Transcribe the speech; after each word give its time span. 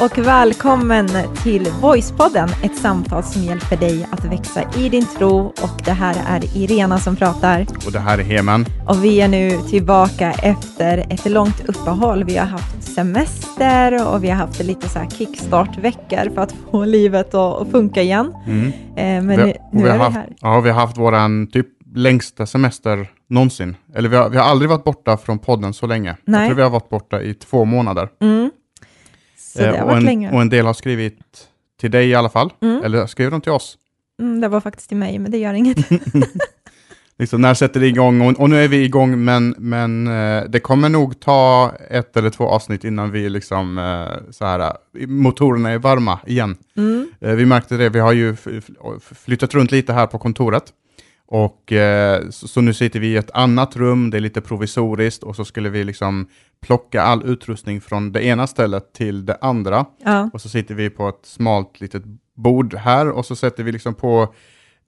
och 0.00 0.18
välkommen 0.18 1.08
till 1.42 1.68
Voicepodden, 1.80 2.48
ett 2.62 2.76
samtal 2.76 3.22
som 3.22 3.42
hjälper 3.42 3.76
dig 3.76 4.06
att 4.10 4.24
växa 4.24 4.62
i 4.76 4.88
din 4.88 5.06
tro. 5.06 5.38
Och 5.46 5.82
det 5.84 5.92
här 5.92 6.16
är 6.28 6.56
Irena 6.56 6.98
som 6.98 7.16
pratar. 7.16 7.66
Och 7.86 7.92
det 7.92 7.98
här 7.98 8.18
är 8.18 8.22
Heman. 8.22 8.66
Och 8.88 9.04
vi 9.04 9.20
är 9.20 9.28
nu 9.28 9.58
tillbaka 9.70 10.32
efter 10.32 10.98
ett 10.98 11.30
långt 11.30 11.68
uppehåll. 11.68 12.24
Vi 12.24 12.36
har 12.36 12.46
haft 12.46 12.82
semester 12.82 14.08
och 14.14 14.24
vi 14.24 14.28
har 14.30 14.36
haft 14.36 14.62
lite 14.62 14.88
så 14.88 14.98
här 14.98 15.08
kickstart-veckor 15.08 16.34
för 16.34 16.42
att 16.42 16.54
få 16.70 16.84
livet 16.84 17.34
att 17.34 17.70
funka 17.70 18.02
igen. 18.02 18.34
Mm. 18.46 18.66
Eh, 18.66 18.72
men 18.96 19.28
vi, 19.28 19.36
nu, 19.36 19.54
nu 19.72 19.88
är 19.88 19.92
vi 19.92 19.98
haft, 19.98 20.16
här. 20.16 20.32
Ja, 20.40 20.60
vi 20.60 20.70
har 20.70 20.80
haft 20.80 20.98
våran 20.98 21.46
typ 21.46 21.66
längsta 21.94 22.46
semester 22.46 23.10
någonsin. 23.28 23.76
Eller 23.94 24.08
vi 24.08 24.16
har, 24.16 24.28
vi 24.28 24.36
har 24.36 24.44
aldrig 24.44 24.68
varit 24.70 24.84
borta 24.84 25.16
från 25.16 25.38
podden 25.38 25.74
så 25.74 25.86
länge. 25.86 26.16
Nej. 26.24 26.40
Jag 26.40 26.48
tror 26.48 26.56
vi 26.56 26.62
har 26.62 26.70
varit 26.70 26.88
borta 26.90 27.22
i 27.22 27.34
två 27.34 27.64
månader. 27.64 28.08
Mm. 28.20 28.50
Så 29.52 29.58
det 29.58 29.78
har 29.78 29.86
varit 29.86 29.96
en, 29.96 30.04
länge. 30.04 30.32
Och 30.32 30.40
en 30.40 30.48
del 30.48 30.66
har 30.66 30.74
skrivit 30.74 31.48
till 31.80 31.90
dig 31.90 32.08
i 32.08 32.14
alla 32.14 32.28
fall. 32.28 32.52
Mm. 32.60 32.84
Eller 32.84 33.06
skriver 33.06 33.30
de 33.30 33.40
till 33.40 33.52
oss? 33.52 33.78
Mm, 34.20 34.40
det 34.40 34.48
var 34.48 34.60
faktiskt 34.60 34.88
till 34.88 34.96
mig, 34.96 35.18
men 35.18 35.30
det 35.30 35.38
gör 35.38 35.54
inget. 35.54 35.78
liksom, 37.18 37.40
när 37.40 37.54
sätter 37.54 37.80
det 37.80 37.86
igång? 37.86 38.20
Och, 38.20 38.40
och, 38.40 38.50
nu 38.50 38.64
är 38.64 38.68
vi 38.68 38.84
igång, 38.84 39.24
men, 39.24 39.54
men 39.58 40.06
eh, 40.06 40.44
det 40.48 40.60
kommer 40.60 40.88
nog 40.88 41.20
ta 41.20 41.72
ett 41.90 42.16
eller 42.16 42.30
två 42.30 42.48
avsnitt 42.48 42.84
innan 42.84 43.10
vi 43.10 43.28
liksom, 43.28 43.78
eh, 43.78 44.32
så 44.32 44.44
här, 44.44 44.72
motorerna 45.06 45.70
är 45.70 45.78
varma 45.78 46.20
igen. 46.26 46.56
Mm. 46.76 47.08
Eh, 47.20 47.34
vi 47.34 47.46
märkte 47.46 47.76
det, 47.76 47.88
vi 47.88 47.98
har 47.98 48.12
ju 48.12 48.36
flyttat 49.00 49.54
runt 49.54 49.70
lite 49.70 49.92
här 49.92 50.06
på 50.06 50.18
kontoret. 50.18 50.64
Och 51.30 51.72
eh, 51.72 52.28
så, 52.30 52.48
så, 52.48 52.60
nu 52.60 52.74
sitter 52.74 53.00
vi 53.00 53.06
i 53.06 53.16
ett 53.16 53.30
annat 53.30 53.76
rum, 53.76 54.10
det 54.10 54.16
är 54.16 54.20
lite 54.20 54.40
provisoriskt 54.40 55.22
och 55.22 55.36
så 55.36 55.44
skulle 55.44 55.68
vi 55.68 55.84
liksom 55.84 56.26
plocka 56.60 57.02
all 57.02 57.22
utrustning 57.24 57.80
från 57.80 58.12
det 58.12 58.24
ena 58.24 58.46
stället 58.46 58.92
till 58.92 59.26
det 59.26 59.38
andra. 59.40 59.86
Ja. 60.04 60.30
Och 60.32 60.40
så 60.40 60.48
sitter 60.48 60.74
vi 60.74 60.90
på 60.90 61.08
ett 61.08 61.20
smalt 61.26 61.80
litet 61.80 62.02
bord 62.34 62.74
här 62.74 63.10
och 63.10 63.26
så 63.26 63.36
sätter 63.36 63.62
vi 63.62 63.72
liksom 63.72 63.94
på 63.94 64.34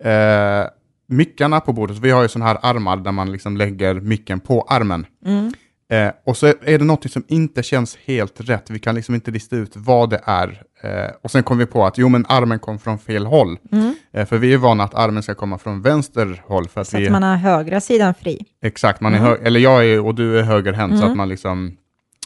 eh, 0.04 0.66
mickarna 1.06 1.60
på 1.60 1.72
bordet. 1.72 1.96
Så 1.96 2.02
vi 2.02 2.10
har 2.10 2.22
ju 2.22 2.28
sådana 2.28 2.46
här 2.46 2.58
armar 2.62 2.96
där 2.96 3.12
man 3.12 3.32
liksom 3.32 3.56
lägger 3.56 3.94
micken 3.94 4.40
på 4.40 4.62
armen. 4.62 5.06
Mm. 5.26 5.52
Eh, 5.92 6.10
och 6.24 6.36
så 6.36 6.46
är 6.46 6.78
det 6.78 6.84
något 6.84 7.10
som 7.10 7.24
inte 7.28 7.62
känns 7.62 7.98
helt 8.04 8.40
rätt. 8.40 8.70
Vi 8.70 8.78
kan 8.78 8.94
liksom 8.94 9.14
inte 9.14 9.30
lista 9.30 9.56
ut 9.56 9.72
vad 9.76 10.10
det 10.10 10.20
är. 10.24 10.62
Eh, 10.82 11.10
och 11.22 11.30
sen 11.30 11.42
kom 11.42 11.58
vi 11.58 11.66
på 11.66 11.86
att 11.86 11.98
jo, 11.98 12.08
men 12.08 12.26
armen 12.28 12.58
kom 12.58 12.78
från 12.78 12.98
fel 12.98 13.26
håll. 13.26 13.58
Mm. 13.72 13.94
Eh, 14.12 14.26
för 14.26 14.38
vi 14.38 14.52
är 14.52 14.58
vana 14.58 14.84
att 14.84 14.94
armen 14.94 15.22
ska 15.22 15.34
komma 15.34 15.58
från 15.58 15.82
vänster 15.82 16.42
håll. 16.46 16.68
För 16.68 16.80
att 16.80 16.88
så 16.88 16.98
vi, 16.98 17.06
att 17.06 17.12
man 17.12 17.22
har 17.22 17.36
högra 17.36 17.80
sidan 17.80 18.14
fri. 18.14 18.46
Exakt, 18.62 19.00
man 19.00 19.14
mm. 19.14 19.32
är 19.32 19.36
eller 19.36 19.60
jag 19.60 19.86
är 19.86 20.00
och 20.00 20.14
du 20.14 20.38
är 20.38 20.42
högerhänt, 20.42 20.92
så 20.92 20.98
att 20.98 21.04
mm. 21.04 21.16
man 21.16 21.28
liksom 21.28 21.76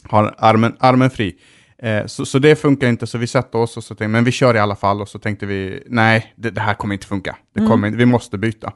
har 0.03 0.35
armen, 0.39 0.77
armen 0.79 1.11
fri. 1.11 1.37
Eh, 1.79 2.07
så, 2.07 2.27
så, 2.27 2.39
det 2.39 2.57
funkar 2.57 2.89
inte, 2.89 3.07
så 3.07 3.19
vi 3.19 3.27
satte 3.27 3.57
oss 3.57 3.77
och 3.77 3.85
så 3.85 3.95
tänkte 3.95 4.09
men 4.09 4.25
vi 4.25 4.33
kör 4.33 4.55
i 4.55 4.59
alla 4.59 4.77
fall. 4.77 5.01
Och 5.01 5.09
så 5.09 5.19
tänkte 5.19 5.47
vi, 5.47 5.83
nej, 5.87 6.35
det, 6.37 6.51
det 6.51 6.61
här 6.61 6.75
kommer 6.75 6.95
inte 6.95 7.07
funka. 7.07 7.37
Det 7.55 7.61
mm. 7.61 7.71
kommer, 7.71 7.91
vi 7.91 8.07
måste 8.07 8.39
byta. 8.39 8.73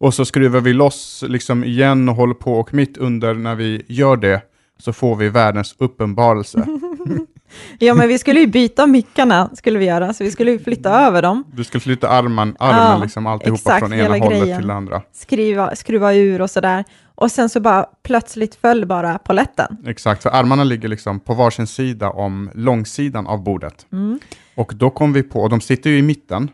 Och 0.00 0.14
så 0.14 0.24
skruvar 0.24 0.60
vi 0.60 0.72
loss 0.72 1.24
liksom 1.28 1.64
igen 1.64 2.08
och 2.08 2.14
håller 2.14 2.34
på 2.34 2.54
och 2.54 2.74
mitt 2.74 2.96
under 2.96 3.34
när 3.34 3.54
vi 3.54 3.82
gör 3.88 4.16
det 4.16 4.42
så 4.78 4.92
får 4.92 5.16
vi 5.16 5.28
världens 5.28 5.74
uppenbarelse. 5.78 6.66
ja, 7.78 7.94
men 7.94 8.08
vi 8.08 8.18
skulle 8.18 8.40
ju 8.40 8.46
byta 8.46 8.86
mickarna, 8.86 9.50
skulle 9.54 9.78
vi 9.78 9.84
göra, 9.84 10.12
så 10.12 10.24
vi 10.24 10.30
skulle 10.30 10.50
ju 10.50 10.58
flytta 10.58 11.06
över 11.06 11.22
dem. 11.22 11.44
Du 11.52 11.64
skulle 11.64 11.80
flytta 11.80 12.08
armen, 12.08 12.56
armen 12.58 12.92
ja, 12.92 12.98
liksom 13.02 13.26
alltihopa 13.26 13.56
exakt, 13.56 13.78
från 13.78 13.92
ena 13.92 14.18
hållet 14.18 14.40
grejen. 14.40 14.58
till 14.58 14.68
det 14.68 14.74
andra. 14.74 15.02
Skriva, 15.12 15.76
skruva 15.76 16.14
ur 16.14 16.40
och 16.40 16.50
sådär. 16.50 16.84
Och 17.14 17.30
sen 17.30 17.48
så 17.48 17.60
bara 17.60 17.86
plötsligt 18.02 18.54
föll 18.54 18.86
bara 18.86 19.18
poletten. 19.18 19.76
Exakt, 19.86 20.22
för 20.22 20.30
armarna 20.30 20.64
ligger 20.64 20.88
liksom 20.88 21.20
på 21.20 21.34
varsin 21.34 21.66
sida 21.66 22.10
om 22.10 22.50
långsidan 22.54 23.26
av 23.26 23.42
bordet. 23.42 23.86
Mm. 23.92 24.20
Och 24.54 24.72
då 24.74 24.90
kom 24.90 25.12
vi 25.12 25.22
på, 25.22 25.40
och 25.40 25.50
de 25.50 25.60
sitter 25.60 25.90
ju 25.90 25.98
i 25.98 26.02
mitten, 26.02 26.48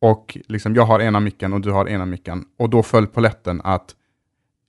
och 0.00 0.38
liksom 0.48 0.74
jag 0.74 0.82
har 0.82 1.00
ena 1.00 1.20
micken 1.20 1.52
och 1.52 1.60
du 1.60 1.70
har 1.70 1.88
ena 1.88 2.06
micken. 2.06 2.44
Och 2.58 2.70
då 2.70 2.82
föll 2.82 3.06
poletten 3.06 3.60
att 3.64 3.94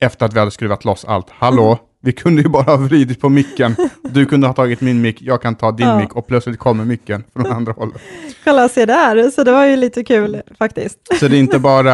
efter 0.00 0.26
att 0.26 0.34
vi 0.34 0.38
hade 0.38 0.50
skruvat 0.50 0.84
loss 0.84 1.04
allt, 1.04 1.30
hallå, 1.30 1.78
vi 2.02 2.12
kunde 2.12 2.42
ju 2.42 2.48
bara 2.48 2.62
ha 2.62 2.76
vridit 2.76 3.20
på 3.20 3.28
micken. 3.28 3.76
Du 4.02 4.26
kunde 4.26 4.46
ha 4.46 4.54
tagit 4.54 4.80
min 4.80 5.00
mick, 5.00 5.22
jag 5.22 5.42
kan 5.42 5.54
ta 5.54 5.72
din 5.72 5.86
ja. 5.86 5.98
mick 5.98 6.16
och 6.16 6.26
plötsligt 6.26 6.58
kommer 6.58 6.84
micken 6.84 7.24
från 7.32 7.46
andra 7.46 7.72
hållet. 7.72 8.02
Kolla, 8.44 8.68
se 8.68 8.86
där, 8.86 9.30
så 9.30 9.44
det 9.44 9.52
var 9.52 9.66
ju 9.66 9.76
lite 9.76 10.04
kul 10.04 10.42
faktiskt. 10.58 10.98
Så 11.20 11.28
det 11.28 11.36
är 11.36 11.40
inte 11.40 11.58
bara, 11.58 11.92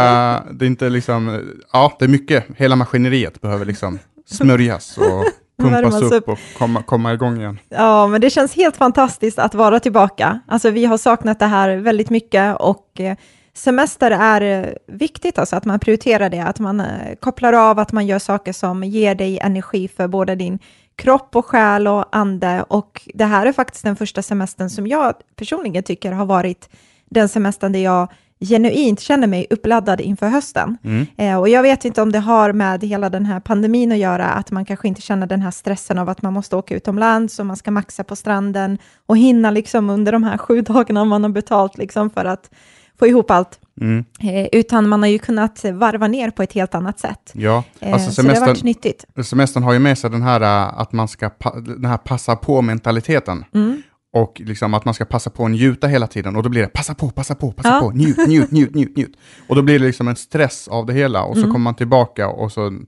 det 0.52 0.64
är 0.64 0.66
inte 0.66 0.88
liksom, 0.88 1.40
ja, 1.72 1.96
det 1.98 2.04
är 2.04 2.08
mycket, 2.08 2.44
hela 2.56 2.76
maskineriet 2.76 3.40
behöver 3.40 3.64
liksom 3.64 3.98
smörjas 4.26 4.98
och 4.98 5.24
pumpas 5.58 6.02
upp, 6.02 6.12
upp 6.12 6.28
och 6.28 6.38
komma, 6.58 6.82
komma 6.82 7.12
igång 7.12 7.38
igen. 7.38 7.58
Ja, 7.68 8.06
men 8.06 8.20
det 8.20 8.30
känns 8.30 8.56
helt 8.56 8.76
fantastiskt 8.76 9.38
att 9.38 9.54
vara 9.54 9.80
tillbaka. 9.80 10.40
Alltså 10.48 10.70
vi 10.70 10.84
har 10.84 10.98
saknat 10.98 11.38
det 11.38 11.46
här 11.46 11.76
väldigt 11.76 12.10
mycket 12.10 12.56
och 12.56 13.00
eh, 13.00 13.16
semester 13.54 14.10
är 14.10 14.40
eh, 14.40 14.72
viktigt, 14.86 15.38
alltså 15.38 15.56
att 15.56 15.64
man 15.64 15.78
prioriterar 15.78 16.30
det, 16.30 16.40
att 16.40 16.58
man 16.58 16.80
eh, 16.80 17.14
kopplar 17.20 17.52
av, 17.52 17.78
att 17.78 17.92
man 17.92 18.06
gör 18.06 18.18
saker 18.18 18.52
som 18.52 18.84
ger 18.84 19.14
dig 19.14 19.38
energi 19.38 19.88
för 19.88 20.08
både 20.08 20.34
din 20.34 20.58
kropp 20.96 21.36
och 21.36 21.46
själ 21.46 21.88
och 21.88 22.16
ande. 22.16 22.64
Och 22.68 23.08
det 23.14 23.24
här 23.24 23.46
är 23.46 23.52
faktiskt 23.52 23.84
den 23.84 23.96
första 23.96 24.22
semestern 24.22 24.70
som 24.70 24.86
jag 24.86 25.14
personligen 25.36 25.82
tycker 25.82 26.12
har 26.12 26.26
varit 26.26 26.68
den 27.10 27.28
semestern 27.28 27.72
där 27.72 27.80
jag 27.80 28.08
genuint 28.40 29.00
känner 29.00 29.26
mig 29.26 29.46
uppladdad 29.50 30.00
inför 30.00 30.28
hösten. 30.28 30.78
Mm. 30.84 31.06
Eh, 31.16 31.40
och 31.40 31.48
jag 31.48 31.62
vet 31.62 31.84
inte 31.84 32.02
om 32.02 32.12
det 32.12 32.18
har 32.18 32.52
med 32.52 32.84
hela 32.84 33.10
den 33.10 33.26
här 33.26 33.40
pandemin 33.40 33.92
att 33.92 33.98
göra, 33.98 34.26
att 34.26 34.50
man 34.50 34.64
kanske 34.64 34.88
inte 34.88 35.00
känner 35.00 35.26
den 35.26 35.42
här 35.42 35.50
stressen 35.50 35.98
av 35.98 36.08
att 36.08 36.22
man 36.22 36.32
måste 36.32 36.56
åka 36.56 36.74
utomlands 36.74 37.38
och 37.38 37.46
man 37.46 37.56
ska 37.56 37.70
maxa 37.70 38.04
på 38.04 38.16
stranden 38.16 38.78
och 39.06 39.18
hinna 39.18 39.50
liksom 39.50 39.90
under 39.90 40.12
de 40.12 40.24
här 40.24 40.38
sju 40.38 40.60
dagarna 40.62 41.04
man 41.04 41.22
har 41.22 41.30
betalt 41.30 41.78
liksom 41.78 42.10
för 42.10 42.24
att 42.24 42.50
få 42.98 43.06
ihop 43.06 43.30
allt. 43.30 43.60
Mm. 43.80 44.04
Eh, 44.20 44.48
utan 44.52 44.88
man 44.88 45.02
har 45.02 45.08
ju 45.08 45.18
kunnat 45.18 45.64
varva 45.64 46.08
ner 46.08 46.30
på 46.30 46.42
ett 46.42 46.52
helt 46.52 46.74
annat 46.74 46.98
sätt. 46.98 47.32
Ja, 47.34 47.64
eh, 47.80 47.92
alltså 47.92 48.10
semestern, 48.10 48.24
så 48.24 48.32
det 48.32 48.40
har 48.40 48.46
varit 48.46 48.62
nyttigt. 48.62 49.04
Semestern 49.24 49.62
har 49.62 49.72
ju 49.72 49.78
med 49.78 49.98
sig 49.98 50.10
den 50.10 50.22
här 50.22 50.40
uh, 50.40 50.80
att 50.80 50.92
man 50.92 51.08
ska 51.08 51.30
den 51.64 51.84
här 51.84 51.96
passa 51.96 52.36
på-mentaliteten. 52.36 53.44
Mm. 53.54 53.82
Och 54.16 54.40
liksom 54.44 54.74
att 54.74 54.84
man 54.84 54.94
ska 54.94 55.04
passa 55.04 55.30
på 55.30 55.44
att 55.44 55.50
njuta 55.50 55.86
hela 55.86 56.06
tiden. 56.06 56.36
Och 56.36 56.42
då 56.42 56.48
blir 56.48 56.62
det 56.62 56.68
passa 56.68 56.94
på, 56.94 57.10
passa 57.10 57.34
på, 57.34 57.52
passa 57.52 57.68
ja. 57.68 57.80
på, 57.80 57.90
njut, 57.90 58.28
njut, 58.28 58.50
njut, 58.50 58.74
njut, 58.74 58.96
njut. 58.96 59.16
Och 59.48 59.56
då 59.56 59.62
blir 59.62 59.78
det 59.78 59.86
liksom 59.86 60.08
en 60.08 60.16
stress 60.16 60.68
av 60.68 60.86
det 60.86 60.92
hela. 60.92 61.22
Och 61.22 61.36
så 61.36 61.42
mm. 61.42 61.52
kommer 61.52 61.64
man 61.64 61.74
tillbaka 61.74 62.28
och 62.28 62.52
så, 62.52 62.78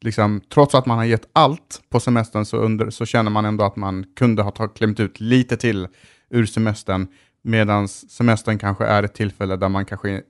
liksom, 0.00 0.40
trots 0.54 0.74
att 0.74 0.86
man 0.86 0.98
har 0.98 1.04
gett 1.04 1.28
allt 1.32 1.82
på 1.90 2.00
semestern 2.00 2.44
så, 2.44 2.56
under, 2.56 2.90
så 2.90 3.06
känner 3.06 3.30
man 3.30 3.44
ändå 3.44 3.64
att 3.64 3.76
man 3.76 4.04
kunde 4.16 4.42
ha 4.42 4.50
klämt 4.50 5.00
ut 5.00 5.20
lite 5.20 5.56
till 5.56 5.88
ur 6.30 6.46
semestern. 6.46 7.06
Medan 7.42 7.88
semestern 7.88 8.58
kanske 8.58 8.84
är 8.84 9.02
ett 9.02 9.14
tillfälle 9.14 9.56
där 9.56 9.68
man 9.68 9.84
kanske 9.84 10.22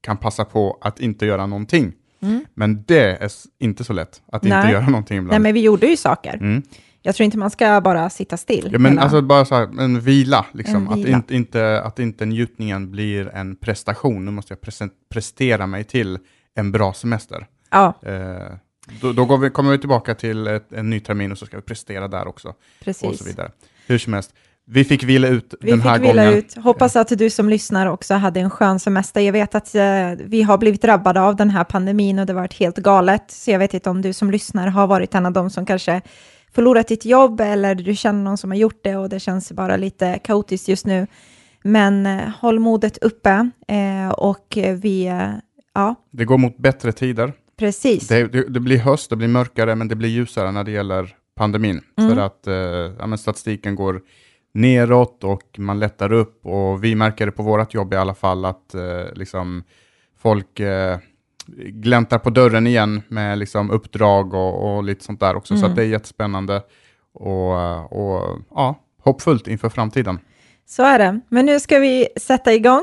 kan 0.00 0.16
passa 0.16 0.44
på 0.44 0.78
att 0.80 1.00
inte 1.00 1.26
göra 1.26 1.46
någonting. 1.46 1.92
Mm. 2.22 2.44
Men 2.54 2.84
det 2.86 3.22
är 3.22 3.30
inte 3.58 3.84
så 3.84 3.92
lätt 3.92 4.22
att 4.32 4.42
Nej. 4.42 4.58
inte 4.58 4.72
göra 4.72 4.86
någonting 4.86 5.18
ibland. 5.18 5.30
Nej, 5.30 5.40
men 5.40 5.54
vi 5.54 5.60
gjorde 5.60 5.86
ju 5.86 5.96
saker. 5.96 6.34
Mm. 6.34 6.62
Jag 7.06 7.14
tror 7.14 7.24
inte 7.24 7.38
man 7.38 7.50
ska 7.50 7.80
bara 7.80 8.10
sitta 8.10 8.36
still. 8.36 8.68
Ja, 8.72 8.78
men 8.78 8.98
alltså 8.98 9.22
bara 9.22 9.44
så 9.44 9.54
här, 9.54 9.80
en 9.80 10.00
vila, 10.00 10.46
liksom. 10.52 10.88
En 10.88 10.96
vila. 10.96 11.16
Att, 11.16 11.22
inte, 11.22 11.34
inte, 11.34 11.82
att 11.82 11.98
inte 11.98 12.26
njutningen 12.26 12.90
blir 12.90 13.28
en 13.28 13.56
prestation. 13.56 14.24
Nu 14.24 14.30
måste 14.30 14.52
jag 14.52 14.88
prestera 15.08 15.66
mig 15.66 15.84
till 15.84 16.18
en 16.54 16.72
bra 16.72 16.92
semester. 16.92 17.46
Ja. 17.70 17.94
Eh, 18.02 18.56
då, 19.00 19.12
då 19.12 19.36
vi, 19.36 19.50
kommer 19.50 19.70
vi 19.70 19.78
tillbaka 19.78 20.14
till 20.14 20.46
ett, 20.46 20.72
en 20.72 20.90
ny 20.90 21.00
termin 21.00 21.32
och 21.32 21.38
så 21.38 21.46
ska 21.46 21.56
vi 21.56 21.62
prestera 21.62 22.08
där 22.08 22.28
också. 22.28 22.54
Precis. 22.84 23.08
Och 23.08 23.14
så 23.14 23.24
vidare. 23.24 23.50
Hur 23.86 23.98
som 23.98 24.12
helst, 24.12 24.34
vi 24.66 24.84
fick 24.84 25.02
vila 25.02 25.28
ut 25.28 25.54
vi 25.60 25.70
den 25.70 25.80
här 25.80 25.98
fick 25.98 26.08
vila 26.08 26.30
Ut. 26.30 26.56
Hoppas 26.56 26.96
att 26.96 27.08
du 27.08 27.30
som 27.30 27.48
lyssnar 27.48 27.86
också 27.86 28.14
hade 28.14 28.40
en 28.40 28.50
skön 28.50 28.80
semester. 28.80 29.20
Jag 29.20 29.32
vet 29.32 29.54
att 29.54 29.74
eh, 29.74 29.82
vi 30.24 30.42
har 30.42 30.58
blivit 30.58 30.82
drabbade 30.82 31.20
av 31.20 31.36
den 31.36 31.50
här 31.50 31.64
pandemin 31.64 32.18
och 32.18 32.26
det 32.26 32.32
har 32.32 32.40
varit 32.40 32.54
helt 32.54 32.76
galet. 32.76 33.30
Så 33.30 33.50
jag 33.50 33.58
vet 33.58 33.74
inte 33.74 33.90
om 33.90 34.02
du 34.02 34.12
som 34.12 34.30
lyssnar 34.30 34.68
har 34.68 34.86
varit 34.86 35.14
en 35.14 35.26
av 35.26 35.32
dem 35.32 35.50
som 35.50 35.66
kanske 35.66 36.02
förlorat 36.54 36.88
ditt 36.88 37.04
jobb 37.04 37.40
eller 37.40 37.74
du 37.74 37.94
känner 37.94 38.22
någon 38.22 38.38
som 38.38 38.50
har 38.50 38.58
gjort 38.58 38.80
det 38.82 38.96
och 38.96 39.08
det 39.08 39.20
känns 39.20 39.52
bara 39.52 39.76
lite 39.76 40.18
kaotiskt 40.18 40.68
just 40.68 40.86
nu. 40.86 41.06
Men 41.62 42.06
eh, 42.06 42.28
håll 42.40 42.58
modet 42.58 42.98
uppe 42.98 43.50
eh, 43.68 44.08
och 44.08 44.58
vi, 44.76 45.06
eh, 45.06 45.30
ja. 45.74 45.94
Det 46.10 46.24
går 46.24 46.38
mot 46.38 46.56
bättre 46.56 46.92
tider. 46.92 47.32
Precis. 47.56 48.08
Det, 48.08 48.32
det, 48.32 48.48
det, 48.48 48.60
blir 48.60 48.78
höst, 48.78 49.10
det 49.10 49.16
blir 49.16 49.28
mörkare, 49.28 49.74
men 49.74 49.88
det 49.88 49.96
blir 49.96 50.08
ljusare 50.08 50.52
när 50.52 50.64
det 50.64 50.70
gäller 50.70 51.16
pandemin. 51.36 51.80
Mm. 51.96 52.10
För 52.10 52.22
att 52.22 52.46
eh, 52.46 53.10
ja, 53.10 53.16
statistiken 53.16 53.74
går 53.74 54.00
neråt 54.54 55.24
och 55.24 55.58
man 55.58 55.78
lättar 55.78 56.12
upp 56.12 56.46
och 56.46 56.84
vi 56.84 56.94
märker 56.94 57.26
det 57.26 57.32
på 57.32 57.42
vårt 57.42 57.74
jobb 57.74 57.94
i 57.94 57.96
alla 57.96 58.14
fall 58.14 58.44
att 58.44 58.74
eh, 58.74 59.14
liksom 59.14 59.62
folk 60.18 60.60
eh, 60.60 60.98
gläntar 61.56 62.18
på 62.18 62.30
dörren 62.30 62.66
igen 62.66 63.02
med 63.08 63.38
liksom 63.38 63.70
uppdrag 63.70 64.34
och, 64.34 64.76
och 64.76 64.84
lite 64.84 65.04
sånt 65.04 65.20
där 65.20 65.36
också. 65.36 65.54
Mm. 65.54 65.68
Så 65.68 65.76
det 65.76 65.82
är 65.82 65.86
jättespännande 65.86 66.62
och, 67.14 67.52
och 67.92 68.38
ja, 68.50 68.74
hoppfullt 69.02 69.48
inför 69.48 69.68
framtiden. 69.68 70.18
Så 70.66 70.82
är 70.82 70.98
det. 70.98 71.20
Men 71.28 71.46
nu 71.46 71.60
ska 71.60 71.78
vi 71.78 72.08
sätta 72.16 72.52
igång. 72.52 72.82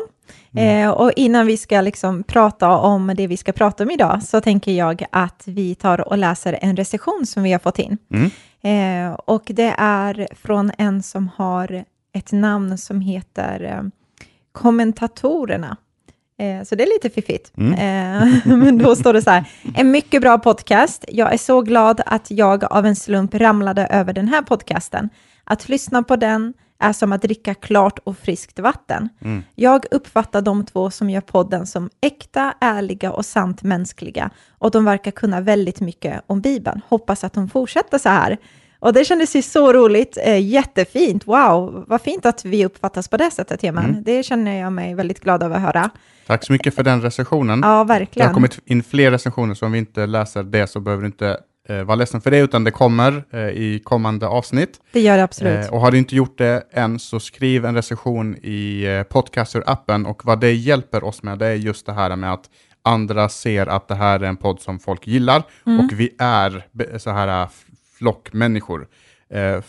Mm. 0.56 0.88
Eh, 0.88 0.92
och 0.92 1.12
innan 1.16 1.48
vi 1.48 1.58
ska 1.58 1.81
liksom 1.81 2.24
prata 2.24 2.69
om 2.78 3.13
det 3.18 3.28
vi 3.28 3.38
ska 3.38 3.52
prata 3.52 3.84
om 3.84 3.92
idag, 3.92 4.24
så 4.24 4.42
tänker 4.42 4.72
jag 4.72 5.06
att 5.12 5.44
vi 5.46 5.75
tar 5.75 6.08
och 6.08 6.18
läser 6.18 6.60
en 6.62 6.75
recension 6.75 7.25
som 7.25 7.44
vi 7.44 7.52
har 7.52 7.60
fått 7.60 7.80
in. 7.80 7.98
Mm. 8.13 8.31
Eh, 8.62 9.13
och 9.13 9.44
det 9.46 9.75
är 9.78 10.28
från 10.36 10.72
en 10.78 11.04
som 11.04 11.30
har 11.36 11.86
ett 12.13 12.31
namn 12.31 12.78
som 12.78 13.02
heter 13.02 13.63
eh, 13.63 13.84
Kommentatorerna. 14.52 15.78
Eh, 16.41 16.63
så 16.63 16.75
det 16.75 16.83
är 16.83 16.88
lite 16.88 17.09
fiffigt. 17.09 17.51
Mm. 17.57 17.73
Eh, 17.73 18.38
men 18.57 18.77
då 18.77 18.95
står 18.95 19.13
det 19.13 19.21
så 19.21 19.29
här, 19.29 19.45
en 19.75 19.91
mycket 19.91 20.21
bra 20.21 20.38
podcast. 20.38 21.05
Jag 21.07 21.33
är 21.33 21.38
så 21.38 21.61
glad 21.61 22.01
att 22.05 22.31
jag 22.31 22.63
av 22.63 22.85
en 22.85 22.95
slump 22.95 23.35
ramlade 23.35 23.88
över 23.88 24.13
den 24.13 24.27
här 24.27 24.41
podcasten. 24.41 25.09
Att 25.43 25.69
lyssna 25.69 26.03
på 26.03 26.15
den 26.15 26.53
är 26.79 26.93
som 26.93 27.11
att 27.11 27.21
dricka 27.21 27.53
klart 27.53 27.99
och 28.03 28.17
friskt 28.17 28.59
vatten. 28.59 29.09
Mm. 29.21 29.43
Jag 29.55 29.85
uppfattar 29.91 30.41
de 30.41 30.65
två 30.65 30.91
som 30.91 31.09
gör 31.09 31.21
podden 31.21 31.67
som 31.67 31.89
äkta, 32.01 32.53
ärliga 32.61 33.11
och 33.11 33.25
sant 33.25 33.63
mänskliga. 33.63 34.29
Och 34.57 34.71
de 34.71 34.85
verkar 34.85 35.11
kunna 35.11 35.41
väldigt 35.41 35.81
mycket 35.81 36.21
om 36.27 36.41
Bibeln. 36.41 36.81
Hoppas 36.89 37.23
att 37.23 37.33
de 37.33 37.49
fortsätter 37.49 37.97
så 37.97 38.09
här. 38.09 38.38
Och 38.81 38.94
det 38.94 39.06
kändes 39.06 39.36
ju 39.36 39.42
så 39.42 39.74
roligt, 39.74 40.18
eh, 40.25 40.48
jättefint, 40.48 41.28
wow, 41.28 41.86
vad 41.88 42.01
fint 42.01 42.25
att 42.25 42.45
vi 42.45 42.66
uppfattas 42.66 43.07
på 43.07 43.18
det 43.18 43.31
sättet, 43.31 43.62
Heman. 43.62 43.86
Mm. 43.86 44.04
Det 44.04 44.24
känner 44.24 44.60
jag 44.60 44.74
mig 44.74 44.95
väldigt 44.95 45.19
glad 45.19 45.44
över 45.44 45.56
att 45.56 45.62
höra. 45.62 45.89
Tack 46.28 46.44
så 46.45 46.51
mycket 46.54 46.75
för 46.75 46.83
den 46.83 47.01
recensionen. 47.01 47.60
Ja, 47.63 47.68
Det 47.69 47.74
har 47.75 47.86
verkligen. 47.86 48.33
kommit 48.33 48.60
in 48.66 48.83
fler 48.83 49.12
recensioner, 49.12 49.54
så 49.54 49.66
om 49.66 49.72
vi 49.72 49.78
inte 49.80 50.06
läser 50.06 50.44
det 50.44 50.68
så 50.68 50.80
behöver 50.80 51.01
du 51.01 51.07
inte 51.07 51.38
eh, 51.69 51.83
vara 51.83 51.95
ledsen 51.95 52.22
för 52.22 52.31
det, 52.31 52.38
utan 52.39 52.63
det 52.63 52.72
kommer 52.72 53.24
eh, 53.31 53.39
i 53.39 53.81
kommande 53.83 54.28
avsnitt. 54.28 54.80
Det 54.92 55.00
gör 55.01 55.18
det 55.18 55.24
absolut. 55.24 55.66
Eh, 55.66 55.74
och 55.74 55.80
har 55.81 55.92
du 55.92 55.98
inte 55.98 56.16
gjort 56.16 56.38
det 56.38 56.63
än 56.72 57.00
så 57.00 57.19
skriv 57.19 57.66
en 57.66 57.75
recension 57.75 58.36
i 58.44 58.84
eh, 58.86 59.13
Podcaster-appen 59.13 60.06
och 60.06 60.25
vad 60.25 60.39
det 60.39 60.54
hjälper 60.54 61.04
oss 61.04 61.24
med 61.24 61.39
det 61.39 61.48
är 61.48 61.54
just 61.56 61.86
det 61.86 61.94
här 61.94 62.16
med 62.16 62.34
att 62.34 62.50
andra 62.84 63.30
ser 63.30 63.66
att 63.68 63.88
det 63.88 63.95
här 63.95 64.19
är 64.19 64.24
en 64.27 64.38
podd 64.38 64.60
som 64.60 64.80
folk 64.80 65.07
gillar 65.07 65.44
Mm. 65.66 65.80
och 65.86 65.92
vi 65.94 66.10
är 66.19 66.63
så 66.98 67.10
här 67.10 67.48
eh, 68.01 68.03
flockmänniskor. 68.03 68.88
Eh, 69.30 69.42
eh, 69.42 69.62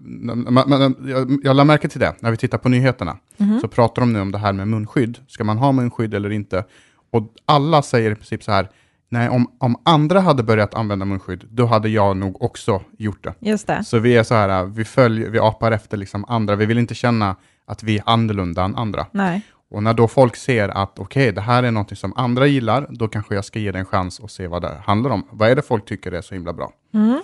man, 0.00 0.64
man, 0.66 0.96
jag, 1.08 1.38
jag 1.44 1.56
la 1.56 1.64
märke 1.64 1.88
till 1.88 2.00
det 2.00 2.14
när 2.20 2.30
vi 2.30 2.36
tittar 2.36 2.58
på 2.58 2.68
nyheterna. 2.68 3.18
Mhm. 3.36 3.60
Så 3.60 3.68
pratar 3.68 4.02
de 4.02 4.12
nu 4.12 4.20
om 4.20 4.32
det 4.32 4.38
här 4.38 4.52
med 4.52 4.68
munskydd. 4.68 5.18
Ska 5.28 5.44
man 5.44 5.58
ha 5.58 5.72
munskydd 5.72 6.14
eller 6.14 6.30
inte? 6.30 6.64
Och 7.10 7.32
alla 7.46 7.82
säger 7.82 8.10
i 8.10 8.14
princip 8.14 8.42
så 8.42 8.52
här, 8.52 8.68
nej 9.08 9.28
om, 9.28 9.50
om 9.58 9.76
andra 9.84 10.20
hade 10.20 10.42
börjat 10.42 10.74
använda 10.74 11.04
munskydd, 11.04 11.44
då 11.50 11.66
hade 11.66 11.88
jag 11.88 12.16
nog 12.16 12.42
också 12.42 12.82
gjort 12.98 13.24
det. 13.24 13.34
Just 13.40 13.66
det. 13.66 13.84
Så 13.84 13.98
vi 13.98 14.16
är 14.16 14.22
så 14.22 14.34
här, 14.34 14.64
vi 14.64 14.84
följer, 14.84 15.30
vi 15.30 15.38
apar 15.38 15.72
efter 15.72 15.96
liksom 15.96 16.24
andra. 16.28 16.56
Vi 16.56 16.66
vill 16.66 16.78
inte 16.78 16.94
känna 16.94 17.36
att 17.66 17.82
vi 17.82 17.96
är 17.96 18.02
annorlunda 18.06 18.64
än 18.64 18.76
andra. 18.76 19.06
Nej. 19.12 19.42
Och 19.70 19.82
när 19.82 19.94
då 19.94 20.08
folk 20.08 20.36
ser 20.36 20.68
att 20.68 20.98
okej, 20.98 21.32
det 21.32 21.40
här 21.40 21.62
är 21.62 21.70
något 21.70 21.98
som 21.98 22.12
andra 22.16 22.46
gillar, 22.46 22.86
då 22.90 23.08
kanske 23.08 23.34
jag 23.34 23.44
ska 23.44 23.58
ge 23.58 23.72
det 23.72 23.78
en 23.78 23.84
chans 23.84 24.18
och 24.18 24.30
se 24.30 24.46
vad 24.46 24.62
det 24.62 24.82
handlar 24.84 25.10
om. 25.10 25.28
Vad 25.30 25.50
är 25.50 25.56
det 25.56 25.62
folk 25.62 25.84
tycker 25.84 26.12
är 26.12 26.22
så 26.22 26.34
himla 26.34 26.52
bra? 26.52 26.72
Mm. 26.94 27.20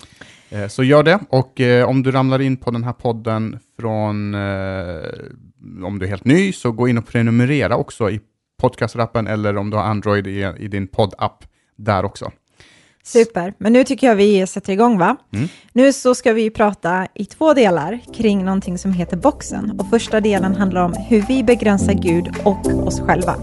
Eh, 0.54 0.68
så 0.68 0.84
gör 0.84 1.02
det. 1.02 1.18
Och 1.28 1.60
eh, 1.60 1.88
om 1.88 2.02
du 2.02 2.10
ramlar 2.10 2.40
in 2.40 2.56
på 2.56 2.70
den 2.70 2.84
här 2.84 2.92
podden 2.92 3.58
från, 3.80 4.34
eh, 4.34 5.00
om 5.84 5.98
du 5.98 6.06
är 6.06 6.08
helt 6.08 6.24
ny, 6.24 6.52
så 6.52 6.72
gå 6.72 6.88
in 6.88 6.98
och 6.98 7.06
prenumerera 7.06 7.76
också 7.76 8.10
i 8.10 8.20
podcastrappen 8.60 9.26
eller 9.26 9.56
om 9.56 9.70
du 9.70 9.76
har 9.76 9.84
Android 9.84 10.26
i, 10.26 10.52
i 10.58 10.68
din 10.68 10.86
poddapp 10.86 11.44
där 11.76 12.04
också. 12.04 12.32
Super, 13.02 13.54
men 13.58 13.72
nu 13.72 13.84
tycker 13.84 14.06
jag 14.06 14.16
vi 14.16 14.46
sätter 14.46 14.72
igång 14.72 14.98
va? 14.98 15.16
Mm. 15.32 15.48
Nu 15.72 15.92
så 15.92 16.14
ska 16.14 16.32
vi 16.32 16.50
prata 16.50 17.08
i 17.14 17.24
två 17.24 17.54
delar 17.54 18.00
kring 18.14 18.44
någonting 18.44 18.78
som 18.78 18.92
heter 18.92 19.16
boxen. 19.16 19.80
Och 19.80 19.90
första 19.90 20.20
delen 20.20 20.54
handlar 20.54 20.84
om 20.84 20.94
hur 21.08 21.24
vi 21.28 21.44
begränsar 21.44 21.92
Gud 21.92 22.28
och 22.44 22.86
oss 22.86 23.00
själva. 23.00 23.36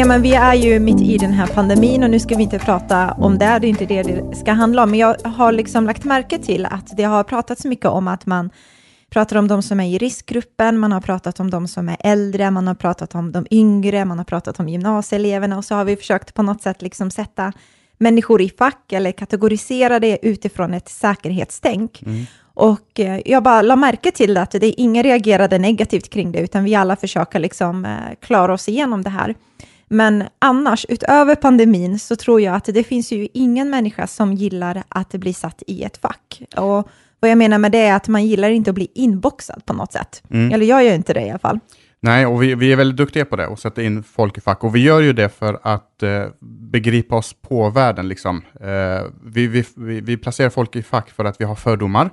Ja, 0.00 0.06
men 0.06 0.22
vi 0.22 0.34
är 0.34 0.54
ju 0.54 0.80
mitt 0.80 1.00
i 1.00 1.18
den 1.18 1.32
här 1.32 1.46
pandemin 1.46 2.02
och 2.02 2.10
nu 2.10 2.20
ska 2.20 2.36
vi 2.36 2.42
inte 2.42 2.58
prata 2.58 3.12
om 3.12 3.38
det, 3.38 3.58
det 3.58 3.66
är 3.66 3.68
inte 3.68 3.86
det 3.86 4.02
det 4.02 4.36
ska 4.36 4.52
handla 4.52 4.82
om. 4.82 4.90
Men 4.90 4.98
jag 4.98 5.16
har 5.24 5.52
liksom 5.52 5.86
lagt 5.86 6.04
märke 6.04 6.38
till 6.38 6.66
att 6.66 6.96
det 6.96 7.02
har 7.02 7.24
pratats 7.24 7.64
mycket 7.64 7.86
om 7.86 8.08
att 8.08 8.26
man 8.26 8.50
pratar 9.10 9.36
om 9.36 9.48
de 9.48 9.62
som 9.62 9.80
är 9.80 9.88
i 9.88 9.98
riskgruppen, 9.98 10.78
man 10.78 10.92
har 10.92 11.00
pratat 11.00 11.40
om 11.40 11.50
de 11.50 11.68
som 11.68 11.88
är 11.88 11.96
äldre, 12.00 12.50
man 12.50 12.66
har 12.66 12.74
pratat 12.74 13.14
om 13.14 13.32
de 13.32 13.46
yngre, 13.50 14.04
man 14.04 14.18
har 14.18 14.24
pratat 14.24 14.60
om 14.60 14.68
gymnasieeleverna 14.68 15.58
och 15.58 15.64
så 15.64 15.74
har 15.74 15.84
vi 15.84 15.96
försökt 15.96 16.34
på 16.34 16.42
något 16.42 16.62
sätt 16.62 16.82
liksom 16.82 17.10
sätta 17.10 17.52
människor 17.98 18.42
i 18.42 18.50
fack 18.58 18.92
eller 18.92 19.12
kategorisera 19.12 20.00
det 20.00 20.18
utifrån 20.22 20.74
ett 20.74 20.88
säkerhetstänk. 20.88 22.02
Och 22.54 23.00
eh, 23.00 23.20
jag 23.24 23.42
bara 23.42 23.62
la 23.62 23.76
märke 23.76 24.10
till 24.10 24.36
att 24.36 24.50
det 24.50 24.80
ingen 24.80 25.02
reagerade 25.02 25.58
negativt 25.58 26.10
kring 26.10 26.32
det, 26.32 26.40
utan 26.40 26.64
vi 26.64 26.74
alla 26.74 26.96
försöker 26.96 27.38
liksom 27.38 27.84
eh, 27.84 27.96
klara 28.20 28.54
oss 28.54 28.68
igenom 28.68 29.02
det 29.02 29.10
här. 29.10 29.34
Men 29.92 30.24
annars, 30.38 30.86
utöver 30.88 31.34
pandemin, 31.34 31.98
så 31.98 32.16
tror 32.16 32.40
jag 32.40 32.54
att 32.54 32.64
det 32.64 32.84
finns 32.84 33.12
ju 33.12 33.28
ingen 33.34 33.70
människa 33.70 34.06
som 34.06 34.32
gillar 34.32 34.82
att 34.88 35.10
bli 35.10 35.32
satt 35.32 35.62
i 35.66 35.82
ett 35.82 35.96
fack. 35.96 36.42
Och 36.56 36.88
vad 37.20 37.30
jag 37.30 37.38
menar 37.38 37.58
med 37.58 37.72
det 37.72 37.78
är 37.78 37.96
att 37.96 38.08
man 38.08 38.26
gillar 38.26 38.50
inte 38.50 38.70
att 38.70 38.74
bli 38.74 38.88
inboxad 38.94 39.66
på 39.66 39.72
något 39.72 39.92
sätt. 39.92 40.22
Mm. 40.30 40.52
Eller 40.52 40.66
jag 40.66 40.84
gör 40.84 40.94
inte 40.94 41.12
det 41.12 41.26
i 41.26 41.30
alla 41.30 41.38
fall. 41.38 41.60
Nej, 42.02 42.26
och 42.26 42.42
vi, 42.42 42.54
vi 42.54 42.72
är 42.72 42.76
väldigt 42.76 42.96
duktiga 42.96 43.24
på 43.24 43.36
det 43.36 43.46
och 43.46 43.58
sätta 43.58 43.82
in 43.82 44.02
folk 44.02 44.38
i 44.38 44.40
fack. 44.40 44.64
Och 44.64 44.76
vi 44.76 44.82
gör 44.82 45.00
ju 45.00 45.12
det 45.12 45.28
för 45.28 45.60
att 45.62 46.02
eh, 46.02 46.26
begripa 46.70 47.16
oss 47.16 47.34
på 47.48 47.70
världen. 47.70 48.08
Liksom. 48.08 48.42
Eh, 48.60 49.06
vi, 49.24 49.46
vi, 49.46 49.64
vi, 49.76 50.00
vi 50.00 50.16
placerar 50.16 50.50
folk 50.50 50.76
i 50.76 50.82
fack 50.82 51.10
för 51.10 51.24
att 51.24 51.40
vi 51.40 51.44
har 51.44 51.54
fördomar. 51.54 52.10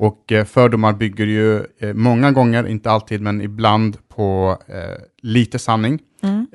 Och 0.00 0.32
eh, 0.32 0.44
fördomar 0.44 0.92
bygger 0.92 1.26
ju 1.26 1.66
eh, 1.78 1.94
många 1.94 2.32
gånger, 2.32 2.66
inte 2.66 2.90
alltid, 2.90 3.20
men 3.20 3.40
ibland 3.40 4.08
på 4.08 4.58
eh, 4.66 5.02
lite 5.22 5.58
sanning. 5.58 5.98
Mm. 6.22 6.46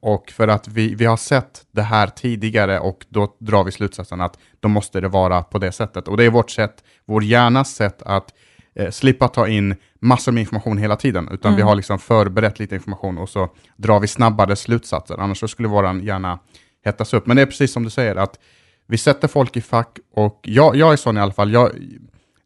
Och 0.00 0.30
för 0.30 0.48
att 0.48 0.68
vi, 0.68 0.94
vi 0.94 1.04
har 1.04 1.16
sett 1.16 1.66
det 1.70 1.82
här 1.82 2.06
tidigare 2.06 2.80
och 2.80 3.06
då 3.08 3.36
drar 3.38 3.64
vi 3.64 3.72
slutsatsen 3.72 4.20
att 4.20 4.38
då 4.60 4.68
måste 4.68 5.00
det 5.00 5.08
vara 5.08 5.42
på 5.42 5.58
det 5.58 5.72
sättet. 5.72 6.08
Och 6.08 6.16
det 6.16 6.24
är 6.24 6.30
vårt 6.30 6.50
sätt, 6.50 6.84
vår 7.04 7.24
hjärnas 7.24 7.74
sätt 7.74 8.02
att 8.02 8.32
slippa 8.90 9.28
ta 9.28 9.48
in 9.48 9.74
massor 10.00 10.32
med 10.32 10.40
information 10.40 10.78
hela 10.78 10.96
tiden, 10.96 11.28
utan 11.32 11.56
vi 11.56 11.62
har 11.62 11.74
liksom 11.74 11.98
förberett 11.98 12.58
lite 12.58 12.74
information 12.74 13.18
och 13.18 13.28
så 13.28 13.48
drar 13.76 14.00
vi 14.00 14.06
snabbare 14.06 14.56
slutsatser, 14.56 15.16
annars 15.18 15.38
så 15.38 15.48
skulle 15.48 15.68
vår 15.68 16.00
hjärna 16.02 16.38
hettas 16.84 17.14
upp. 17.14 17.26
Men 17.26 17.36
det 17.36 17.42
är 17.42 17.46
precis 17.46 17.72
som 17.72 17.82
du 17.82 17.90
säger, 17.90 18.16
att 18.16 18.38
vi 18.86 18.98
sätter 18.98 19.28
folk 19.28 19.56
i 19.56 19.60
fack 19.60 19.98
och 20.14 20.40
jag, 20.42 20.76
jag 20.76 20.92
är 20.92 20.96
sån 20.96 21.16
i 21.16 21.20
alla 21.20 21.32
fall, 21.32 21.52
jag, 21.52 21.70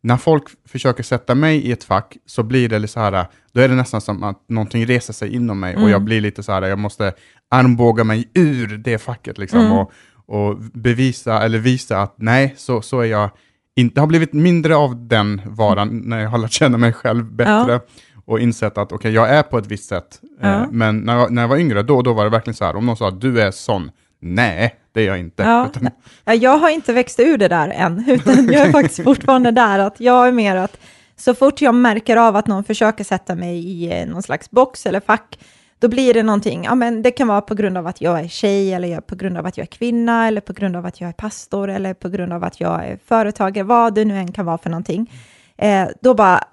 när 0.02 0.17
folk 0.17 0.44
försöker 0.69 1.02
sätta 1.02 1.35
mig 1.35 1.56
i 1.67 1.73
ett 1.73 1.85
fack 1.85 2.17
så 2.26 2.43
blir 2.43 2.69
det 2.69 2.79
lite 2.79 2.93
så 2.93 3.00
här, 3.00 3.26
då 3.52 3.61
är 3.61 3.69
det 3.69 3.75
nästan 3.75 4.00
som 4.00 4.23
att 4.23 4.44
någonting 4.49 4.87
reser 4.87 5.12
sig 5.12 5.35
inom 5.35 5.61
mig 5.61 5.76
och 5.76 5.91
jag 5.91 6.02
blir 6.02 6.21
lite 6.21 6.42
så 6.42 6.52
här, 6.52 6.62
jag 6.62 6.78
måste 6.78 7.12
armbåga 7.50 8.04
mig 8.04 8.28
ur 8.35 8.76
det 8.78 8.99
facket 8.99 9.38
liksom 9.38 9.61
och, 9.73 9.92
och 10.26 10.57
bevisa 10.59 11.42
eller 11.42 11.59
visa 11.59 12.02
att 12.02 12.14
nej, 12.19 12.54
så, 12.57 12.83
så 12.83 13.00
är 13.00 13.04
jag 13.07 13.30
inte, 13.76 13.95
det 13.95 14.00
har 14.00 14.07
blivit 14.07 14.33
mindre 14.33 14.76
av 14.76 15.09
den 15.09 15.40
varan 15.47 16.02
när 16.04 16.21
jag 16.21 16.28
har 16.30 16.38
lärt 16.38 16.52
känna 16.52 16.78
mig 16.78 16.92
själv 16.92 17.25
bättre 17.33 17.80
och 18.25 18.40
insett 18.40 18.78
att 18.78 18.92
okej, 18.92 19.12
jag 19.12 19.28
är 19.30 19.42
på 19.42 19.59
ett 19.59 19.66
visst 19.66 19.88
sätt. 19.88 20.21
Eh, 20.42 20.50
Ja. 20.50 20.69
men 20.71 20.99
när 20.99 21.16
jag, 21.19 21.33
när 21.33 21.42
jag 21.42 21.49
var 21.49 21.57
yngre, 21.57 21.83
då, 21.83 22.02
då 22.02 22.12
var 22.12 22.25
det 22.25 22.30
verkligen 22.30 22.54
så 22.54 22.64
här, 22.64 22.76
om 22.76 22.87
någon 22.87 22.97
sa 22.97 23.09
att 23.09 23.21
du 23.21 23.40
är 23.40 23.50
sån, 23.50 23.90
nej, 24.21 24.77
det 24.93 25.00
är 25.00 25.07
jag 25.07 25.19
inte. 25.19 25.43
Ja. 25.43 25.67
Utan, 25.67 25.91
Ja, 26.25 26.35
Jag 26.35 26.59
har 26.59 26.71
inte 26.71 26.93
växt 26.93 27.21
ur 27.21 27.39
det 27.39 27.49
där 27.49 27.69
än, 27.69 28.05
utan 28.09 28.53
jag 28.53 28.67
är 28.67 28.73
faktiskt 28.73 29.05
fortfarande 29.05 29.50
där 29.50 29.79
att 29.79 30.00
jag 30.00 30.29
är 30.29 30.33
mer 30.33 30.57
att 30.57 30.77
så 31.17 31.35
fort 31.35 31.61
jag 31.62 31.75
märker 31.75 32.17
av 32.17 32.37
att 32.37 32.47
någon 32.47 32.65
försöker 32.65 33.05
sätta 33.05 33.35
mig 33.35 33.59
i 33.59 34.00
eh, 34.00 34.07
någon 34.09 34.23
slags 34.23 34.50
box 34.50 34.87
eller 34.87 35.00
fack, 35.00 35.39
då 35.79 35.89
blir 35.89 36.15
det 36.15 36.23
någonting, 36.23 36.65
ja 36.65 36.75
men 36.75 37.03
det 37.03 37.11
kan 37.11 37.29
vara 37.29 37.41
på 37.41 37.55
grund 37.55 37.79
av 37.79 37.87
att 37.87 38.00
jag 38.00 38.21
är 38.21 38.29
tjej, 38.29 38.75
eller 38.75 39.00
på 39.00 39.15
grund 39.17 39.39
av 39.39 39.47
att 39.47 39.57
jag 39.57 39.62
är 39.62 39.71
kvinna, 39.71 40.27
eller 40.29 40.41
på 40.41 40.53
grund 40.53 40.77
av 40.77 40.87
att 40.87 41.00
jag 41.00 41.09
är 41.09 41.12
pastor, 41.12 41.71
eller 41.71 41.95
på 41.95 42.09
grund 42.09 42.33
av 42.33 42.45
att 42.45 42.61
jag 42.61 42.85
är 42.87 42.99
företagare, 43.07 43.65
vad 43.65 43.95
det 43.95 44.05
nu 44.05 44.17
än 44.19 44.33
kan 44.33 44.47
vara 44.47 44.59
för 44.59 44.71
någonting. 44.71 45.12
Eh, 45.57 45.89
då 46.00 46.15
bara, 46.15 46.45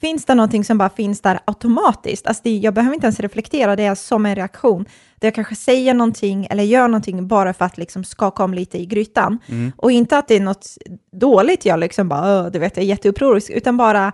finns 0.00 0.24
det 0.24 0.34
någonting 0.34 0.64
som 0.64 0.78
bara 0.78 0.88
finns 0.88 1.20
där 1.20 1.40
automatiskt? 1.44 2.26
Alltså 2.26 2.40
det, 2.44 2.56
jag 2.56 2.74
behöver 2.74 2.94
inte 2.94 3.06
ens 3.06 3.20
reflektera, 3.20 3.76
det 3.76 3.82
är 3.84 3.94
som 3.94 4.26
en 4.26 4.34
reaktion. 4.34 4.84
Där 5.18 5.26
jag 5.28 5.34
kanske 5.34 5.54
säger 5.54 5.94
någonting 5.94 6.46
eller 6.50 6.62
gör 6.62 6.88
någonting 6.88 7.28
bara 7.28 7.54
för 7.54 7.64
att 7.64 7.78
liksom 7.78 8.04
skaka 8.04 8.44
om 8.44 8.54
lite 8.54 8.78
i 8.78 8.86
grytan. 8.86 9.38
Och 9.76 9.92
inte 9.92 10.18
att 10.18 10.28
det 10.28 10.36
är 10.36 10.40
något 10.40 10.66
dåligt, 11.12 11.64
jag 11.64 11.80
liksom 11.80 12.08
bara, 12.08 12.40
"Åh, 12.40 12.50
du 12.50 12.58
vet, 12.58 12.76
jag 12.76 12.84
är 12.84 12.88
jätteupprorisk, 12.88 13.50
utan 13.50 13.76
bara, 13.76 14.12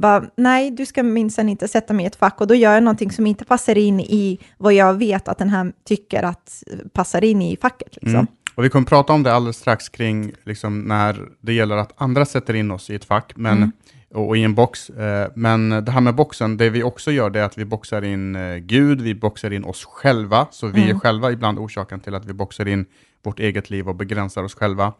bara, 0.00 0.24
nej, 0.36 0.70
du 0.70 0.86
ska 0.86 1.02
minsann 1.02 1.48
inte 1.48 1.68
sätta 1.68 1.94
mig 1.94 2.04
i 2.04 2.06
ett 2.06 2.16
fack 2.16 2.40
och 2.40 2.46
då 2.46 2.54
gör 2.54 2.74
jag 2.74 2.82
någonting 2.82 3.10
som 3.10 3.26
inte 3.26 3.44
passar 3.44 3.78
in 3.78 4.00
i 4.00 4.38
vad 4.58 4.72
jag 4.74 4.94
vet 4.94 5.28
att 5.28 5.38
den 5.38 5.48
här 5.48 5.72
tycker 5.84 6.22
att 6.22 6.62
passar 6.92 7.24
in 7.24 7.42
i 7.42 7.56
facket. 7.56 7.96
Liksom. 7.96 8.14
Mm. 8.14 8.26
Och 8.54 8.64
vi 8.64 8.68
kommer 8.68 8.86
prata 8.86 9.12
om 9.12 9.22
det 9.22 9.34
alldeles 9.34 9.56
strax 9.56 9.88
kring 9.88 10.32
liksom, 10.44 10.80
när 10.80 11.20
det 11.40 11.52
gäller 11.52 11.76
att 11.76 11.92
andra 11.96 12.24
sätter 12.24 12.54
in 12.54 12.70
oss 12.70 12.90
i 12.90 12.94
ett 12.94 13.04
fack 13.04 13.32
men, 13.36 13.72
och, 14.14 14.28
och 14.28 14.36
i 14.36 14.42
en 14.42 14.54
box. 14.54 14.90
Eh, 14.90 15.30
men 15.34 15.68
det 15.70 15.90
här 15.90 16.00
med 16.00 16.14
boxen, 16.14 16.56
det 16.56 16.70
vi 16.70 16.82
också 16.82 17.10
gör 17.10 17.30
det 17.30 17.40
är 17.40 17.44
att 17.44 17.58
vi 17.58 17.64
boxar 17.64 18.02
in 18.02 18.36
eh, 18.36 18.56
Gud, 18.56 19.00
vi 19.00 19.14
boxar 19.14 19.50
in 19.50 19.64
oss 19.64 19.84
själva, 19.84 20.46
så 20.50 20.66
vi 20.66 20.90
är 20.90 20.94
själva 20.98 21.32
ibland 21.32 21.58
orsaken 21.58 22.00
till 22.00 22.14
att 22.14 22.24
vi 22.24 22.32
boxar 22.32 22.68
in 22.68 22.86
vårt 23.24 23.40
eget 23.40 23.70
liv 23.70 23.88
och 23.88 23.96
begränsar 23.96 24.42
oss 24.42 24.54
själva. 24.54 24.92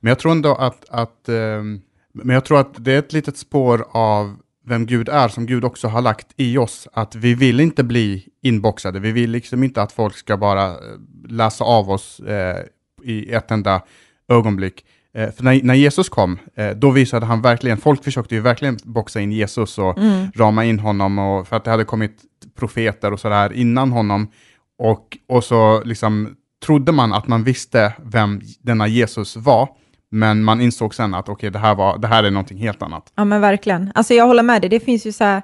Men 0.00 0.08
jag 0.10 0.18
tror 0.18 0.32
ändå 0.32 0.54
att, 0.54 0.84
att, 0.90 1.28
ehm, 1.28 1.80
men 2.12 2.34
jag 2.34 2.44
tror 2.44 2.60
att 2.60 2.84
det 2.84 2.92
är 2.92 2.98
ett 2.98 3.12
litet 3.12 3.36
spår 3.36 3.86
av 3.90 4.36
vem 4.66 4.86
Gud 4.86 5.08
är, 5.08 5.28
som 5.28 5.46
Gud 5.46 5.64
också 5.64 5.88
har 5.88 6.02
lagt 6.02 6.26
i 6.36 6.58
oss, 6.58 6.88
att 6.92 7.14
vi 7.14 7.34
vill 7.34 7.60
inte 7.60 7.84
bli 7.84 8.28
inboxade. 8.42 9.00
Vi 9.00 9.12
vill 9.12 9.30
liksom 9.30 9.64
inte 9.64 9.82
att 9.82 9.92
folk 9.92 10.16
ska 10.16 10.36
bara 10.36 10.66
eh, 10.66 10.76
läsa 11.28 11.64
av 11.64 11.90
oss 11.90 12.20
eh, 12.20 12.64
i 13.02 13.32
ett 13.32 13.50
enda 13.50 13.82
ögonblick. 14.28 14.84
Eh, 15.16 15.30
för 15.30 15.44
när, 15.44 15.62
när 15.62 15.74
Jesus 15.74 16.08
kom, 16.08 16.38
eh, 16.56 16.70
då 16.70 16.90
visade 16.90 17.26
han 17.26 17.42
verkligen, 17.42 17.78
folk 17.78 18.04
försökte 18.04 18.34
ju 18.34 18.40
verkligen 18.40 18.78
boxa 18.84 19.20
in 19.20 19.32
Jesus 19.32 19.78
och 19.78 19.98
Mm. 19.98 20.26
rama 20.36 20.64
in 20.64 20.78
honom, 20.78 21.18
och, 21.18 21.48
för 21.48 21.56
att 21.56 21.64
det 21.64 21.70
hade 21.70 21.84
kommit 21.84 22.16
profeter 22.58 23.12
och 23.12 23.20
sådär 23.20 23.52
innan 23.52 23.92
honom. 23.92 24.28
Och, 24.78 25.18
och 25.28 25.44
så 25.44 25.82
liksom 25.84 26.36
trodde 26.66 26.92
man 26.92 27.12
att 27.12 27.28
man 27.28 27.44
visste 27.44 27.92
vem 28.04 28.40
denna 28.60 28.86
Jesus 28.86 29.36
var, 29.36 29.68
men 30.10 30.44
man 30.44 30.60
insåg 30.60 30.94
sen 30.94 31.14
att 31.14 31.28
okej, 31.28 31.50
det, 31.50 31.58
här 31.58 31.74
var- 31.74 31.98
det 31.98 32.08
här 32.08 32.24
är 32.24 32.30
någonting 32.30 32.58
helt 32.58 32.82
annat. 32.82 33.12
Ja 33.14 33.24
men 33.24 33.40
verkligen. 33.40 33.92
Alltså 33.94 34.14
jag 34.14 34.26
håller 34.26 34.42
med 34.42 34.62
dig, 34.62 34.70
det 34.70 34.80
finns 34.80 35.06
ju 35.06 35.12
så 35.12 35.24
här 35.24 35.42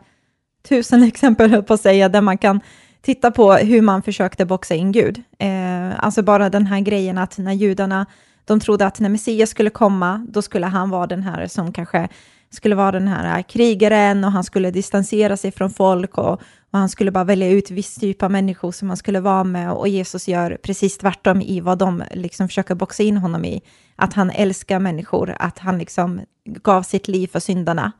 tusen 0.68 1.02
exempel 1.12 1.50
höll 1.50 1.62
på 1.62 1.74
att 1.74 1.80
säga, 1.80 2.08
där 2.08 2.20
man 2.20 2.38
kan 2.38 2.60
titta 3.02 3.30
på 3.30 3.52
hur 3.52 3.82
man 3.82 4.02
försökte 4.02 4.44
boxa 4.46 4.74
in 4.74 4.92
Gud. 4.92 5.22
Eh, 5.38 6.04
alltså 6.04 6.22
bara 6.22 6.50
den 6.50 6.66
här 6.66 6.80
grejen 6.80 7.18
att 7.18 7.38
när 7.38 7.52
judarna, 7.52 8.06
de 8.44 8.60
trodde 8.60 8.86
att 8.86 9.00
när 9.00 9.08
Messias 9.08 9.50
skulle 9.50 9.70
komma, 9.70 10.26
då 10.28 10.42
skulle 10.42 10.66
han 10.66 10.90
vara 10.90 11.06
den 11.06 11.22
här 11.22 11.46
som 11.46 11.72
kanske 11.72 12.08
skulle 12.50 12.74
vara 12.74 12.92
den 12.92 13.08
här 13.08 13.42
krigaren 13.42 14.24
och 14.24 14.32
han 14.32 14.44
skulle 14.44 14.70
distansera 14.70 15.36
sig 15.36 15.52
från 15.52 15.70
folk 15.70 16.18
och, 16.18 16.32
och 16.70 16.78
han 16.78 16.88
skulle 16.88 17.10
bara 17.10 17.24
välja 17.24 17.50
ut 17.50 17.70
viss 17.70 17.94
typ 17.94 18.22
av 18.22 18.30
människor 18.30 18.72
som 18.72 18.88
han 18.88 18.96
skulle 18.96 19.20
vara 19.20 19.44
med 19.44 19.72
och 19.72 19.88
Jesus 19.88 20.28
gör 20.28 20.58
precis 20.62 20.98
tvärtom 20.98 21.40
i 21.40 21.60
vad 21.60 21.78
de 21.78 22.04
liksom 22.10 22.48
försöker 22.48 22.74
boxa 22.74 23.02
in 23.02 23.16
honom 23.16 23.44
i. 23.44 23.62
Att 23.96 24.12
han 24.12 24.30
älskar 24.30 24.78
människor, 24.78 25.34
att 25.38 25.58
han 25.58 25.78
liksom 25.78 26.20
gav 26.44 26.82
sitt 26.82 27.08
liv 27.08 27.26
för 27.26 27.40
syndarna. 27.40 27.92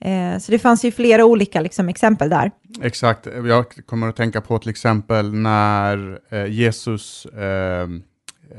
Eh, 0.00 0.38
så 0.38 0.52
det 0.52 0.58
fanns 0.58 0.84
ju 0.84 0.92
flera 0.92 1.24
olika 1.24 1.60
liksom, 1.60 1.88
exempel 1.88 2.30
där. 2.30 2.50
Exakt, 2.82 3.26
jag 3.26 3.86
kommer 3.86 4.08
att 4.08 4.16
tänka 4.16 4.40
på 4.40 4.58
till 4.58 4.70
exempel 4.70 5.34
när 5.34 6.20
eh, 6.28 6.46
Jesus 6.46 7.26
eh, 7.26 7.88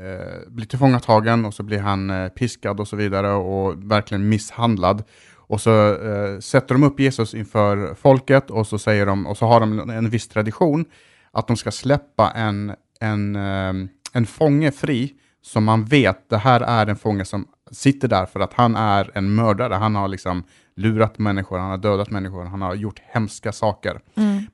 eh, 0.00 0.50
blir 0.50 0.66
tillfångatagen 0.66 1.44
och 1.44 1.54
så 1.54 1.62
blir 1.62 1.78
han 1.78 2.10
eh, 2.10 2.28
piskad 2.28 2.80
och 2.80 2.88
så 2.88 2.96
vidare 2.96 3.32
och 3.32 3.90
verkligen 3.90 4.28
misshandlad. 4.28 5.04
Och 5.36 5.60
så 5.60 5.94
eh, 5.94 6.38
sätter 6.38 6.74
de 6.74 6.82
upp 6.82 7.00
Jesus 7.00 7.34
inför 7.34 7.94
folket 7.94 8.50
och 8.50 8.66
så 8.66 8.78
säger 8.78 9.06
de, 9.06 9.26
och 9.26 9.36
så 9.36 9.46
har 9.46 9.60
de 9.60 9.90
en 9.90 10.10
viss 10.10 10.28
tradition 10.28 10.84
att 11.32 11.46
de 11.46 11.56
ska 11.56 11.70
släppa 11.70 12.30
en, 12.30 12.72
en, 13.00 13.36
eh, 13.36 13.72
en 14.12 14.26
fånge 14.26 14.72
fri 14.72 15.14
som 15.42 15.64
man 15.64 15.84
vet, 15.84 16.30
det 16.30 16.38
här 16.38 16.60
är 16.60 16.86
en 16.86 16.96
fånge 16.96 17.24
som 17.24 17.46
sitter 17.70 18.08
där 18.08 18.26
för 18.26 18.40
att 18.40 18.52
han 18.52 18.76
är 18.76 19.10
en 19.14 19.34
mördare. 19.34 19.74
Han 19.74 19.94
har 19.94 20.08
liksom 20.08 20.44
lurat 20.76 21.18
människor, 21.18 21.58
han 21.58 21.70
har 21.70 21.78
dödat 21.78 22.10
människor, 22.10 22.44
han 22.44 22.62
har 22.62 22.74
gjort 22.74 22.98
hemska 22.98 23.52
saker. 23.52 24.00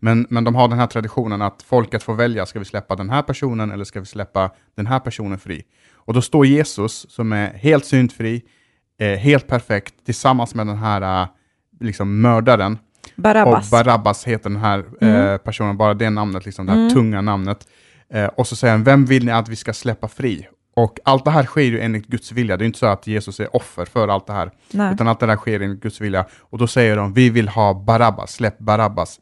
Men, 0.00 0.26
men 0.30 0.44
de 0.44 0.54
har 0.54 0.68
den 0.68 0.78
här 0.78 0.86
traditionen 0.86 1.42
att 1.42 1.62
folket 1.62 2.02
får 2.02 2.14
välja, 2.14 2.46
ska 2.46 2.58
vi 2.58 2.64
släppa 2.64 2.96
den 2.96 3.10
här 3.10 3.22
personen 3.22 3.70
eller 3.70 3.84
ska 3.84 4.00
vi 4.00 4.06
släppa 4.06 4.50
den 4.76 4.86
här 4.86 5.00
personen 5.00 5.38
fri? 5.38 5.62
Och 5.94 6.14
då 6.14 6.22
står 6.22 6.46
Jesus, 6.46 7.06
som 7.10 7.32
är 7.32 7.52
helt 7.52 7.84
syndfri, 7.84 8.42
eh, 9.00 9.18
helt 9.18 9.46
perfekt, 9.46 9.94
tillsammans 10.04 10.54
med 10.54 10.66
den 10.66 10.76
här 10.76 11.22
eh, 11.22 11.28
liksom 11.80 12.20
mördaren. 12.20 12.78
Barabbas. 13.16 13.72
Och 13.72 13.78
Barabbas 13.78 14.24
heter 14.24 14.50
den 14.50 14.60
här 14.60 14.84
eh, 15.00 15.38
personen, 15.38 15.76
bara 15.76 15.94
det 15.94 16.10
namnet, 16.10 16.46
liksom 16.46 16.66
det 16.66 16.72
här 16.72 16.90
tunga 16.90 17.20
namnet. 17.20 17.68
Eh, 18.10 18.26
och 18.26 18.46
så 18.46 18.56
säger 18.56 18.74
han, 18.74 18.84
vem 18.84 19.04
vill 19.04 19.24
ni 19.24 19.32
att 19.32 19.48
vi 19.48 19.56
ska 19.56 19.72
släppa 19.72 20.08
fri? 20.08 20.48
Och 20.76 20.98
allt 21.04 21.24
det 21.24 21.30
här 21.30 21.44
sker 21.44 21.62
ju 21.62 21.80
enligt 21.80 22.06
Guds 22.06 22.32
vilja. 22.32 22.56
Det 22.56 22.64
är 22.64 22.66
inte 22.66 22.78
så 22.78 22.86
att 22.86 23.06
Jesus 23.06 23.40
är 23.40 23.56
offer 23.56 23.84
för 23.84 24.08
allt 24.08 24.26
det 24.26 24.32
här. 24.32 24.50
Nej. 24.70 24.94
Utan 24.94 25.08
allt 25.08 25.20
det 25.20 25.26
där 25.26 25.36
sker 25.36 25.60
enligt 25.60 25.80
Guds 25.80 26.00
vilja. 26.00 26.26
Och 26.40 26.58
då 26.58 26.66
säger 26.66 26.96
de, 26.96 27.12
vi 27.12 27.30
vill 27.30 27.48
ha 27.48 27.74
Barabbas, 27.74 28.32
släpp 28.32 28.58
Barabbas 28.58 29.20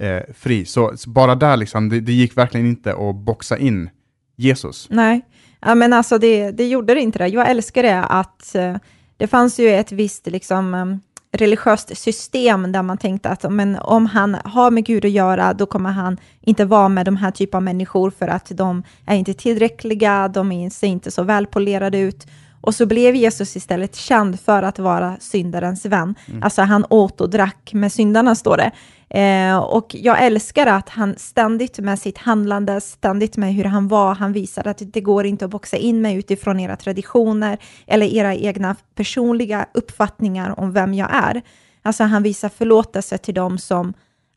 eh, 0.00 0.34
fri. 0.34 0.64
Så, 0.64 0.96
så 0.96 1.10
bara 1.10 1.34
där 1.34 1.56
liksom, 1.56 1.88
det, 1.88 2.00
det 2.00 2.12
gick 2.12 2.36
verkligen 2.36 2.66
inte 2.66 2.92
att 2.92 3.14
boxa 3.14 3.58
in 3.58 3.90
Jesus. 4.36 4.86
Nej, 4.90 5.20
ja, 5.60 5.74
men 5.74 5.92
alltså 5.92 6.18
det, 6.18 6.50
det 6.50 6.68
gjorde 6.68 6.94
det 6.94 7.00
inte 7.00 7.18
det. 7.18 7.28
Jag 7.28 7.50
älskar 7.50 7.82
det 7.82 8.04
att 8.04 8.54
eh, 8.54 8.76
det 9.16 9.26
fanns 9.26 9.58
ju 9.58 9.68
ett 9.68 9.92
visst 9.92 10.26
liksom, 10.26 10.74
eh, 10.74 10.96
religiöst 11.36 11.98
system 11.98 12.72
där 12.72 12.82
man 12.82 12.98
tänkte 12.98 13.28
att 13.28 13.52
men, 13.52 13.76
om 13.76 14.06
han 14.06 14.36
har 14.44 14.70
med 14.70 14.84
Gud 14.84 15.04
att 15.04 15.10
göra, 15.10 15.54
då 15.54 15.66
kommer 15.66 15.90
han 15.90 16.16
inte 16.40 16.64
vara 16.64 16.88
med 16.88 17.06
de 17.06 17.16
här 17.16 17.30
typen 17.30 17.56
av 17.58 17.62
människor 17.62 18.10
för 18.10 18.28
att 18.28 18.52
de 18.54 18.82
är 19.06 19.16
inte 19.16 19.34
tillräckliga, 19.34 20.28
de 20.28 20.70
ser 20.70 20.86
inte 20.86 21.10
så 21.10 21.22
välpolerade 21.22 21.98
ut. 21.98 22.26
Och 22.60 22.74
så 22.74 22.86
blev 22.86 23.14
Jesus 23.14 23.56
istället 23.56 23.96
känd 23.96 24.40
för 24.40 24.62
att 24.62 24.78
vara 24.78 25.16
syndarens 25.20 25.86
vän. 25.86 26.14
Alltså 26.42 26.62
han 26.62 26.86
åt 26.90 27.20
och 27.20 27.30
drack 27.30 27.70
med 27.72 27.92
syndarna, 27.92 28.34
står 28.34 28.56
det. 28.56 28.70
Eh, 29.10 29.56
och 29.56 29.94
jag 29.94 30.24
älskar 30.24 30.66
att 30.66 30.88
han 30.88 31.14
ständigt 31.18 31.78
med 31.78 31.98
sitt 31.98 32.18
handlande, 32.18 32.80
ständigt 32.80 33.36
med 33.36 33.54
hur 33.54 33.64
han 33.64 33.88
var, 33.88 34.14
han 34.14 34.32
visade 34.32 34.70
att 34.70 34.82
det 34.84 35.00
går 35.00 35.26
inte 35.26 35.44
att 35.44 35.50
boxa 35.50 35.76
in 35.76 36.02
mig 36.02 36.16
utifrån 36.16 36.60
era 36.60 36.76
traditioner 36.76 37.58
eller 37.86 38.06
era 38.06 38.34
egna 38.34 38.76
personliga 38.94 39.66
uppfattningar 39.74 40.60
om 40.60 40.72
vem 40.72 40.94
jag 40.94 41.14
är. 41.14 41.42
Alltså 41.82 42.04
han 42.04 42.22
visar 42.22 42.48
förlåtelse 42.48 43.18
till 43.18 43.34
dem 43.34 43.58
som 43.58 43.94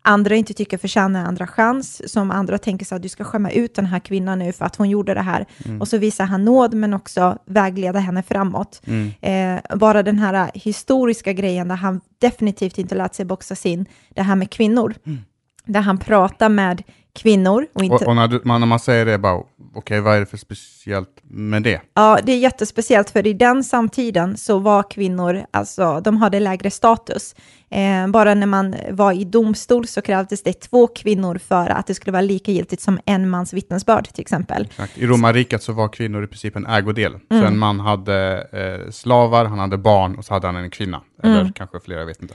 andra 0.09 0.35
inte 0.35 0.53
tycker 0.53 0.77
förtjänar 0.77 1.25
andra 1.25 1.47
chans, 1.47 2.11
som 2.11 2.31
andra 2.31 2.57
tänker 2.57 2.85
så 2.85 2.95
att 2.95 3.01
du 3.01 3.09
ska 3.09 3.23
skämma 3.23 3.51
ut 3.51 3.75
den 3.75 3.85
här 3.85 3.99
kvinnan 3.99 4.39
nu 4.39 4.51
för 4.51 4.65
att 4.65 4.75
hon 4.75 4.89
gjorde 4.89 5.13
det 5.13 5.21
här. 5.21 5.45
Och 5.79 5.87
så 5.87 5.97
visar 5.97 6.25
han 6.25 6.45
nåd, 6.45 6.73
men 6.73 6.93
också 6.93 7.37
vägleda 7.45 7.99
henne 7.99 8.23
framåt. 8.23 8.81
Eh, 9.21 9.77
bara 9.77 10.03
den 10.03 10.19
här 10.19 10.51
historiska 10.53 11.33
grejen 11.33 11.67
där 11.67 11.75
han 11.75 12.01
definitivt 12.19 12.77
inte 12.77 12.95
lät 12.95 13.15
sig 13.15 13.25
boxas 13.25 13.65
in, 13.65 13.85
det 14.09 14.21
här 14.21 14.35
med 14.35 14.49
kvinnor. 14.49 14.95
Där 15.65 15.81
han 15.81 15.97
pratar 15.97 16.49
med 16.49 16.83
kvinnor 17.13 17.67
och 17.73 17.83
inte... 17.83 17.95
Och, 17.95 18.07
och 18.07 18.15
när, 18.15 18.27
du, 18.27 18.41
när 18.43 18.65
man 18.65 18.79
säger 18.79 19.05
det, 19.05 19.17
bara, 19.17 19.43
okej, 19.73 20.01
vad 20.01 20.15
är 20.15 20.19
det 20.19 20.25
för 20.25 20.37
speciellt 20.37 21.09
med 21.23 21.63
det? 21.63 21.81
Ja, 21.93 22.19
det 22.23 22.31
är 22.31 22.37
jättespeciellt, 22.37 23.09
för 23.09 23.27
i 23.27 23.33
den 23.33 23.63
samtiden 23.63 24.37
så 24.37 24.59
var 24.59 24.83
kvinnor, 24.91 25.45
alltså 25.51 26.01
de 26.01 26.17
hade 26.17 26.39
lägre 26.39 26.71
status. 26.71 27.35
Eh, 27.71 28.07
bara 28.07 28.33
när 28.33 28.47
man 28.47 28.75
var 28.91 29.13
i 29.13 29.23
domstol 29.23 29.87
så 29.87 30.01
krävdes 30.01 30.43
det 30.43 30.53
två 30.53 30.87
kvinnor 30.87 31.37
för 31.37 31.69
att 31.69 31.87
det 31.87 31.93
skulle 31.93 32.11
vara 32.11 32.21
lika 32.21 32.51
giltigt 32.51 32.81
som 32.81 32.99
en 33.05 33.29
mans 33.29 33.53
vittnesbörd 33.53 34.07
till 34.13 34.21
exempel. 34.21 34.65
Exakt. 34.65 34.97
I 34.97 35.07
romarriket 35.07 35.63
så 35.63 35.73
var 35.73 35.87
kvinnor 35.87 36.23
i 36.23 36.27
princip 36.27 36.55
en 36.55 36.65
ägodel. 36.65 37.19
Så 37.29 37.43
en 37.43 37.57
man 37.57 37.79
hade 37.79 38.47
eh, 38.51 38.91
slavar, 38.91 39.45
han 39.45 39.59
hade 39.59 39.77
barn 39.77 40.15
och 40.15 40.25
så 40.25 40.33
hade 40.33 40.47
han 40.47 40.55
en 40.55 40.69
kvinna. 40.69 41.01
Eller 41.23 41.51
kanske 41.55 41.79
flera, 41.79 41.99
jag 41.99 42.05
vet 42.05 42.21
inte. 42.21 42.33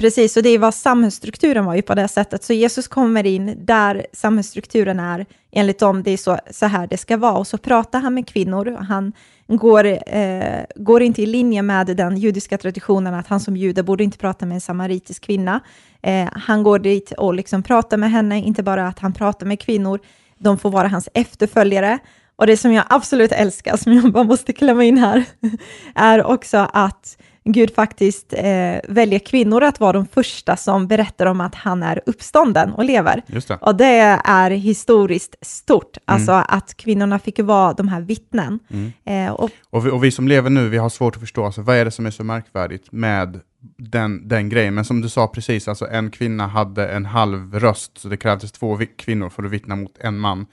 Precis, 0.00 0.36
och 0.36 0.42
det 0.42 0.58
var 0.58 0.70
samhällsstrukturen 0.70 1.64
var 1.64 1.74
ju 1.74 1.82
på 1.82 1.94
det 1.94 2.08
sättet. 2.08 2.44
Så 2.44 2.52
Jesus 2.52 2.88
kommer 2.88 3.26
in 3.26 3.54
där 3.58 4.06
samhällsstrukturen 4.12 5.00
är, 5.00 5.26
enligt 5.52 5.78
dem, 5.78 6.02
det 6.02 6.10
är 6.10 6.16
så, 6.16 6.38
så 6.50 6.66
här 6.66 6.86
det 6.86 6.96
ska 6.96 7.16
vara. 7.16 7.32
Och 7.32 7.46
så 7.46 7.58
pratar 7.58 8.00
han 8.00 8.14
med 8.14 8.28
kvinnor. 8.28 8.76
Han 8.88 9.12
går, 9.48 9.86
eh, 10.16 10.60
går 10.76 11.02
inte 11.02 11.22
i 11.22 11.26
linje 11.26 11.62
med 11.62 11.86
den 11.86 12.16
judiska 12.16 12.58
traditionen 12.58 13.14
att 13.14 13.26
han 13.26 13.40
som 13.40 13.56
jude 13.56 13.82
borde 13.82 14.04
inte 14.04 14.18
prata 14.18 14.46
med 14.46 14.54
en 14.54 14.60
samaritisk 14.60 15.22
kvinna. 15.22 15.60
Eh, 16.02 16.28
han 16.32 16.62
går 16.62 16.78
dit 16.78 17.12
och 17.12 17.34
liksom 17.34 17.62
pratar 17.62 17.96
med 17.96 18.10
henne, 18.10 18.38
inte 18.38 18.62
bara 18.62 18.86
att 18.86 18.98
han 18.98 19.12
pratar 19.12 19.46
med 19.46 19.60
kvinnor, 19.60 20.00
de 20.38 20.58
får 20.58 20.70
vara 20.70 20.88
hans 20.88 21.08
efterföljare. 21.14 21.98
Och 22.36 22.46
det 22.46 22.56
som 22.56 22.72
jag 22.72 22.84
absolut 22.88 23.32
älskar, 23.32 23.76
som 23.76 23.92
jag 23.92 24.12
bara 24.12 24.24
måste 24.24 24.52
klämma 24.52 24.84
in 24.84 24.98
här, 24.98 25.24
är 25.94 26.24
också 26.24 26.68
att 26.72 27.16
Gud 27.52 27.74
faktiskt 27.74 28.32
eh, 28.32 28.44
väljer 28.88 29.18
kvinnor 29.18 29.62
att 29.62 29.80
vara 29.80 29.92
de 29.92 30.06
första 30.06 30.56
som 30.56 30.86
berättar 30.88 31.26
om 31.26 31.40
att 31.40 31.54
han 31.54 31.82
är 31.82 32.00
uppstånden 32.06 32.72
och 32.72 32.84
lever. 32.84 33.22
Det. 33.26 33.50
Och 33.60 33.76
det 33.76 34.18
är 34.24 34.50
historiskt 34.50 35.34
stort, 35.42 35.96
alltså 36.04 36.32
att 36.32 36.76
kvinnorna 36.76 37.18
fick 37.18 37.38
vara 37.38 37.72
de 37.72 37.88
här 37.88 38.00
vittnen. 38.00 38.58
Eh, 39.04 39.32
och, 39.32 39.50
Och 39.70 39.86
vi, 39.86 39.90
och 39.90 40.04
vi 40.04 40.10
som 40.10 40.28
lever 40.28 40.50
nu, 40.50 40.68
vi 40.68 40.78
har 40.78 40.88
svårt 40.88 41.14
att 41.16 41.20
förstå, 41.20 41.44
alltså, 41.44 41.62
vad 41.62 41.76
är 41.76 41.84
det 41.84 41.90
som 41.90 42.06
är 42.06 42.10
så 42.10 42.24
märkvärdigt 42.24 42.92
med 42.92 43.40
den, 43.78 44.28
den 44.28 44.48
grejen? 44.48 44.74
Men 44.74 44.84
som 44.84 45.00
du 45.00 45.08
sa 45.08 45.26
precis, 45.26 45.68
alltså, 45.68 45.86
en 45.90 46.10
kvinna 46.10 46.46
hade 46.46 46.88
en 46.88 47.06
halv 47.06 47.54
röst, 47.60 47.98
så 47.98 48.08
det 48.08 48.16
krävdes 48.16 48.52
två 48.52 48.76
vi- 48.76 48.86
kvinnor 48.86 49.28
för 49.28 49.42
att 49.42 49.50
vittna 49.50 49.76
mot 49.76 49.98
en 50.00 50.18
man. 50.18 50.46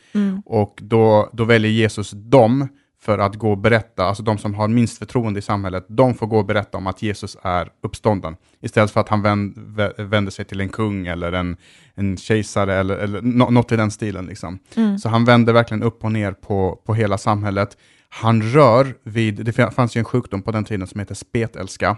Och 0.46 0.80
då, 0.82 1.30
då 1.34 1.44
väljer 1.44 1.72
Jesus 1.72 2.12
dem 2.12 2.68
för 3.02 3.18
att 3.18 3.36
gå 3.36 3.52
och 3.52 3.58
berätta, 3.58 4.04
alltså 4.06 4.24
de 4.24 4.38
som 4.38 4.54
har 4.54 4.68
minst 4.68 4.98
förtroende 4.98 5.40
i 5.40 5.42
samhället, 5.42 5.86
de 5.90 6.14
får 6.14 6.28
gå 6.28 6.38
och 6.38 6.46
berätta 6.46 6.78
om 6.78 6.88
att 6.88 7.02
Jesus 7.02 7.38
är 7.44 7.70
uppstånden. 7.84 8.36
Istället 8.62 8.92
för 8.92 9.02
att 9.02 9.10
han 9.10 9.22
vänd, 9.22 9.58
vä- 9.58 10.04
vänder 10.04 10.32
sig 10.32 10.46
till 10.46 10.62
en 10.62 10.70
kung 10.70 11.08
eller 11.08 11.32
en, 11.32 11.58
en 11.96 12.18
kejsare 12.18 12.76
eller, 12.76 12.98
eller 12.98 13.22
nå- 13.22 13.50
något 13.50 13.72
i 13.72 13.76
den 13.76 13.92
stilen. 13.92 14.26
Liksom. 14.26 14.60
Så 15.00 15.10
han 15.10 15.26
vänder 15.26 15.54
verkligen 15.54 15.84
upp 15.84 16.04
och 16.04 16.12
ner 16.12 16.32
på, 16.32 16.82
på 16.86 16.94
hela 16.94 17.18
samhället. 17.18 17.78
Han 18.10 18.42
rör 18.42 18.96
vid, 19.04 19.46
det 19.46 19.74
fanns 19.76 19.96
ju 19.98 20.00
en 20.00 20.06
sjukdom 20.06 20.42
på 20.42 20.52
den 20.52 20.64
tiden 20.66 20.88
som 20.88 21.00
heter 21.00 21.16
spetälska. 21.16 21.98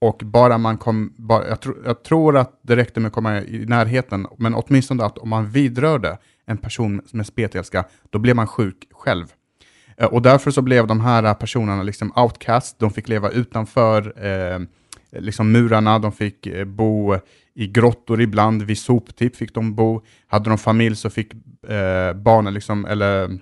Och 0.00 0.22
bara 0.24 0.58
man 0.58 0.78
kom, 0.78 1.12
bara, 1.16 1.48
jag, 1.48 1.60
tro, 1.60 1.74
jag 1.84 2.02
tror 2.02 2.36
att 2.36 2.60
det 2.62 2.76
räckte 2.76 3.00
med 3.00 3.08
att 3.08 3.12
komma 3.14 3.38
i 3.40 3.64
närheten, 3.68 4.26
men 4.38 4.54
åtminstone 4.54 5.04
att 5.04 5.18
om 5.18 5.28
man 5.28 5.50
vidrörde 5.50 6.18
en 6.46 6.56
person 6.58 7.02
med 7.12 7.26
spetälska, 7.26 7.84
då 8.10 8.18
blev 8.18 8.36
man 8.36 8.46
sjuk 8.46 8.76
själv. 8.92 9.26
Eh, 10.00 10.06
Och 10.06 10.22
därför 10.22 10.50
så 10.50 10.62
blev 10.62 10.86
de 10.86 11.00
här 11.00 11.34
personerna 11.34 11.82
liksom 11.82 12.12
outcast, 12.16 12.78
de 12.78 12.90
fick 12.90 13.08
leva 13.08 13.30
utanför 13.30 14.26
eh, 14.26 14.58
liksom 15.20 15.52
murarna, 15.52 15.98
de 15.98 16.12
fick 16.12 16.46
eh, 16.46 16.64
bo 16.64 17.16
i 17.54 17.66
grottor 17.66 18.20
ibland, 18.20 18.62
vid 18.62 18.78
soptipp 18.78 19.36
fick 19.36 19.54
de 19.54 19.74
bo. 19.74 20.02
Hade 20.26 20.50
de 20.50 20.58
familj 20.58 20.96
så 20.96 21.10
fick 21.10 21.32
eh, 21.68 22.12
barnen, 22.14 22.54
liksom, 22.54 22.84
eller 22.84 23.38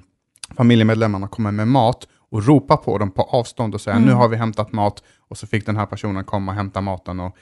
familjemedlemmarna 0.57 1.29
komma 1.29 1.51
med 1.53 1.69
mat 1.69 2.09
och 2.31 2.47
ropa 2.47 2.77
på 2.77 2.99
dem 2.99 3.11
på 3.11 3.23
avstånd 3.23 3.75
och 3.75 3.81
säga 3.81 3.97
mm. 3.97 4.09
nu 4.09 4.15
har 4.15 4.29
vi 4.29 4.37
hämtat 4.37 4.73
mat 4.73 5.03
och 5.29 5.39
så 5.39 5.47
fick 5.47 5.67
den 5.67 5.77
här 5.77 5.87
personen 5.87 6.25
komma 6.25 6.53
och 6.53 6.57
hämta 6.57 6.81
maten 6.81 7.21
och, 7.21 7.37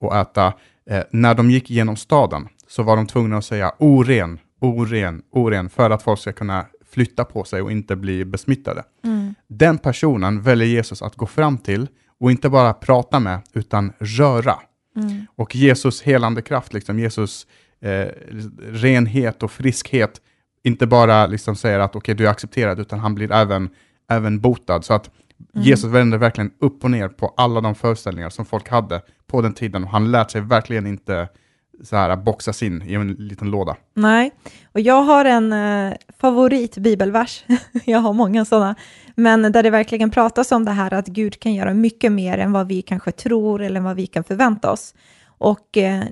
och 0.00 0.16
äta. 0.16 0.52
Eh, 0.90 1.02
när 1.10 1.34
de 1.34 1.50
gick 1.50 1.70
genom 1.70 1.96
staden 1.96 2.48
så 2.68 2.82
var 2.82 2.96
de 2.96 3.06
tvungna 3.06 3.36
att 3.36 3.44
säga 3.44 3.72
oren, 3.78 4.38
oren, 4.60 5.22
oren 5.30 5.70
för 5.70 5.90
att 5.90 6.02
folk 6.02 6.20
ska 6.20 6.32
kunna 6.32 6.66
flytta 6.92 7.24
på 7.24 7.44
sig 7.44 7.62
och 7.62 7.72
inte 7.72 7.96
bli 7.96 8.24
besmittade. 8.24 8.84
Mm. 9.04 9.34
Den 9.48 9.78
personen 9.78 10.42
väljer 10.42 10.68
Jesus 10.68 11.02
att 11.02 11.16
gå 11.16 11.26
fram 11.26 11.58
till 11.58 11.88
och 12.20 12.30
inte 12.30 12.48
bara 12.48 12.72
prata 12.72 13.20
med, 13.20 13.40
utan 13.52 13.92
röra. 13.98 14.54
Mm. 14.96 15.26
Och 15.36 15.56
Jesus 15.56 16.02
helande 16.02 16.42
kraft, 16.42 16.72
liksom, 16.72 16.98
Jesus 16.98 17.46
eh, 17.80 18.08
renhet 18.58 19.42
och 19.42 19.52
friskhet, 19.52 20.20
inte 20.62 20.86
bara 20.86 21.26
liksom 21.26 21.56
säger 21.56 21.78
att 21.78 21.90
okej, 21.90 21.98
okay, 21.98 22.14
du 22.14 22.26
är 22.26 22.30
accepterad, 22.30 22.80
utan 22.80 22.98
han 22.98 23.14
blir 23.14 23.32
även, 23.32 23.70
även 24.10 24.40
botad. 24.40 24.82
Så 24.82 24.94
att 24.94 25.10
mm. 25.54 25.66
Jesus 25.66 25.90
vände 25.90 26.18
verkligen 26.18 26.50
upp 26.58 26.84
och 26.84 26.90
ner 26.90 27.08
på 27.08 27.34
alla 27.36 27.60
de 27.60 27.74
föreställningar 27.74 28.30
som 28.30 28.44
folk 28.44 28.68
hade 28.68 29.02
på 29.26 29.42
den 29.42 29.54
tiden. 29.54 29.84
Och 29.84 29.90
han 29.90 30.10
lät 30.10 30.30
sig 30.30 30.40
verkligen 30.40 30.86
inte 30.86 31.28
så 31.82 31.96
här 31.96 32.16
boxas 32.16 32.62
in 32.62 32.82
i 32.82 32.94
en 32.94 33.12
liten 33.12 33.50
låda. 33.50 33.76
Nej, 33.94 34.32
och 34.72 34.80
jag 34.80 35.02
har 35.02 35.24
en 35.24 35.52
eh, 35.52 35.94
favorit 36.18 36.76
bibelvers. 36.76 37.44
jag 37.84 37.98
har 37.98 38.12
många 38.12 38.44
sådana, 38.44 38.74
men 39.14 39.52
där 39.52 39.62
det 39.62 39.70
verkligen 39.70 40.10
pratas 40.10 40.52
om 40.52 40.64
det 40.64 40.70
här 40.70 40.94
att 40.94 41.06
Gud 41.06 41.40
kan 41.40 41.54
göra 41.54 41.74
mycket 41.74 42.12
mer 42.12 42.38
än 42.38 42.52
vad 42.52 42.68
vi 42.68 42.82
kanske 42.82 43.12
tror 43.12 43.62
eller 43.62 43.80
vad 43.80 43.96
vi 43.96 44.06
kan 44.06 44.24
förvänta 44.24 44.72
oss. 44.72 44.94
Och 45.38 45.76
eh, 45.76 46.04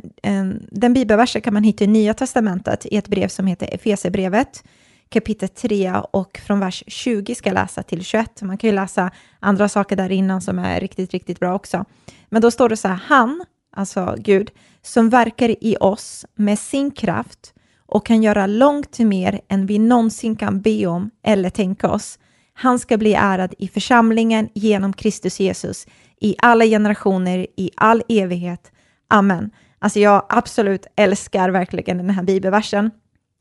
den 0.70 0.94
bibelversen 0.94 1.42
kan 1.42 1.54
man 1.54 1.64
hitta 1.64 1.84
i 1.84 1.86
Nya 1.86 2.14
Testamentet 2.14 2.86
i 2.86 2.96
ett 2.96 3.08
brev 3.08 3.28
som 3.28 3.46
heter 3.46 3.74
Efesebrevet 3.74 4.62
kapitel 5.10 5.48
3 5.48 5.94
och 6.10 6.40
från 6.46 6.60
vers 6.60 6.84
20 6.86 7.34
ska 7.34 7.52
läsa 7.52 7.82
till 7.82 8.04
21. 8.04 8.42
Man 8.42 8.58
kan 8.58 8.70
ju 8.70 8.76
läsa 8.76 9.10
andra 9.40 9.68
saker 9.68 9.96
där 9.96 10.12
innan 10.12 10.40
som 10.40 10.58
är 10.58 10.80
riktigt, 10.80 11.12
riktigt 11.12 11.40
bra 11.40 11.54
också. 11.54 11.84
Men 12.28 12.42
då 12.42 12.50
står 12.50 12.68
det 12.68 12.76
så 12.76 12.88
här, 12.88 13.00
han, 13.04 13.44
alltså 13.72 14.14
Gud, 14.18 14.50
som 14.82 15.08
verkar 15.08 15.64
i 15.64 15.76
oss 15.80 16.26
med 16.34 16.58
sin 16.58 16.90
kraft 16.90 17.54
och 17.86 18.06
kan 18.06 18.22
göra 18.22 18.46
långt 18.46 18.98
mer 18.98 19.40
än 19.48 19.66
vi 19.66 19.78
någonsin 19.78 20.36
kan 20.36 20.60
be 20.60 20.86
om 20.86 21.10
eller 21.22 21.50
tänka 21.50 21.90
oss. 21.90 22.18
Han 22.54 22.78
ska 22.78 22.98
bli 22.98 23.14
ärad 23.14 23.54
i 23.58 23.68
församlingen 23.68 24.48
genom 24.54 24.92
Kristus 24.92 25.40
Jesus 25.40 25.86
i 26.20 26.36
alla 26.38 26.64
generationer, 26.64 27.46
i 27.56 27.70
all 27.76 28.02
evighet. 28.08 28.72
Amen. 29.08 29.50
Alltså 29.78 30.00
jag 30.00 30.26
absolut 30.28 30.86
älskar 30.96 31.50
verkligen 31.50 31.96
den 31.96 32.10
här 32.10 32.22
bibelversen. 32.22 32.90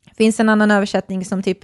Det 0.04 0.14
finns 0.14 0.40
en 0.40 0.48
annan 0.48 0.70
översättning 0.70 1.24
som 1.24 1.42
typ 1.42 1.58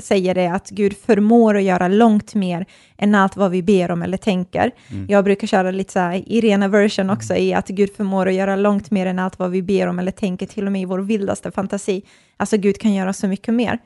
säger 0.00 0.34
det 0.34 0.46
att 0.46 0.70
Gud 0.70 0.96
förmår 0.96 1.56
att 1.56 1.62
göra 1.62 1.88
långt 1.88 2.34
mer 2.34 2.66
än 2.96 3.14
allt 3.14 3.36
vad 3.36 3.50
vi 3.50 3.62
ber 3.62 3.90
om 3.90 4.02
eller 4.02 4.16
tänker. 4.16 4.70
Mm. 4.90 5.06
Jag 5.08 5.24
brukar 5.24 5.46
köra 5.46 5.70
lite 5.70 5.92
så 5.92 5.98
här 5.98 6.22
i 6.26 6.40
rena 6.40 6.68
version 6.68 7.10
också 7.10 7.32
mm. 7.32 7.44
i 7.44 7.54
att 7.54 7.68
Gud 7.68 7.90
förmår 7.96 8.28
att 8.28 8.34
göra 8.34 8.56
långt 8.56 8.90
mer 8.90 9.06
än 9.06 9.18
allt 9.18 9.38
vad 9.38 9.50
vi 9.50 9.62
ber 9.62 9.86
om 9.86 9.98
eller 9.98 10.12
tänker, 10.12 10.46
till 10.46 10.66
och 10.66 10.72
med 10.72 10.82
i 10.82 10.84
vår 10.84 10.98
vildaste 10.98 11.50
fantasi. 11.50 12.02
Alltså 12.36 12.56
Gud 12.56 12.78
kan 12.78 12.94
göra 12.94 13.12
så 13.12 13.28
mycket 13.28 13.54
mer. 13.54 13.78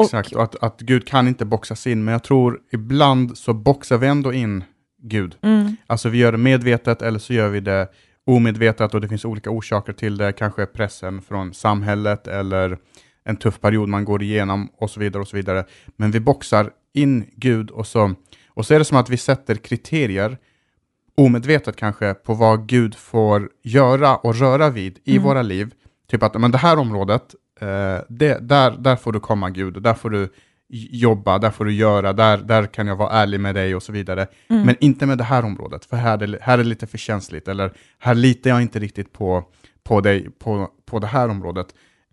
Exakt, 0.00 0.32
och, 0.32 0.38
och 0.38 0.44
att, 0.44 0.62
att 0.62 0.80
Gud 0.80 1.06
kan 1.06 1.28
inte 1.28 1.44
boxas 1.44 1.86
in, 1.86 2.04
men 2.04 2.12
jag 2.12 2.22
tror 2.22 2.60
ibland 2.72 3.38
så 3.38 3.52
boxar 3.54 3.98
vi 3.98 4.06
ändå 4.06 4.32
in 4.32 4.64
Gud. 5.02 5.36
Mm. 5.42 5.76
Alltså 5.86 6.08
vi 6.08 6.18
gör 6.18 6.32
det 6.32 6.38
medvetet 6.38 7.02
eller 7.02 7.18
så 7.18 7.32
gör 7.32 7.48
vi 7.48 7.60
det 7.60 7.88
omedvetet 8.26 8.94
och 8.94 9.00
det 9.00 9.08
finns 9.08 9.24
olika 9.24 9.50
orsaker 9.50 9.92
till 9.92 10.16
det, 10.16 10.32
kanske 10.32 10.66
pressen 10.66 11.22
från 11.22 11.54
samhället 11.54 12.26
eller 12.26 12.78
en 13.26 13.36
tuff 13.36 13.60
period 13.60 13.88
man 13.88 14.04
går 14.04 14.22
igenom 14.22 14.68
och 14.78 14.90
så 14.90 15.00
vidare 15.00 15.20
och 15.20 15.28
så 15.28 15.36
vidare. 15.36 15.64
Men 15.96 16.10
vi 16.10 16.20
boxar 16.20 16.70
in 16.92 17.24
Gud 17.36 17.70
och 17.70 17.86
så, 17.86 18.14
och 18.48 18.66
så 18.66 18.74
är 18.74 18.78
det 18.78 18.84
som 18.84 18.98
att 18.98 19.10
vi 19.10 19.16
sätter 19.16 19.54
kriterier, 19.54 20.38
omedvetet 21.16 21.76
kanske, 21.76 22.14
på 22.14 22.34
vad 22.34 22.66
Gud 22.66 22.94
får 22.94 23.48
göra 23.62 24.16
och 24.16 24.36
röra 24.36 24.70
vid 24.70 24.98
i 25.04 25.12
mm. 25.12 25.22
våra 25.22 25.42
liv. 25.42 25.74
Typ 26.10 26.22
att 26.22 26.40
men 26.40 26.50
det 26.50 26.58
här 26.58 26.78
området, 26.78 27.34
eh, 27.60 27.98
det, 28.08 28.38
där, 28.40 28.70
där 28.70 28.96
får 28.96 29.12
du 29.12 29.20
komma 29.20 29.50
Gud, 29.50 29.82
där 29.82 29.94
får 29.94 30.10
du 30.10 30.28
jobba, 30.68 31.38
där 31.38 31.50
får 31.50 31.64
du 31.64 31.72
göra, 31.72 32.12
där, 32.12 32.38
där 32.38 32.66
kan 32.66 32.86
jag 32.86 32.96
vara 32.96 33.10
ärlig 33.10 33.40
med 33.40 33.54
dig 33.54 33.74
och 33.74 33.82
så 33.82 33.92
vidare. 33.92 34.26
Mm. 34.48 34.62
Men 34.62 34.76
inte 34.80 35.06
med 35.06 35.18
det 35.18 35.24
här 35.24 35.44
området, 35.44 35.84
för 35.84 35.96
här 35.96 36.22
är, 36.22 36.38
här 36.42 36.58
är 36.58 36.62
det 36.62 36.68
lite 36.68 36.86
för 36.86 36.98
känsligt, 36.98 37.48
eller 37.48 37.72
här 37.98 38.14
litar 38.14 38.50
jag 38.50 38.62
inte 38.62 38.78
riktigt 38.78 39.12
på, 39.12 39.44
på 39.84 40.00
dig 40.00 40.30
på, 40.30 40.70
på 40.86 40.98
det 40.98 41.06
här 41.06 41.28
området. 41.28 41.66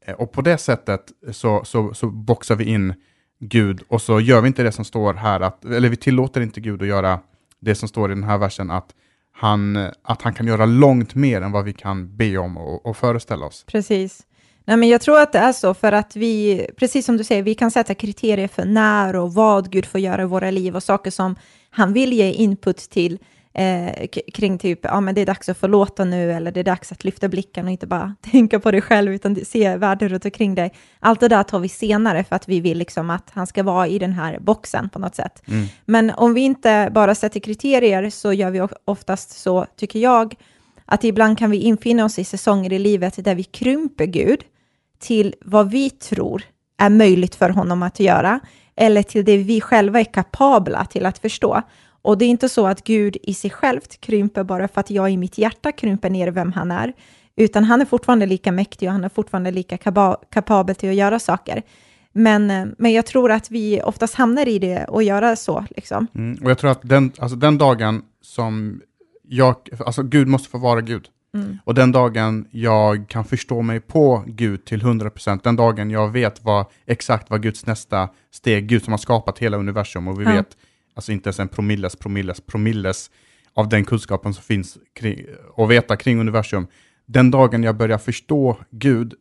Eh, 0.06 0.13
och 0.13 0.32
på 0.32 0.42
det 0.42 0.58
sättet 0.58 1.02
så, 1.32 1.66
så, 1.66 1.94
så 1.94 2.08
boxar 2.08 2.56
vi 2.56 2.63
in 2.63 2.94
Gud 3.39 3.84
och 3.88 4.02
så 4.02 4.20
gör 4.20 4.42
vi 4.42 4.48
inte 4.48 4.63
det 4.63 4.72
som 4.72 4.86
står 4.86 5.13
här, 5.13 5.39
att, 5.39 5.66
eller 5.66 5.89
vi 5.89 5.96
tillåter 5.96 6.42
inte 6.42 6.62
Gud 6.62 6.82
att 6.82 6.88
göra 6.88 7.20
det 7.60 7.76
som 7.76 7.88
står 7.88 8.12
i 8.12 8.16
den 8.16 8.24
här 8.24 8.38
versen, 8.38 8.72
att 8.72 8.89
han, 9.36 9.89
att 10.04 10.22
han 10.22 10.34
kan 10.34 10.48
göra 10.48 10.66
långt 10.66 11.16
mer 11.16 11.42
än 11.42 11.52
vad 11.52 11.66
vi 11.66 11.74
kan 11.74 12.18
be 12.18 12.38
om 12.38 12.58
och, 12.58 12.86
och 12.86 12.98
föreställa 12.98 13.46
oss. 13.46 13.63
Precis. 13.68 14.22
Nej, 14.66 14.78
men 14.78 14.89
jag 14.89 15.02
tror 15.02 15.20
att 15.22 15.32
det 15.32 15.39
är 15.39 15.54
så, 15.54 15.74
för 15.74 15.92
att 15.92 16.16
vi, 16.16 16.68
precis 16.78 17.06
som 17.06 17.18
du 17.18 17.24
säger, 17.24 17.44
vi 17.44 17.56
kan 17.56 17.72
sätta 17.72 17.94
kriterier 17.94 18.48
för 18.48 18.66
när 18.66 19.16
och 19.16 19.34
vad 19.34 19.72
Gud 19.72 19.86
får 19.86 20.02
göra 20.02 20.22
i 20.22 20.26
våra 20.26 20.52
liv 20.52 20.76
och 20.76 20.84
saker 20.84 21.12
som 21.12 21.36
han 21.70 21.94
vill 21.94 22.13
ge 22.13 22.32
input 22.32 22.78
till 22.78 23.20
eh, 23.54 24.08
kring 24.34 24.58
typ, 24.58 24.80
ja 24.84 25.02
men 25.02 25.16
det 25.16 25.22
är 25.22 25.26
dags 25.26 25.50
att 25.50 25.58
förlåta 25.58 26.06
nu, 26.06 26.32
eller 26.32 26.52
det 26.52 26.60
är 26.60 26.63
dags 26.63 26.92
att 26.92 27.04
lyfta 27.04 27.28
blicken 27.28 27.66
och 27.66 27.72
inte 27.72 27.88
bara 27.88 28.16
tänka 28.32 28.60
på 28.60 28.72
dig 28.72 28.82
själv, 28.82 29.13
utan 29.13 29.36
se 29.46 29.78
världen 29.78 30.10
runt 30.10 30.26
omkring 30.26 30.56
dig. 30.56 30.74
Allt 31.00 31.20
det 31.20 31.28
där 31.28 31.44
tar 31.44 31.60
vi 31.60 31.70
senare 31.70 32.24
för 32.24 32.36
att 32.36 32.50
vi 32.50 32.60
vill 32.60 32.78
liksom 32.78 33.10
att 33.10 33.30
han 33.34 33.48
ska 33.48 33.63
vara 33.63 33.88
i 33.88 34.00
den 34.00 34.13
här 34.13 34.39
boxen 34.39 34.89
på 34.89 35.00
något 35.00 35.16
sätt. 35.16 35.44
Mm. 35.48 35.66
Men 35.86 36.10
om 36.10 36.34
vi 36.34 36.42
inte 36.42 36.89
bara 36.92 37.16
sätter 37.16 37.39
kriterier 37.39 38.10
så 38.10 38.34
gör 38.34 38.52
vi 38.52 38.68
oftast 38.86 39.42
så, 39.42 39.66
tycker 39.78 40.00
jag, 40.00 40.36
att 40.86 41.04
ibland 41.04 41.38
kan 41.38 41.52
vi 41.52 41.58
infinna 41.58 42.06
oss 42.06 42.20
i 42.20 42.24
säsonger 42.24 42.74
i 42.74 42.80
livet 42.80 43.26
där 43.26 43.36
vi 43.36 43.44
krymper 43.44 44.06
Gud 44.06 44.44
till 45.00 45.36
vad 45.42 45.72
vi 45.72 45.89
tror 45.89 46.44
är 46.78 46.89
möjligt 46.89 47.36
för 47.36 47.50
honom 47.50 47.84
att 47.84 48.00
göra, 48.00 48.39
eller 48.76 49.04
till 49.04 49.26
det 49.26 49.38
vi 49.38 49.62
själva 49.62 50.00
är 50.00 50.13
kapabla 50.13 50.86
till 50.86 51.06
att 51.06 51.18
förstå. 51.18 51.62
Och 52.04 52.18
det 52.18 52.26
är 52.26 52.30
inte 52.30 52.50
så 52.50 52.68
att 52.68 52.84
Gud 52.84 53.18
i 53.24 53.34
sig 53.34 53.50
självt 53.50 54.02
krymper 54.02 54.44
bara 54.44 54.68
för 54.68 54.80
att 54.80 54.89
jag 54.89 55.12
i 55.12 55.18
mitt 55.18 55.38
hjärta 55.38 55.72
krymper 55.72 56.10
ner 56.10 56.28
vem 56.28 56.52
han 56.52 56.72
är, 56.72 56.94
utan 57.36 57.63
han 57.63 57.82
är 57.82 57.86
fortfarande 57.86 58.26
lika 58.26 58.52
mäktig 58.52 58.89
och 58.89 58.94
han 58.94 59.04
är 59.04 59.10
fortfarande 59.10 59.52
lika 59.52 59.78
kapabel 60.30 60.76
till 60.76 60.89
att 60.89 60.96
göra 60.96 61.20
saker. 61.20 61.62
Men, 62.12 62.52
eh, 62.52 62.66
men 62.78 62.92
jag 62.92 63.06
tror 63.06 63.32
att 63.32 63.52
vi 63.52 63.82
oftast 63.82 64.16
hamnar 64.16 64.48
i 64.48 64.60
det 64.60 64.86
och 64.86 65.04
göra 65.04 65.36
så. 65.36 65.66
Liksom. 65.70 66.08
Mm, 66.16 66.44
och 66.44 66.50
jag 66.50 66.58
tror 66.58 66.72
att 66.72 66.82
den, 66.82 67.12
alltså 67.20 67.36
den 67.36 67.58
dagen 67.58 68.02
som 68.22 68.82
jag, 69.24 69.56
alltså 69.86 70.04
Gud 70.04 70.28
måste 70.28 70.50
få 70.50 70.58
vara 70.58 70.82
Gud. 70.82 71.08
Mm. 71.34 71.58
Och 71.63 71.74
den 71.74 71.92
dagen 71.92 72.48
jag 72.52 73.08
kan 73.08 73.26
förstå 73.26 73.62
mig 73.62 73.80
på 73.80 74.24
Gud 74.28 74.66
till 74.66 74.82
100%, 74.82 75.39
den 75.44 75.56
dagen 75.56 75.89
jag 75.89 76.12
vet 76.12 76.44
vad, 76.44 76.66
exakt 76.86 77.30
vad 77.30 77.42
Guds 77.42 77.66
nästa 77.66 78.10
steg, 78.32 78.68
Gud 78.68 78.84
som 78.84 78.94
har 78.94 78.98
skapat 78.98 79.39
hela 79.39 79.58
universum 79.58 80.08
och 80.08 80.22
vi 80.22 80.24
ja. 80.24 80.32
vet 80.32 80.58
alltså 80.95 81.12
inte 81.12 81.27
ens 81.27 81.39
en 81.39 81.47
promilles, 81.47 81.95
promilles, 81.95 82.41
promilles 82.41 83.12
av 83.53 83.69
den 83.69 83.86
kunskapen 83.86 84.34
som 84.34 84.43
finns 84.43 84.77
kring, 84.93 85.25
och 85.56 85.71
veta 85.71 85.95
kring 85.95 86.19
universum. 86.19 86.67
Den 87.06 87.32
dagen 87.32 87.63
jag 87.63 87.77
börjar 87.77 87.97
förstå 87.97 88.58
Gud, 88.69 89.13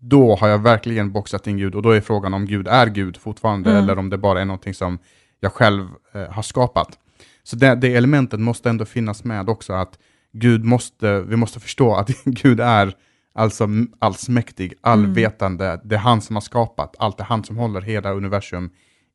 då 0.00 0.36
har 0.36 0.48
jag 0.48 0.58
verkligen 0.58 1.12
boxat 1.12 1.46
in 1.46 1.56
Gud 1.56 1.74
och 1.74 1.82
då 1.82 1.90
är 1.90 2.00
frågan 2.00 2.34
om 2.34 2.46
Gud 2.46 2.68
är 2.68 2.86
Gud 2.86 3.16
fortfarande 3.16 3.70
mm. 3.70 3.82
eller 3.82 3.98
om 3.98 4.10
det 4.10 4.18
bara 4.18 4.40
är 4.40 4.44
någonting 4.44 4.74
som 4.74 4.98
jag 5.40 5.52
själv 5.52 5.88
eh, 6.12 6.30
har 6.30 6.42
skapat. 6.42 6.98
Så 7.42 7.56
det, 7.56 7.74
det, 7.74 7.94
elementet 7.94 8.40
måste 8.40 8.70
ändå 8.70 8.84
finnas 8.84 9.24
med 9.24 9.48
också, 9.48 9.72
att 9.72 9.98
Gud 10.32 10.64
måste, 10.64 11.20
vi 11.20 11.36
måste 11.36 11.60
förstå 11.60 11.94
att 11.94 12.10
Gud 12.24 12.60
är 12.60 12.94
alltså 13.34 13.68
allsmäktig, 13.98 14.74
allvetande, 14.80 15.66
mm. 15.66 15.80
det 15.84 15.94
är 15.94 15.98
han 15.98 16.20
som 16.20 16.36
har 16.36 16.40
skapat 16.40 16.96
allt, 16.98 17.16
det 17.16 17.22
är 17.22 17.26
han 17.26 17.44
som 17.44 17.56
håller 17.56 17.80
hela 17.80 18.12
universum 18.12 18.70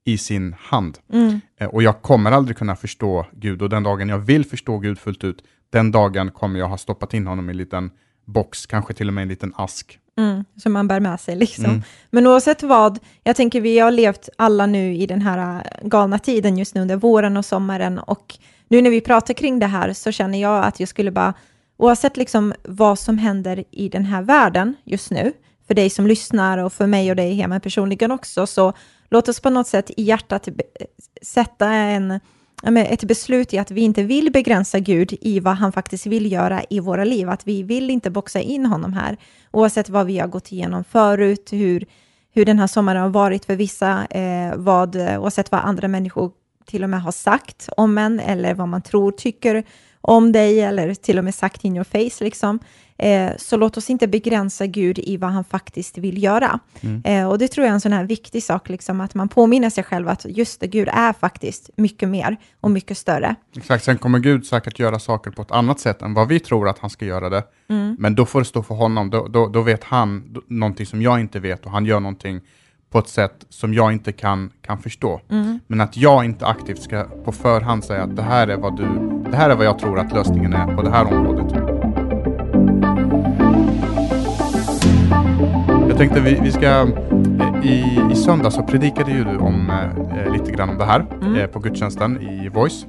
i 0.06 0.18
sin 0.18 0.56
hand. 0.60 0.98
Mm. 1.14 1.42
Eh, 1.60 1.68
och 1.68 1.84
jag 1.84 2.02
kommer 2.02 2.32
aldrig 2.32 2.58
kunna 2.58 2.76
förstå 2.76 3.26
Gud 3.32 3.62
och 3.62 3.70
den 3.70 3.84
dagen 3.84 4.10
jag 4.10 4.20
vill 4.20 4.46
förstå 4.46 4.78
Gud 4.78 5.00
fullt 5.00 5.24
ut, 5.24 5.44
den 5.70 5.92
dagen 5.92 6.32
kommer 6.32 6.60
jag 6.60 6.68
ha 6.68 6.78
stoppat 6.78 7.14
in 7.14 7.28
honom 7.28 7.50
i 7.50 7.52
en 7.52 7.58
liten 7.58 7.92
box, 8.26 8.66
kanske 8.66 8.94
till 8.94 9.08
och 9.08 9.14
med 9.14 9.22
en 9.22 9.28
liten 9.28 9.54
ask. 9.56 10.00
Mm, 10.18 10.46
som 10.58 10.74
man 10.74 10.88
bär 10.88 11.00
med 11.00 11.20
sig. 11.20 11.36
Liksom. 11.36 11.66
Mm. 11.66 11.82
Men 12.12 12.28
oavsett 12.28 12.64
vad, 12.64 13.00
jag 13.24 13.36
tänker 13.36 13.62
vi 13.62 13.80
har 13.80 13.92
levt 13.92 14.30
alla 14.38 14.66
nu 14.66 14.96
i 14.96 15.08
den 15.08 15.22
här 15.22 15.56
äh, 15.56 15.88
galna 15.88 16.20
tiden 16.20 16.58
just 16.58 16.76
nu 16.76 16.82
under 16.82 16.96
våren 16.96 17.38
och 17.38 17.46
sommaren 17.46 18.00
och 18.00 18.38
nu 18.68 18.82
när 18.82 18.90
vi 18.90 19.02
pratar 19.02 19.34
kring 19.34 19.60
det 19.60 19.66
här 19.66 19.94
så 19.94 20.12
känner 20.12 20.42
jag 20.42 20.64
att 20.64 20.80
jag 20.80 20.90
skulle 20.90 21.12
bara, 21.12 21.34
oavsett 21.78 22.18
liksom 22.18 22.54
vad 22.64 23.00
som 23.00 23.18
händer 23.18 23.64
i 23.72 23.90
den 23.90 24.06
här 24.06 24.22
världen 24.22 24.76
just 24.84 25.12
nu, 25.12 25.34
för 25.68 25.74
dig 25.74 25.90
som 25.90 26.08
lyssnar 26.08 26.58
och 26.58 26.74
för 26.74 26.88
mig 26.88 27.10
och 27.10 27.16
dig 27.16 27.34
hemma 27.34 27.60
personligen 27.60 28.12
också, 28.12 28.48
så 28.48 28.74
låt 29.14 29.30
oss 29.30 29.40
på 29.40 29.50
något 29.50 29.68
sätt 29.68 29.92
i 29.98 30.04
hjärtat 30.04 30.48
sätta 31.22 31.68
en, 31.68 32.20
ett 32.78 33.04
beslut 33.04 33.54
i 33.54 33.58
att 33.58 33.72
vi 33.72 33.82
inte 33.82 34.04
vill 34.04 34.32
begränsa 34.32 34.80
Gud 34.80 35.18
i 35.22 35.40
vad 35.40 35.56
han 35.56 35.72
faktiskt 35.72 36.06
vill 36.06 36.32
göra 36.32 36.64
i 36.70 36.80
våra 36.80 37.04
liv, 37.04 37.30
att 37.30 37.48
vi 37.48 37.64
vill 37.64 37.90
inte 37.90 38.10
boxa 38.10 38.40
in 38.40 38.66
honom 38.66 38.94
här, 38.94 39.18
oavsett 39.52 39.90
vad 39.90 40.06
vi 40.06 40.20
har 40.20 40.28
gått 40.28 40.52
igenom 40.52 40.84
förut, 40.84 41.50
hur, 41.52 41.86
hur 42.34 42.46
den 42.46 42.60
här 42.60 42.68
sommaren 42.68 43.02
har 43.02 43.10
varit 43.10 43.46
för 43.46 43.56
vissa, 43.56 44.06
eh, 44.06 44.56
vad, 44.56 44.96
oavsett 44.96 45.52
vad 45.52 45.62
andra 45.62 45.88
människor 45.88 46.32
till 46.66 46.84
och 46.84 46.90
med 46.90 47.02
har 47.02 47.12
sagt 47.12 47.70
om 47.78 47.98
en 47.98 48.20
eller 48.20 48.54
vad 48.54 48.68
man 48.68 48.82
tror 48.82 49.12
tycker 49.12 49.64
om 50.08 50.32
dig 50.32 50.62
eller 50.62 50.94
till 50.94 51.18
och 51.18 51.24
med 51.24 51.36
sagt 51.36 51.64
in 51.66 51.76
your 51.76 51.84
face. 51.84 52.24
Liksom. 52.24 52.60
Eh, 52.98 53.32
så 53.38 53.58
låt 53.58 53.78
oss 53.78 53.90
inte 53.90 54.08
begränsa 54.08 54.66
Gud 54.66 55.00
i 55.00 55.18
vad 55.18 55.30
han 55.30 55.44
faktiskt 55.44 55.98
vill 55.98 56.24
göra. 56.24 56.60
Mm. 56.82 57.02
Eh, 57.06 57.30
och 57.30 57.38
det 57.38 57.48
tror 57.48 57.66
jag 57.66 57.70
är 57.70 57.74
en 57.74 57.82
sån 57.82 57.94
här 57.94 58.04
viktig 58.04 58.44
sak, 58.44 58.70
liksom, 58.70 59.02
att 59.02 59.14
man 59.14 59.30
påminner 59.30 59.70
sig 59.70 59.84
själv 59.84 60.08
att 60.08 60.26
just 60.30 60.60
det, 60.60 60.68
Gud 60.68 60.88
är 60.92 61.14
faktiskt 61.14 61.70
mycket 61.78 62.10
mer 62.10 62.38
och 62.62 62.72
mycket 62.72 62.98
större. 62.98 63.36
Exakt, 63.58 63.84
sen 63.84 63.98
kommer 63.98 64.20
Gud 64.20 64.46
säkert 64.46 64.80
göra 64.80 65.00
saker 65.00 65.32
på 65.32 65.42
ett 65.42 65.52
annat 65.52 65.80
sätt 65.80 66.02
än 66.02 66.14
vad 66.14 66.28
vi 66.28 66.40
tror 66.40 66.70
att 66.70 66.80
han 66.80 66.90
ska 66.90 67.06
göra 67.06 67.30
det. 67.30 67.44
Mm. 67.70 67.96
Men 68.00 68.16
då 68.16 68.26
får 68.26 68.40
det 68.40 68.46
stå 68.46 68.64
för 68.64 68.76
honom, 68.76 69.10
då, 69.10 69.28
då, 69.28 69.48
då 69.48 69.62
vet 69.62 69.84
han 69.84 70.36
någonting 70.48 70.86
som 70.86 71.02
jag 71.02 71.20
inte 71.20 71.40
vet 71.40 71.66
och 71.66 71.72
han 71.72 71.86
gör 71.86 72.00
någonting 72.00 72.42
på 72.94 73.00
ett 73.00 73.08
sätt 73.08 73.46
som 73.50 73.74
jag 73.74 73.94
inte 73.94 74.12
kan, 74.12 74.50
kan 74.62 74.78
förstå. 74.78 75.22
Mm. 75.30 75.60
Men 75.68 75.82
att 75.82 75.98
jag 75.98 76.26
inte 76.26 76.46
aktivt 76.46 76.82
ska 76.82 77.04
på 77.26 77.32
förhand 77.32 77.84
säga 77.84 78.04
att 78.04 78.16
det 78.16 78.22
här, 78.22 78.48
är 78.48 78.58
vad 78.58 78.78
du, 78.78 78.88
det 79.32 79.38
här 79.38 79.50
är 79.50 79.56
vad 79.56 79.66
jag 79.66 79.80
tror 79.80 80.00
att 80.00 80.14
lösningen 80.14 80.54
är 80.54 80.76
på 80.76 80.82
det 80.82 80.90
här 80.90 81.14
området. 81.14 81.54
Jag 85.90 85.98
tänkte 85.98 86.20
vi, 86.20 86.40
vi 86.44 86.52
ska, 86.52 86.68
eh, 86.68 87.66
i, 87.66 88.02
i 88.12 88.16
söndag 88.16 88.52
så 88.52 88.64
predikade 88.64 89.12
ju 89.12 89.24
du 89.24 89.38
om 89.38 89.70
eh, 89.70 90.34
lite 90.34 90.52
grann 90.52 90.70
om 90.70 90.78
det 90.78 90.86
här 90.86 91.06
mm. 91.22 91.36
eh, 91.36 91.48
på 91.48 91.60
gudstjänsten 91.60 92.22
i 92.22 92.50
Voice. 92.50 92.86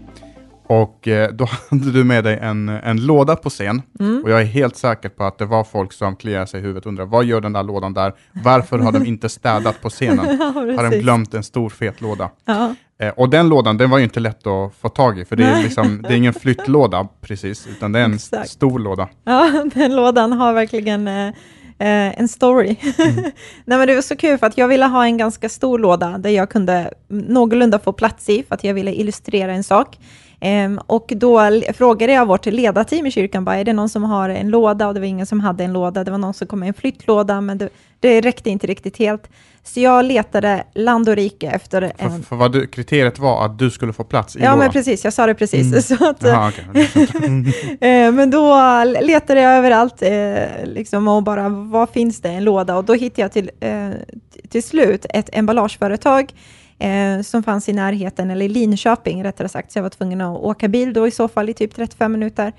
Och 0.67 1.09
eh, 1.09 1.31
då 1.33 1.49
hade 1.71 1.93
du 1.93 2.05
med 2.05 2.25
dig 2.25 2.39
en, 2.43 2.69
en 2.69 3.07
låda 3.07 3.37
på 3.37 3.51
scen. 3.51 3.83
Mm. 4.01 4.23
Och 4.25 4.31
jag 4.31 4.41
är 4.41 4.45
helt 4.45 4.77
säker 4.77 5.09
på 5.09 5.25
att 5.25 5.39
det 5.39 5.47
var 5.47 5.65
folk 5.65 5.93
som 5.93 6.17
kliade 6.17 6.47
sig 6.47 6.61
i 6.61 6.63
huvudet 6.63 6.87
och 6.87 6.89
undrade, 6.89 7.11
vad 7.11 7.25
gör 7.25 7.41
den 7.41 7.53
där 7.53 7.63
lådan 7.63 7.95
där? 7.95 8.13
Varför 8.33 8.79
har 8.79 8.93
de 8.93 9.07
inte 9.07 9.29
städat 9.29 9.83
på 9.83 9.91
scenen? 9.91 10.27
ja, 10.41 10.45
har 10.55 10.91
de 10.91 10.97
glömt 10.99 11.35
en 11.35 11.43
stor 11.43 11.71
fet 11.71 12.01
låda? 12.01 12.31
Ja. 12.45 12.75
Eh, 12.99 13.09
och 13.09 13.31
den 13.31 13.49
lådan, 13.49 13.79
den 13.79 13.91
var 13.91 13.99
ju 13.99 14.05
inte 14.05 14.21
lätt 14.21 14.47
att 14.47 14.75
få 14.75 14.89
tag 14.89 15.19
i, 15.19 15.25
för 15.25 15.37
det 15.37 15.45
är, 15.45 15.63
liksom, 15.63 16.03
det 16.03 16.09
är 16.09 16.17
ingen 16.17 16.35
flyttlåda 16.35 17.09
precis, 17.21 17.67
utan 17.67 17.93
det 17.93 17.99
är 17.99 18.05
en 18.05 18.15
Exakt. 18.15 18.51
stor 18.51 18.79
låda. 18.79 19.09
Ja, 19.25 19.65
den 19.75 19.97
lådan 19.97 20.33
har 20.33 20.53
verkligen 20.53 21.09
eh, 21.09 21.27
eh 21.79 22.21
en 22.21 22.29
story. 22.29 22.77
Mm. 22.99 23.15
Nej, 23.65 23.79
men 23.79 23.87
det 23.87 23.95
var 23.95 24.03
så 24.03 24.17
kul, 24.17 24.39
för 24.39 24.47
att 24.47 24.59
jag 24.59 24.69
ville 24.69 24.87
ha 24.87 25.05
en 25.05 25.17
ganska 25.17 25.49
stor 25.49 25.79
låda, 25.79 26.19
där 26.19 26.31
jag 26.31 26.51
kunde 26.51 26.91
någorlunda 27.09 27.79
få 27.79 27.93
plats 27.93 28.29
i, 28.29 28.43
för 28.43 28.55
att 28.55 28.65
jag 28.65 28.75
ville 28.75 28.93
illustrera 28.95 29.53
en 29.53 29.65
sak. 29.65 29.99
Um, 30.45 30.81
och 30.87 31.13
då 31.17 31.61
frågade 31.75 32.13
jag 32.13 32.27
vårt 32.27 32.47
ledarteam 32.47 33.07
i 33.07 33.11
kyrkan, 33.11 33.45
bara, 33.45 33.57
är 33.57 33.65
det 33.65 33.73
någon 33.73 33.89
som 33.89 34.03
har 34.05 34.29
en 34.29 34.51
låda? 34.51 34.89
Och 34.89 34.95
det 34.95 35.01
var 35.01 35.07
ingen 35.07 35.27
som 35.27 35.41
hade 35.41 35.65
en 35.65 35.73
låda. 35.73 36.05
Det 36.05 36.11
var 36.11 36.19
någon 36.19 36.35
som 36.35 36.47
kom 36.47 36.61
med 36.61 36.69
en 36.69 36.75
flyttlåda, 36.75 37.41
men 37.41 37.59
det, 37.59 37.69
det 38.01 38.21
räckte 38.21 38.51
inte 38.51 38.67
riktigt 38.67 38.97
helt. 38.97 39.29
Så 39.63 39.81
jag 39.81 40.05
letade 40.05 40.65
land 40.75 41.09
och 41.09 41.17
rike 41.17 41.51
efter 41.51 41.93
en... 41.99 42.11
För, 42.11 42.23
för 42.23 42.37
vad 42.37 42.53
du, 42.53 42.67
kriteriet 42.67 43.19
var 43.19 43.45
att 43.45 43.59
du 43.59 43.71
skulle 43.71 43.93
få 43.93 44.05
plats 44.05 44.37
i 44.37 44.39
Ja, 44.39 44.45
lådan. 44.45 44.59
men 44.59 44.71
precis. 44.71 45.05
Jag 45.05 45.13
sa 45.13 45.27
det 45.27 45.35
precis. 45.35 45.67
Mm. 45.67 45.83
Så 45.99 46.11
att, 46.11 46.25
Aha, 46.25 46.49
okay. 46.49 46.87
Eh, 47.81 48.13
men 48.13 48.31
då 48.31 48.55
letade 48.85 49.41
jag 49.41 49.53
överallt 49.53 50.03
eh, 50.03 50.65
liksom, 50.65 51.09
och 51.09 51.23
bara, 51.23 51.49
vad 51.49 51.91
finns 51.91 52.21
det 52.21 52.29
en 52.29 52.45
låda? 52.45 52.77
Och 52.77 52.85
då 52.85 52.95
hittade 52.95 53.23
jag 53.23 53.33
till, 53.33 53.51
eh, 53.61 53.91
till 54.49 54.63
slut 54.63 55.07
ett 55.11 55.31
emballageföretag 55.33 56.33
eh, 56.79 57.21
som 57.23 57.43
fanns 57.43 57.69
i 57.69 57.73
närheten, 57.73 58.31
eller 58.31 58.47
i 58.47 58.49
Linköping 58.49 59.25
rättare 59.25 59.49
sagt, 59.49 59.73
så 59.73 59.79
jag 59.79 59.83
var 59.83 59.91
tvungen 59.91 60.21
att 60.21 60.39
åka 60.39 60.69
bil 60.69 60.93
då 60.93 61.07
i 61.07 61.11
så 61.11 61.29
fall 61.29 61.49
i 61.49 61.55
typ 61.55 61.75
35 61.75 62.13
minuter. 62.13 62.53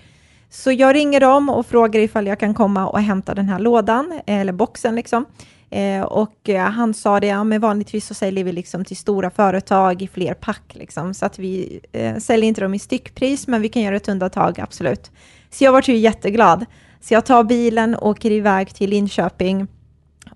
Så 0.49 0.71
jag 0.71 0.95
ringer 0.95 1.19
dem 1.19 1.49
och 1.49 1.65
frågar 1.65 1.99
ifall 1.99 2.28
jag 2.28 2.39
kan 2.39 2.54
komma 2.54 2.88
och 2.88 3.01
hämta 3.01 3.34
den 3.34 3.49
här 3.49 3.60
lådan, 3.60 4.19
eh, 4.25 4.39
eller 4.39 4.54
boxen 4.54 4.95
liksom. 4.95 5.25
Eh, 5.69 6.01
och 6.01 6.49
eh, 6.49 6.65
han 6.65 6.93
sa 6.93 7.19
det, 7.19 7.28
ja 7.28 7.43
men 7.43 7.62
vanligtvis 7.62 8.08
så 8.08 8.13
säljer 8.13 8.43
vi 8.43 8.51
liksom 8.51 8.86
till 8.86 8.97
stora 8.97 9.30
företag 9.30 10.01
i 10.01 10.08
fler 10.08 10.34
pack, 10.34 10.63
liksom, 10.73 11.13
så 11.13 11.25
att 11.25 11.39
vi 11.39 11.80
eh, 11.91 12.17
säljer 12.17 12.47
inte 12.47 12.62
dem 12.62 12.73
i 12.73 12.80
styckpris, 12.80 13.47
men 13.47 13.62
vi 13.62 13.69
kan 13.69 13.82
göra 13.82 13.95
ett 13.95 14.10
undantag, 14.10 14.60
absolut. 14.60 15.12
Så 15.49 15.63
jag 15.63 15.71
var 15.71 15.84
ju 15.86 15.97
jätteglad. 15.97 16.65
Så 17.01 17.13
jag 17.13 17.25
tar 17.25 17.43
bilen, 17.43 17.95
åker 17.95 18.32
iväg 18.32 18.73
till 18.73 18.89
Linköping, 18.89 19.67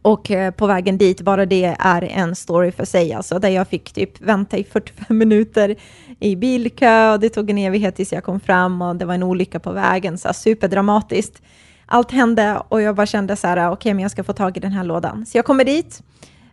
och 0.02 0.32
eh, 0.32 0.52
på 0.52 0.68
vägen 0.68 0.98
dit, 0.98 1.22
bara 1.22 1.46
det 1.46 1.76
är 1.80 2.04
en 2.04 2.36
story 2.36 2.72
för 2.72 2.86
sig, 2.86 3.14
alltså, 3.14 3.40
där 3.40 3.50
jag 3.50 3.68
fick 3.68 3.92
typ 3.92 4.22
vänta 4.22 4.58
i 4.58 4.64
45 4.64 5.18
minuter 5.18 5.76
i 6.20 6.36
bilkö 6.36 7.12
och 7.12 7.20
det 7.20 7.30
tog 7.30 7.50
en 7.50 7.58
evighet 7.58 7.96
tills 7.96 8.14
jag 8.14 8.24
kom 8.24 8.40
fram 8.40 8.82
och 8.82 8.96
det 8.96 9.06
var 9.06 9.14
en 9.14 9.24
olycka 9.24 9.60
på 9.60 9.72
vägen, 9.72 10.18
så 10.18 10.34
superdramatiskt. 10.34 11.42
Allt 11.86 12.12
hände 12.12 12.62
och 12.70 12.82
jag 12.82 12.96
bara 12.96 13.06
kände 13.06 13.36
så 13.36 13.48
här, 13.48 13.58
okej, 13.58 13.74
okay, 13.74 13.94
men 13.94 14.02
jag 14.02 14.12
ska 14.12 14.24
få 14.24 14.34
tag 14.34 14.58
i 14.58 14.60
den 14.60 14.72
här 14.72 14.84
lådan. 14.84 15.26
Så 15.26 15.38
jag 15.38 15.46
kommer 15.46 15.64
dit 15.64 16.02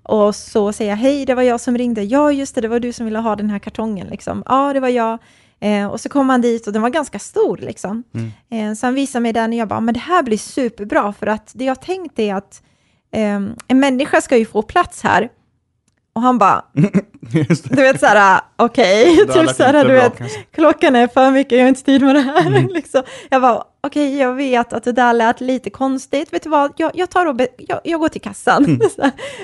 och 0.03 0.35
så 0.35 0.73
säger 0.73 0.91
jag, 0.91 0.97
hej, 0.97 1.27
det 1.27 1.35
var 1.35 1.43
jag 1.43 1.61
som 1.61 1.79
ringde. 1.79 2.03
Ja, 2.03 2.33
just 2.33 2.55
det, 2.55 2.61
det 2.61 2.69
var 2.69 2.81
du 2.81 2.93
som 2.93 3.05
ville 3.05 3.19
ha 3.19 3.37
den 3.37 3.51
här 3.51 3.59
kartongen. 3.59 4.07
Liksom. 4.07 4.43
Ja, 4.47 4.73
det 4.73 4.81
var 4.81 4.89
jag. 4.89 5.19
Eh, 5.61 5.87
och 5.87 6.01
så 6.01 6.09
kom 6.09 6.29
han 6.29 6.41
dit 6.41 6.67
och 6.67 6.73
den 6.73 6.83
var 6.83 6.91
ganska 6.91 7.19
stor. 7.19 7.57
Liksom. 7.57 8.03
Mm. 8.15 8.71
Eh, 8.71 8.75
så 8.75 8.87
han 8.87 8.95
visade 8.95 9.23
mig 9.23 9.33
den 9.33 9.51
och 9.51 9.57
jag 9.57 9.69
bara, 9.69 9.81
men 9.81 9.95
det 9.95 10.01
här 10.01 10.23
blir 10.23 10.39
superbra, 10.39 11.13
för 11.13 11.27
att 11.27 11.53
det 11.55 11.65
jag 11.65 11.83
tänkt 11.83 12.19
är 12.19 12.35
att 12.35 12.63
en 13.11 13.81
människa 13.81 14.21
ska 14.21 14.37
ju 14.37 14.47
få 14.47 14.63
plats 14.63 15.03
här. 15.03 15.29
Och 16.17 16.23
han 16.23 16.39
bara, 16.39 16.65
du 17.71 17.83
vet 17.83 18.01
såhär, 18.01 18.41
okej, 18.57 19.23
okay. 19.23 19.45
typ 19.47 19.59
du 19.59 19.93
vet, 19.93 20.13
klockan 20.51 20.97
är 20.97 21.07
för 21.07 21.31
mycket, 21.31 21.59
jag 21.59 21.65
har 21.65 21.69
inte 21.69 21.83
tid 21.83 22.03
med 22.03 22.15
det 22.15 22.21
här. 22.21 22.47
Mm. 22.47 22.67
liksom. 22.73 23.03
Jag 23.31 23.43
bara, 23.43 23.65
okej, 23.81 24.09
okay, 24.09 24.19
jag 24.19 24.35
vet 24.35 24.73
att 24.73 24.85
det 24.85 24.93
där 24.93 25.13
lät 25.13 25.41
lite 25.41 25.71
konstigt, 25.71 26.33
vet 26.33 26.43
du 26.43 26.49
vad, 26.49 26.73
jag, 26.77 26.91
jag 26.95 27.11
tar 27.11 27.27
och 27.27 27.41
jag, 27.59 27.81
jag, 27.85 28.01
går 28.01 28.09
till 28.09 28.21
kassan. 28.21 28.65
Mm. 28.65 28.81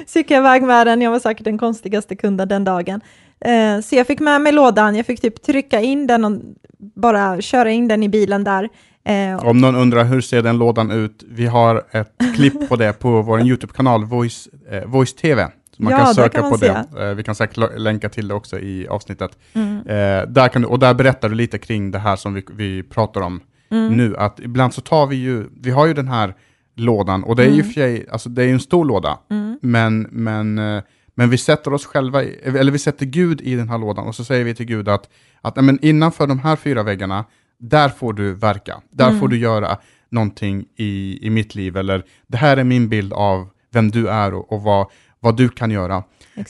så 0.06 0.18
jag 0.18 0.30
iväg 0.30 0.62
med 0.62 0.86
den, 0.86 1.02
jag 1.02 1.10
var 1.10 1.18
säkert 1.18 1.44
den 1.44 1.58
konstigaste 1.58 2.16
kunden 2.16 2.48
den 2.48 2.64
dagen. 2.64 3.00
Uh, 3.48 3.80
så 3.80 3.96
jag 3.96 4.06
fick 4.06 4.20
med 4.20 4.40
mig 4.40 4.52
lådan, 4.52 4.96
jag 4.96 5.06
fick 5.06 5.20
typ 5.20 5.42
trycka 5.42 5.80
in 5.80 6.06
den 6.06 6.24
och 6.24 6.32
bara 6.78 7.40
köra 7.40 7.70
in 7.70 7.88
den 7.88 8.02
i 8.02 8.08
bilen 8.08 8.44
där. 8.44 8.68
Eh, 9.04 9.46
Om 9.46 9.58
någon 9.58 9.74
undrar 9.74 10.04
hur 10.04 10.20
ser 10.20 10.42
den 10.42 10.58
lådan 10.58 10.90
ut, 10.90 11.24
vi 11.28 11.46
har 11.46 11.82
ett 11.90 12.12
klipp 12.36 12.68
på 12.68 12.76
det 12.76 12.92
på 12.92 13.22
vår 13.22 13.40
YouTube-kanal 13.40 14.04
Voice, 14.04 14.48
eh, 14.70 14.84
Voice 14.84 15.14
TV. 15.14 15.48
Så 15.76 15.82
man 15.82 15.92
ja, 15.92 15.98
kan 15.98 16.14
söka 16.14 16.28
kan 16.28 16.42
man 16.42 16.50
på 16.50 16.58
se. 16.58 16.66
det. 16.66 17.08
Eh, 17.08 17.14
vi 17.14 17.22
kan 17.22 17.34
säkert 17.34 17.78
länka 17.78 18.08
till 18.08 18.28
det 18.28 18.34
också 18.34 18.58
i 18.58 18.88
avsnittet. 18.88 19.38
Mm. 19.52 19.76
Eh, 19.76 20.28
där 20.28 20.48
kan 20.48 20.62
du, 20.62 20.68
och 20.68 20.78
där 20.78 20.94
berättar 20.94 21.28
du 21.28 21.34
lite 21.34 21.58
kring 21.58 21.90
det 21.90 21.98
här 21.98 22.16
som 22.16 22.34
vi, 22.34 22.44
vi 22.52 22.82
pratar 22.82 23.20
om 23.20 23.40
mm. 23.70 23.92
nu. 23.92 24.16
Att 24.16 24.40
ibland 24.40 24.74
så 24.74 24.80
tar 24.80 25.06
vi 25.06 25.16
ju, 25.16 25.44
vi 25.60 25.70
har 25.70 25.86
ju 25.86 25.94
den 25.94 26.08
här 26.08 26.34
lådan 26.76 27.24
och 27.24 27.36
det 27.36 27.42
är 27.42 27.46
mm. 27.46 27.58
ju 27.58 27.72
sig, 27.72 28.06
alltså 28.10 28.28
det 28.28 28.44
är 28.44 28.48
en 28.48 28.60
stor 28.60 28.84
låda, 28.84 29.18
mm. 29.30 29.58
men, 29.62 30.00
men, 30.10 30.58
eh, 30.58 30.82
men 31.14 31.30
vi 31.30 31.38
sätter 31.38 31.72
oss 31.72 31.86
själva, 31.86 32.22
eller 32.22 32.72
vi 32.72 32.78
sätter 32.78 33.06
Gud 33.06 33.40
i 33.40 33.54
den 33.54 33.68
här 33.68 33.78
lådan 33.78 34.06
och 34.06 34.14
så 34.14 34.24
säger 34.24 34.44
vi 34.44 34.54
till 34.54 34.66
Gud 34.66 34.88
att, 34.88 35.08
att 35.40 35.64
men 35.64 35.78
innanför 35.82 36.26
de 36.26 36.38
här 36.38 36.56
fyra 36.56 36.82
väggarna 36.82 37.24
där 37.62 37.88
får 37.88 38.12
du 38.12 38.34
verka, 38.34 38.82
där 38.90 39.08
mm. 39.08 39.20
får 39.20 39.28
du 39.28 39.38
göra 39.38 39.78
någonting 40.08 40.64
i, 40.76 41.18
i 41.26 41.30
mitt 41.30 41.54
liv, 41.54 41.76
eller 41.76 42.04
det 42.26 42.36
här 42.36 42.56
är 42.56 42.64
min 42.64 42.88
bild 42.88 43.12
av 43.12 43.48
vem 43.72 43.90
du 43.90 44.08
är 44.08 44.34
och, 44.34 44.52
och 44.52 44.62
vad, 44.62 44.86
vad 45.20 45.36
du 45.36 45.48
kan 45.48 45.70
göra. 45.70 46.04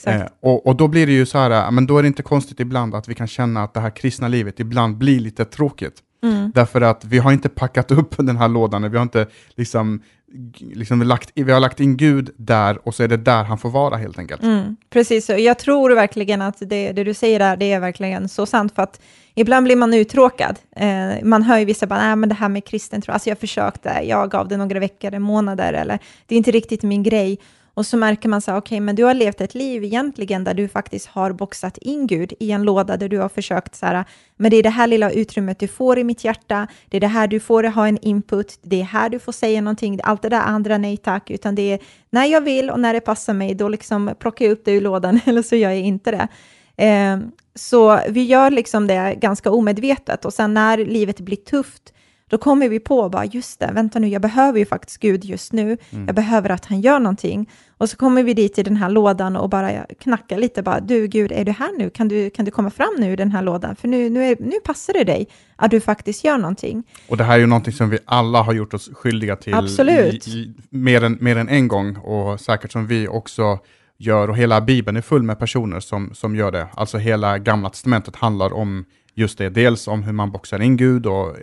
Eh, 0.05 0.21
och, 0.39 0.67
och 0.67 0.75
då 0.75 0.87
blir 0.87 1.07
det 1.07 1.13
ju 1.13 1.25
så 1.25 1.37
här, 1.37 1.71
men 1.71 1.87
då 1.87 1.97
är 1.97 2.01
det 2.01 2.07
inte 2.07 2.23
konstigt 2.23 2.59
ibland 2.59 2.95
att 2.95 3.07
vi 3.07 3.15
kan 3.15 3.27
känna 3.27 3.63
att 3.63 3.73
det 3.73 3.79
här 3.79 3.89
kristna 3.89 4.27
livet 4.27 4.59
ibland 4.59 4.97
blir 4.97 5.19
lite 5.19 5.45
tråkigt. 5.45 5.99
Mm. 6.23 6.51
Därför 6.55 6.81
att 6.81 7.05
vi 7.05 7.17
har 7.17 7.31
inte 7.31 7.49
packat 7.49 7.91
upp 7.91 8.17
den 8.17 8.37
här 8.37 8.47
lådan, 8.47 8.91
vi 8.91 8.97
har 8.97 9.03
inte 9.03 9.27
liksom 9.55 10.01
liksom 10.59 11.01
lagt, 11.01 11.31
vi 11.35 11.51
har 11.51 11.59
lagt 11.59 11.79
in 11.79 11.97
Gud 11.97 12.29
där 12.37 12.87
och 12.87 12.95
så 12.95 13.03
är 13.03 13.07
det 13.07 13.17
där 13.17 13.43
han 13.43 13.57
får 13.57 13.69
vara 13.69 13.97
helt 13.97 14.19
enkelt. 14.19 14.43
Mm, 14.43 14.75
precis, 14.89 15.29
jag 15.29 15.59
tror 15.59 15.95
verkligen 15.95 16.41
att 16.41 16.57
det, 16.59 16.91
det, 16.91 17.03
du 17.03 17.13
säger 17.13 17.39
där, 17.39 17.57
det 17.57 17.71
är 17.71 17.79
verkligen 17.79 18.29
så 18.29 18.45
sant, 18.45 18.75
för 18.75 18.83
att 18.83 19.01
ibland 19.35 19.63
blir 19.63 19.75
man 19.75 19.93
uttråkad. 19.93 20.59
Eh, 20.75 21.23
man 21.23 21.43
hör 21.43 21.57
ju 21.57 21.65
vissa 21.65 21.87
bara, 21.87 21.99
nej 21.99 22.15
men 22.15 22.29
det 22.29 22.35
här 22.35 22.49
med 22.49 22.65
kristen 22.65 23.01
tro, 23.01 23.13
alltså 23.13 23.29
jag 23.29 23.39
försökte, 23.39 24.01
jag 24.03 24.31
gav 24.31 24.47
det 24.47 24.57
några 24.57 24.79
veckor, 24.79 25.19
månader, 25.19 25.73
eller 25.73 25.99
det 26.27 26.35
är 26.35 26.37
inte 26.37 26.51
riktigt 26.51 26.83
min 26.83 27.03
grej. 27.03 27.39
Och 27.75 27.85
så 27.85 27.97
märker 27.97 28.29
man 28.29 28.41
så 28.41 28.51
här, 28.51 28.57
okej, 28.57 28.75
okay, 28.75 28.79
men 28.79 28.95
du 28.95 29.03
har 29.03 29.13
levt 29.13 29.41
ett 29.41 29.55
liv 29.55 29.83
egentligen 29.83 30.43
där 30.43 30.53
du 30.53 30.67
faktiskt 30.67 31.07
har 31.07 31.31
boxat 31.31 31.77
in 31.77 32.07
Gud 32.07 32.33
i 32.39 32.51
en 32.51 32.63
låda 32.63 32.97
där 32.97 33.09
du 33.09 33.17
har 33.17 33.29
försökt 33.29 33.75
så 33.75 33.85
här, 33.85 34.05
men 34.37 34.51
det 34.51 34.57
är 34.57 34.63
det 34.63 34.69
här 34.69 34.87
lilla 34.87 35.11
utrymmet 35.11 35.59
du 35.59 35.67
får 35.67 35.99
i 35.99 36.03
mitt 36.03 36.23
hjärta, 36.23 36.67
det 36.89 36.97
är 36.97 37.01
det 37.01 37.07
här 37.07 37.27
du 37.27 37.39
får 37.39 37.63
ha 37.63 37.87
en 37.87 37.97
input, 37.97 38.59
det 38.61 38.81
är 38.81 38.83
här 38.83 39.09
du 39.09 39.19
får 39.19 39.31
säga 39.31 39.61
någonting, 39.61 39.99
allt 40.03 40.21
det 40.21 40.29
där 40.29 40.41
andra 40.41 40.77
nej 40.77 40.97
tack, 40.97 41.29
utan 41.29 41.55
det 41.55 41.61
är 41.61 41.79
när 42.09 42.25
jag 42.25 42.41
vill 42.41 42.69
och 42.69 42.79
när 42.79 42.93
det 42.93 43.01
passar 43.01 43.33
mig, 43.33 43.55
då 43.55 43.69
liksom 43.69 44.15
plockar 44.19 44.45
jag 44.45 44.51
upp 44.51 44.65
det 44.65 44.71
ur 44.71 44.81
lådan 44.81 45.19
eller 45.25 45.41
så 45.41 45.55
gör 45.55 45.69
jag 45.69 45.79
inte 45.79 46.11
det. 46.11 46.27
Eh, 46.77 47.17
så 47.55 47.99
vi 48.09 48.23
gör 48.23 48.51
liksom 48.51 48.87
det 48.87 49.15
ganska 49.21 49.51
omedvetet 49.51 50.25
och 50.25 50.33
sen 50.33 50.53
när 50.53 50.77
livet 50.77 51.19
blir 51.19 51.37
tufft, 51.37 51.93
då 52.33 52.37
kommer 52.37 52.69
vi 52.69 52.79
på 52.79 53.09
bara, 53.09 53.25
just 53.25 53.59
det, 53.59 53.71
vänta 53.73 53.99
nu, 53.99 54.07
jag 54.07 54.21
behöver 54.21 54.59
ju 54.59 54.65
faktiskt 54.65 54.97
Gud 54.97 55.25
just 55.25 55.53
nu. 55.53 55.77
Mm. 55.89 56.05
Jag 56.05 56.15
behöver 56.15 56.49
att 56.49 56.65
han 56.65 56.81
gör 56.81 56.99
någonting. 56.99 57.49
Och 57.77 57.89
så 57.89 57.97
kommer 57.97 58.23
vi 58.23 58.33
dit 58.33 58.57
i 58.57 58.63
den 58.63 58.75
här 58.75 58.89
lådan 58.89 59.35
och 59.35 59.49
bara 59.49 59.85
knackar 59.99 60.37
lite, 60.37 60.63
bara, 60.63 60.79
du 60.79 61.07
Gud, 61.07 61.31
är 61.31 61.45
du 61.45 61.51
här 61.51 61.77
nu? 61.77 61.89
Kan 61.89 62.07
du, 62.07 62.29
kan 62.29 62.45
du 62.45 62.51
komma 62.51 62.69
fram 62.69 62.95
nu 62.99 63.13
i 63.13 63.15
den 63.15 63.31
här 63.31 63.41
lådan? 63.41 63.75
För 63.75 63.87
nu, 63.87 64.09
nu, 64.09 64.23
är, 64.23 64.35
nu 64.39 64.59
passar 64.63 64.93
det 64.93 65.03
dig 65.03 65.27
att 65.55 65.71
du 65.71 65.79
faktiskt 65.79 66.23
gör 66.23 66.37
någonting. 66.37 66.83
Och 67.07 67.17
det 67.17 67.23
här 67.23 67.35
är 67.35 67.39
ju 67.39 67.45
någonting 67.45 67.73
som 67.73 67.89
vi 67.89 67.97
alla 68.05 68.41
har 68.41 68.53
gjort 68.53 68.73
oss 68.73 68.89
skyldiga 68.93 69.35
till 69.35 69.53
Absolut. 69.53 70.27
I, 70.27 70.31
i, 70.31 70.53
mer, 70.69 71.03
än, 71.03 71.17
mer 71.21 71.37
än 71.37 71.49
en 71.49 71.67
gång 71.67 71.97
och 71.97 72.39
säkert 72.39 72.71
som 72.71 72.87
vi 72.87 73.07
också 73.07 73.59
gör, 73.97 74.29
och 74.29 74.37
hela 74.37 74.61
Bibeln 74.61 74.97
är 74.97 75.01
full 75.01 75.23
med 75.23 75.39
personer 75.39 75.79
som, 75.79 76.13
som 76.13 76.35
gör 76.35 76.51
det. 76.51 76.67
Alltså 76.73 76.97
hela 76.97 77.37
Gamla 77.37 77.69
Testamentet 77.69 78.15
handlar 78.15 78.53
om 78.53 78.85
just 79.13 79.37
det, 79.37 79.49
dels 79.49 79.87
om 79.87 80.03
hur 80.03 80.13
man 80.13 80.31
boxar 80.31 80.61
in 80.61 80.77
Gud 80.77 81.05
och 81.05 81.27
eh, 81.27 81.35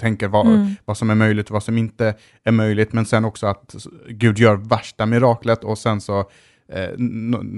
tänker 0.00 0.28
vad, 0.28 0.46
mm. 0.46 0.70
vad 0.84 0.96
som 0.96 1.10
är 1.10 1.14
möjligt 1.14 1.46
och 1.46 1.52
vad 1.52 1.62
som 1.62 1.78
inte 1.78 2.14
är 2.44 2.52
möjligt, 2.52 2.92
men 2.92 3.06
sen 3.06 3.24
också 3.24 3.46
att 3.46 3.74
Gud 4.08 4.38
gör 4.38 4.56
värsta 4.56 5.06
miraklet 5.06 5.64
och 5.64 5.78
sen 5.78 6.00
så 6.00 6.20
eh, 6.72 6.96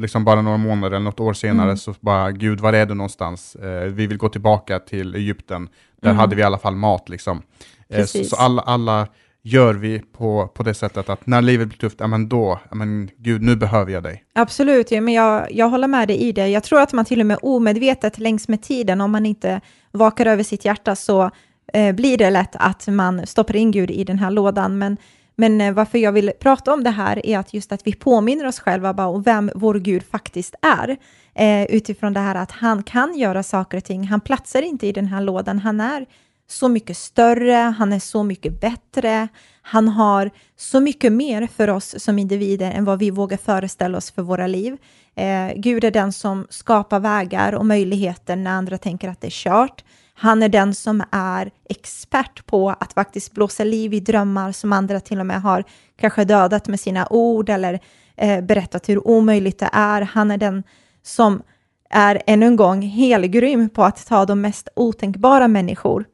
liksom 0.01 0.25
bara 0.25 0.43
några 0.43 0.57
månader 0.57 0.97
eller 0.97 1.05
något 1.05 1.21
år 1.21 1.33
senare 1.33 1.67
mm. 1.67 1.77
så 1.77 1.95
bara, 2.01 2.31
Gud, 2.31 2.61
var 2.61 2.73
är 2.73 2.87
du 2.87 2.95
någonstans? 2.95 3.57
Eh, 3.57 3.85
vi 3.85 4.07
vill 4.07 4.19
gå 4.19 4.29
tillbaka 4.29 4.79
till 4.79 5.15
Egypten. 5.15 5.69
Där 6.03 6.11
mm. 6.11 6.19
hade 6.19 6.37
vi 6.37 6.43
i 6.43 6.45
alla 6.45 6.59
fall 6.59 6.77
mat 6.77 7.09
liksom. 7.09 7.43
Eh, 7.89 8.05
så, 8.05 8.25
så, 8.25 8.37
alla, 8.37 8.63
alla 8.63 9.09
gör 9.43 9.75
vi 9.75 9.99
på, 9.99 10.49
på 10.55 10.63
det 10.63 10.75
sättet 10.75 11.09
att 11.09 11.27
när 11.27 11.43
livet 11.43 11.69
blir 11.69 11.79
tufft, 11.79 12.01
ja 12.01 12.07
men 12.07 12.29
då, 12.29 12.61
ja 12.71 12.77
men 12.77 13.11
Gud, 13.17 13.43
nu 13.43 13.57
behöver 13.57 13.93
jag 13.93 14.03
dig. 14.03 14.25
Absolut, 14.33 14.91
ja, 14.91 15.01
men 15.01 15.15
jag, 15.15 15.53
jag 15.53 15.69
håller 15.69 15.89
med 15.89 16.09
dig 16.09 16.17
i 16.17 16.33
det. 16.33 16.49
Jag 16.49 16.63
tror 16.63 16.81
att 16.81 16.93
man 16.93 17.05
till 17.05 17.21
och 17.21 17.27
med 17.27 17.39
omedvetet 17.43 18.19
längs 18.19 18.49
med 18.49 18.63
tiden, 18.63 19.01
om 19.01 19.11
man 19.11 19.27
inte 19.27 19.61
vakar 19.93 20.27
över 20.27 20.43
sitt 20.43 20.65
hjärta, 20.65 20.97
så 20.97 21.31
eh, 21.73 21.95
blir 21.95 22.19
det 22.19 22.31
lätt 22.31 22.57
att 22.57 22.87
man 22.87 23.27
stoppar 23.27 23.57
in 23.57 23.71
Gud 23.71 23.91
i 23.91 24.05
den 24.05 24.19
här 24.19 24.31
lådan. 24.31 24.79
Men 24.79 24.97
men 25.41 25.61
eh, 25.61 25.73
varför 25.73 25.99
jag 25.99 26.13
vill 26.13 26.33
prata 26.41 26.73
om 26.73 26.85
det 26.85 26.91
här 26.91 27.27
är 27.27 27.39
att 27.39 27.55
just 27.55 27.73
att 27.73 27.87
vi 27.87 27.93
påminner 27.93 28.47
oss 28.47 28.61
själva 28.61 28.95
bara 28.95 29.07
om 29.07 29.23
vem 29.23 29.51
vår 29.55 29.75
Gud 29.75 30.03
faktiskt 30.03 30.55
är. 30.63 30.97
Eh, 31.35 31.65
utifrån 31.65 32.13
det 32.13 32.21
här 32.21 32.35
att 32.35 32.51
han 32.51 32.83
kan 32.83 33.19
göra 33.19 33.43
saker 33.43 33.79
och 33.79 33.85
ting. 33.85 34.07
Han 34.07 34.21
platsar 34.21 34.63
inte 34.63 34.87
i 34.87 34.93
den 34.93 35.07
här 35.07 35.21
lådan. 35.21 35.59
Han 35.59 35.81
är 35.81 36.07
så 36.51 36.69
mycket 36.69 36.97
större, 36.97 37.55
han 37.79 37.93
är 37.93 37.99
så 37.99 38.23
mycket 38.23 38.61
bättre. 38.61 39.29
Han 39.63 39.89
har 39.89 40.31
så 40.57 40.81
mycket 40.81 41.13
mer 41.13 41.47
för 41.47 41.69
oss 41.69 41.95
som 41.99 42.19
individer 42.19 42.71
än 42.71 42.85
vad 42.85 42.99
vi 42.99 43.11
vågar 43.11 43.37
föreställa 43.37 43.99
oss 43.99 44.11
för 44.11 44.23
våra 44.23 44.47
liv. 44.47 44.77
Eh, 45.15 45.53
Gud 45.57 45.85
är 45.85 45.91
den 45.91 46.13
som 46.13 46.47
skapar 46.51 47.01
vägar 47.01 47.53
och 47.53 47.67
möjligheter 47.67 48.37
när 48.37 48.51
andra 48.51 48.79
tänker 48.79 49.09
att 49.09 49.21
det 49.21 49.27
är 49.27 49.31
kört. 49.31 49.85
Han 50.15 50.43
är 50.43 50.49
den 50.49 50.75
som 50.75 51.03
är 51.11 51.51
expert 51.69 52.47
på 52.47 52.71
att 52.71 52.93
faktiskt 52.93 53.33
blåsa 53.33 53.65
liv 53.65 53.95
i 53.95 54.01
drömmar 54.01 54.53
som 54.53 54.73
andra 54.73 55.01
till 55.01 55.21
och 55.21 55.27
med 55.27 55.43
har 55.43 55.65
kanske 56.01 56.25
dödat 56.25 56.69
med 56.69 56.81
sina 56.81 57.07
ord 57.11 57.49
eller 57.49 57.81
eh, 58.17 58.41
berättat 58.41 58.89
hur 58.89 59.09
omöjligt 59.09 59.59
det 59.59 59.71
är. 59.73 60.03
Han 60.03 60.31
är 60.31 60.39
den 60.39 60.63
som 61.03 61.43
är 61.91 62.23
ännu 62.27 62.47
en 62.47 62.57
gång 62.57 62.83
helgrym 62.83 63.69
på 63.69 63.85
att 63.85 64.07
ta 64.07 64.25
de 64.25 64.41
mest 64.41 64.69
otänkbara 64.77 65.49
människor 65.49 66.05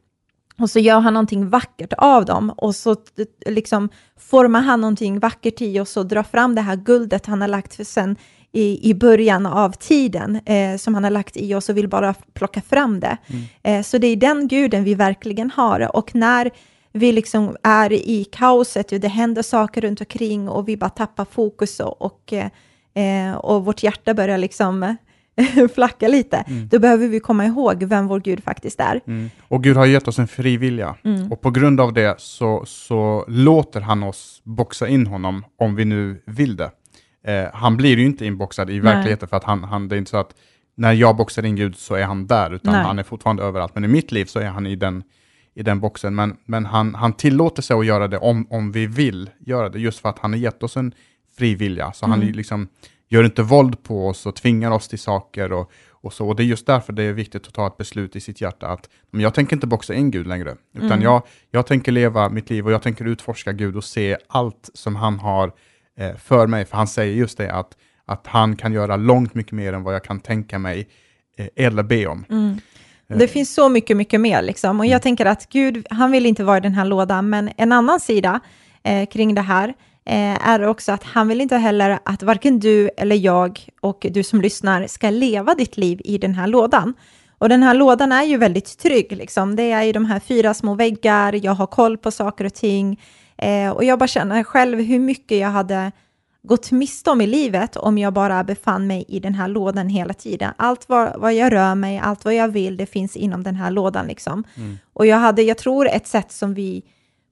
och 0.58 0.70
så 0.70 0.78
gör 0.78 1.00
han 1.00 1.14
någonting 1.14 1.48
vackert 1.48 1.92
av 1.98 2.24
dem 2.24 2.50
och 2.50 2.74
så 2.74 2.96
liksom 3.46 3.88
formar 4.18 4.60
han 4.60 4.80
någonting 4.80 5.18
vackert 5.18 5.60
i 5.60 5.80
och 5.80 5.88
så 5.88 6.02
drar 6.02 6.22
fram 6.22 6.54
det 6.54 6.60
här 6.60 6.76
guldet 6.76 7.26
han 7.26 7.40
har 7.40 7.48
lagt 7.48 7.74
för 7.74 7.84
sen 7.84 8.16
i, 8.52 8.90
i 8.90 8.94
början 8.94 9.46
av 9.46 9.72
tiden 9.72 10.40
eh, 10.46 10.76
som 10.76 10.94
han 10.94 11.04
har 11.04 11.10
lagt 11.10 11.36
i 11.36 11.54
oss 11.54 11.68
och 11.68 11.76
vill 11.76 11.88
bara 11.88 12.14
plocka 12.34 12.60
fram 12.60 13.00
det. 13.00 13.16
Mm. 13.26 13.44
Eh, 13.62 13.82
så 13.82 13.98
det 13.98 14.06
är 14.06 14.16
den 14.16 14.48
guden 14.48 14.84
vi 14.84 14.94
verkligen 14.94 15.50
har 15.50 15.96
och 15.96 16.14
när 16.14 16.50
vi 16.92 17.12
liksom 17.12 17.56
är 17.62 17.92
i 17.92 18.24
kaoset 18.24 18.92
och 18.92 19.00
det 19.00 19.08
händer 19.08 19.42
saker 19.42 19.80
runt 19.80 20.00
omkring 20.00 20.48
och 20.48 20.68
vi 20.68 20.76
bara 20.76 20.90
tappar 20.90 21.24
fokus 21.24 21.80
och, 21.80 22.02
och, 22.02 22.32
eh, 23.02 23.32
och 23.36 23.64
vårt 23.64 23.82
hjärta 23.82 24.14
börjar 24.14 24.38
liksom 24.38 24.96
flacka 25.74 26.08
lite, 26.08 26.36
mm. 26.36 26.68
då 26.68 26.78
behöver 26.78 27.08
vi 27.08 27.20
komma 27.20 27.46
ihåg 27.46 27.82
vem 27.82 28.06
vår 28.06 28.20
Gud 28.20 28.44
faktiskt 28.44 28.80
är. 28.80 29.00
Mm. 29.06 29.30
Och 29.48 29.62
Gud 29.62 29.76
har 29.76 29.86
gett 29.86 30.08
oss 30.08 30.18
en 30.18 30.28
fri 30.28 30.56
vilja. 30.56 30.96
Mm. 31.04 31.32
Och 31.32 31.40
på 31.40 31.50
grund 31.50 31.80
av 31.80 31.92
det 31.92 32.20
så, 32.20 32.64
så 32.66 33.24
låter 33.28 33.80
han 33.80 34.02
oss 34.02 34.40
boxa 34.44 34.88
in 34.88 35.06
honom 35.06 35.44
om 35.58 35.74
vi 35.74 35.84
nu 35.84 36.22
vill 36.26 36.56
det. 36.56 36.70
Eh, 37.26 37.48
han 37.52 37.76
blir 37.76 37.98
ju 37.98 38.06
inte 38.06 38.26
inboxad 38.26 38.70
i 38.70 38.72
Nej. 38.72 38.82
verkligheten 38.82 39.28
för 39.28 39.36
att 39.36 39.44
han, 39.44 39.64
han, 39.64 39.88
det 39.88 39.96
är 39.96 39.98
inte 39.98 40.10
så 40.10 40.16
att 40.16 40.34
när 40.76 40.92
jag 40.92 41.16
boxar 41.16 41.44
in 41.44 41.56
Gud 41.56 41.76
så 41.76 41.94
är 41.94 42.04
han 42.04 42.26
där, 42.26 42.50
utan 42.50 42.72
Nej. 42.72 42.84
han 42.84 42.98
är 42.98 43.02
fortfarande 43.02 43.42
överallt. 43.42 43.74
Men 43.74 43.84
i 43.84 43.88
mitt 43.88 44.12
liv 44.12 44.24
så 44.24 44.38
är 44.38 44.48
han 44.48 44.66
i 44.66 44.76
den, 44.76 45.02
i 45.54 45.62
den 45.62 45.80
boxen. 45.80 46.14
Men, 46.14 46.36
men 46.44 46.66
han, 46.66 46.94
han 46.94 47.12
tillåter 47.12 47.62
sig 47.62 47.76
att 47.76 47.86
göra 47.86 48.08
det 48.08 48.18
om, 48.18 48.46
om 48.50 48.72
vi 48.72 48.86
vill 48.86 49.30
göra 49.38 49.68
det, 49.68 49.78
just 49.78 49.98
för 49.98 50.08
att 50.08 50.18
han 50.18 50.32
har 50.32 50.38
gett 50.38 50.62
oss 50.62 50.76
en 50.76 50.92
fri 51.38 51.54
vilja. 51.54 51.92
Så 51.92 52.06
han 52.06 52.22
mm. 52.22 52.34
liksom 52.34 52.68
gör 53.08 53.24
inte 53.24 53.42
våld 53.42 53.82
på 53.82 54.08
oss 54.08 54.26
och 54.26 54.36
tvingar 54.36 54.70
oss 54.70 54.88
till 54.88 54.98
saker 54.98 55.52
och, 55.52 55.70
och 55.90 56.12
så. 56.12 56.28
Och 56.28 56.36
det 56.36 56.42
är 56.42 56.44
just 56.44 56.66
därför 56.66 56.92
det 56.92 57.02
är 57.02 57.12
viktigt 57.12 57.46
att 57.46 57.54
ta 57.54 57.66
ett 57.66 57.76
beslut 57.76 58.16
i 58.16 58.20
sitt 58.20 58.40
hjärta 58.40 58.68
att 58.68 58.88
men 59.10 59.20
jag 59.20 59.34
tänker 59.34 59.56
inte 59.56 59.66
boxa 59.66 59.94
in 59.94 60.10
Gud 60.10 60.26
längre, 60.26 60.56
utan 60.74 60.92
mm. 60.92 61.02
jag, 61.02 61.22
jag 61.50 61.66
tänker 61.66 61.92
leva 61.92 62.28
mitt 62.28 62.50
liv 62.50 62.66
och 62.66 62.72
jag 62.72 62.82
tänker 62.82 63.04
utforska 63.04 63.52
Gud 63.52 63.76
och 63.76 63.84
se 63.84 64.16
allt 64.28 64.70
som 64.74 64.96
han 64.96 65.18
har 65.18 65.52
eh, 65.98 66.16
för 66.16 66.46
mig. 66.46 66.64
För 66.64 66.76
han 66.76 66.86
säger 66.86 67.14
just 67.14 67.38
det 67.38 67.52
att, 67.52 67.76
att 68.04 68.26
han 68.26 68.56
kan 68.56 68.72
göra 68.72 68.96
långt 68.96 69.34
mycket 69.34 69.52
mer 69.52 69.72
än 69.72 69.82
vad 69.82 69.94
jag 69.94 70.04
kan 70.04 70.20
tänka 70.20 70.58
mig 70.58 70.88
eh, 71.36 71.46
eller 71.56 71.82
be 71.82 72.06
om. 72.06 72.24
Mm. 72.30 72.60
Det 73.08 73.24
eh. 73.24 73.30
finns 73.30 73.54
så 73.54 73.68
mycket, 73.68 73.96
mycket 73.96 74.20
mer 74.20 74.42
liksom. 74.42 74.80
Och 74.80 74.86
jag 74.86 74.90
mm. 74.90 75.00
tänker 75.00 75.26
att 75.26 75.48
Gud, 75.48 75.86
han 75.90 76.10
vill 76.10 76.26
inte 76.26 76.44
vara 76.44 76.56
i 76.56 76.60
den 76.60 76.74
här 76.74 76.84
lådan, 76.84 77.28
men 77.28 77.50
en 77.56 77.72
annan 77.72 78.00
sida 78.00 78.40
eh, 78.82 79.06
kring 79.06 79.34
det 79.34 79.42
här 79.42 79.74
är 80.06 80.66
också 80.66 80.92
att 80.92 81.02
han 81.02 81.28
vill 81.28 81.40
inte 81.40 81.56
heller 81.56 81.98
att 82.04 82.22
varken 82.22 82.58
du 82.58 82.90
eller 82.96 83.16
jag 83.16 83.68
och 83.80 84.06
du 84.10 84.22
som 84.22 84.40
lyssnar 84.40 84.86
ska 84.86 85.10
leva 85.10 85.54
ditt 85.54 85.76
liv 85.76 86.00
i 86.04 86.18
den 86.18 86.34
här 86.34 86.46
lådan. 86.46 86.94
Och 87.38 87.48
den 87.48 87.62
här 87.62 87.74
lådan 87.74 88.12
är 88.12 88.22
ju 88.22 88.36
väldigt 88.36 88.78
trygg, 88.78 89.12
liksom. 89.12 89.56
det 89.56 89.72
är 89.72 89.82
ju 89.82 89.92
de 89.92 90.04
här 90.04 90.20
fyra 90.20 90.54
små 90.54 90.74
väggar, 90.74 91.44
jag 91.44 91.52
har 91.52 91.66
koll 91.66 91.98
på 91.98 92.10
saker 92.10 92.44
och 92.44 92.54
ting. 92.54 93.00
Eh, 93.38 93.70
och 93.70 93.84
jag 93.84 93.98
bara 93.98 94.06
känner 94.06 94.42
själv 94.42 94.80
hur 94.80 94.98
mycket 94.98 95.38
jag 95.38 95.48
hade 95.48 95.92
gått 96.42 96.70
miste 96.70 97.10
om 97.10 97.20
i 97.20 97.26
livet 97.26 97.76
om 97.76 97.98
jag 97.98 98.12
bara 98.12 98.44
befann 98.44 98.86
mig 98.86 99.04
i 99.08 99.20
den 99.20 99.34
här 99.34 99.48
lådan 99.48 99.88
hela 99.88 100.14
tiden. 100.14 100.52
Allt 100.56 100.88
vad, 100.88 101.20
vad 101.20 101.34
jag 101.34 101.52
rör 101.52 101.74
mig, 101.74 101.98
allt 101.98 102.24
vad 102.24 102.34
jag 102.34 102.48
vill, 102.48 102.76
det 102.76 102.86
finns 102.86 103.16
inom 103.16 103.42
den 103.42 103.54
här 103.54 103.70
lådan. 103.70 104.06
Liksom. 104.06 104.44
Mm. 104.56 104.78
Och 104.92 105.06
jag 105.06 105.16
hade, 105.16 105.42
jag 105.42 105.58
tror 105.58 105.88
ett 105.88 106.06
sätt 106.06 106.32
som 106.32 106.54
vi 106.54 106.82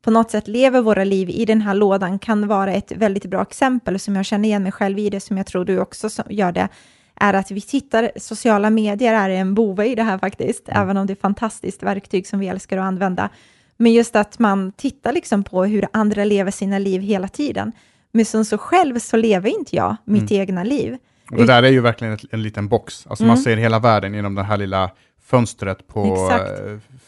på 0.05 0.11
något 0.11 0.31
sätt 0.31 0.49
lever 0.49 0.81
våra 0.81 1.05
liv 1.05 1.31
i 1.31 1.45
den 1.45 1.61
här 1.61 1.75
lådan 1.75 2.19
kan 2.19 2.47
vara 2.47 2.73
ett 2.73 2.93
väldigt 2.93 3.25
bra 3.25 3.43
exempel 3.43 3.99
som 3.99 4.17
jag 4.17 4.25
känner 4.25 4.49
igen 4.49 4.63
mig 4.63 4.73
själv 4.73 4.99
i 4.99 5.11
det, 5.11 5.21
som 5.21 5.37
jag 5.37 5.47
tror 5.47 5.65
du 5.65 5.79
också 5.79 6.09
gör 6.29 6.53
det, 6.53 6.69
är 7.15 7.35
att 7.35 7.51
vi 7.51 7.61
tittar, 7.61 8.11
sociala 8.17 8.71
medier 8.71 9.15
är 9.15 9.31
en 9.31 9.55
bove 9.55 9.87
i 9.87 9.95
det 9.95 10.03
här 10.03 10.19
faktiskt, 10.19 10.69
mm. 10.69 10.83
även 10.83 10.97
om 10.97 11.07
det 11.07 11.11
är 11.11 11.15
ett 11.15 11.21
fantastiskt 11.21 11.83
verktyg 11.83 12.27
som 12.27 12.39
vi 12.39 12.49
älskar 12.49 12.79
att 12.79 12.85
använda. 12.85 13.29
Men 13.77 13.93
just 13.93 14.17
att 14.17 14.39
man 14.39 14.73
tittar 14.73 15.13
liksom 15.13 15.45
på 15.45 15.65
hur 15.65 15.87
andra 15.93 16.25
lever 16.25 16.51
sina 16.51 16.79
liv 16.79 17.01
hela 17.01 17.29
tiden. 17.29 17.73
Men 18.13 18.25
som 18.25 18.45
så 18.45 18.59
själv 18.59 18.99
så 18.99 19.17
lever 19.17 19.49
inte 19.49 19.77
jag 19.77 19.97
mitt 20.05 20.31
mm. 20.31 20.41
egna 20.41 20.65
liv. 20.65 20.97
Och 21.31 21.37
det 21.37 21.47
där 21.47 21.63
är 21.63 21.69
ju 21.69 21.81
verkligen 21.81 22.19
en 22.31 22.43
liten 22.43 22.69
box, 22.69 23.07
alltså 23.07 23.25
mm. 23.25 23.35
man 23.35 23.43
ser 23.43 23.57
hela 23.57 23.79
världen 23.79 24.15
genom 24.15 24.35
den 24.35 24.45
här 24.45 24.57
lilla 24.57 24.91
fönstret 25.25 25.89
på 25.89 26.17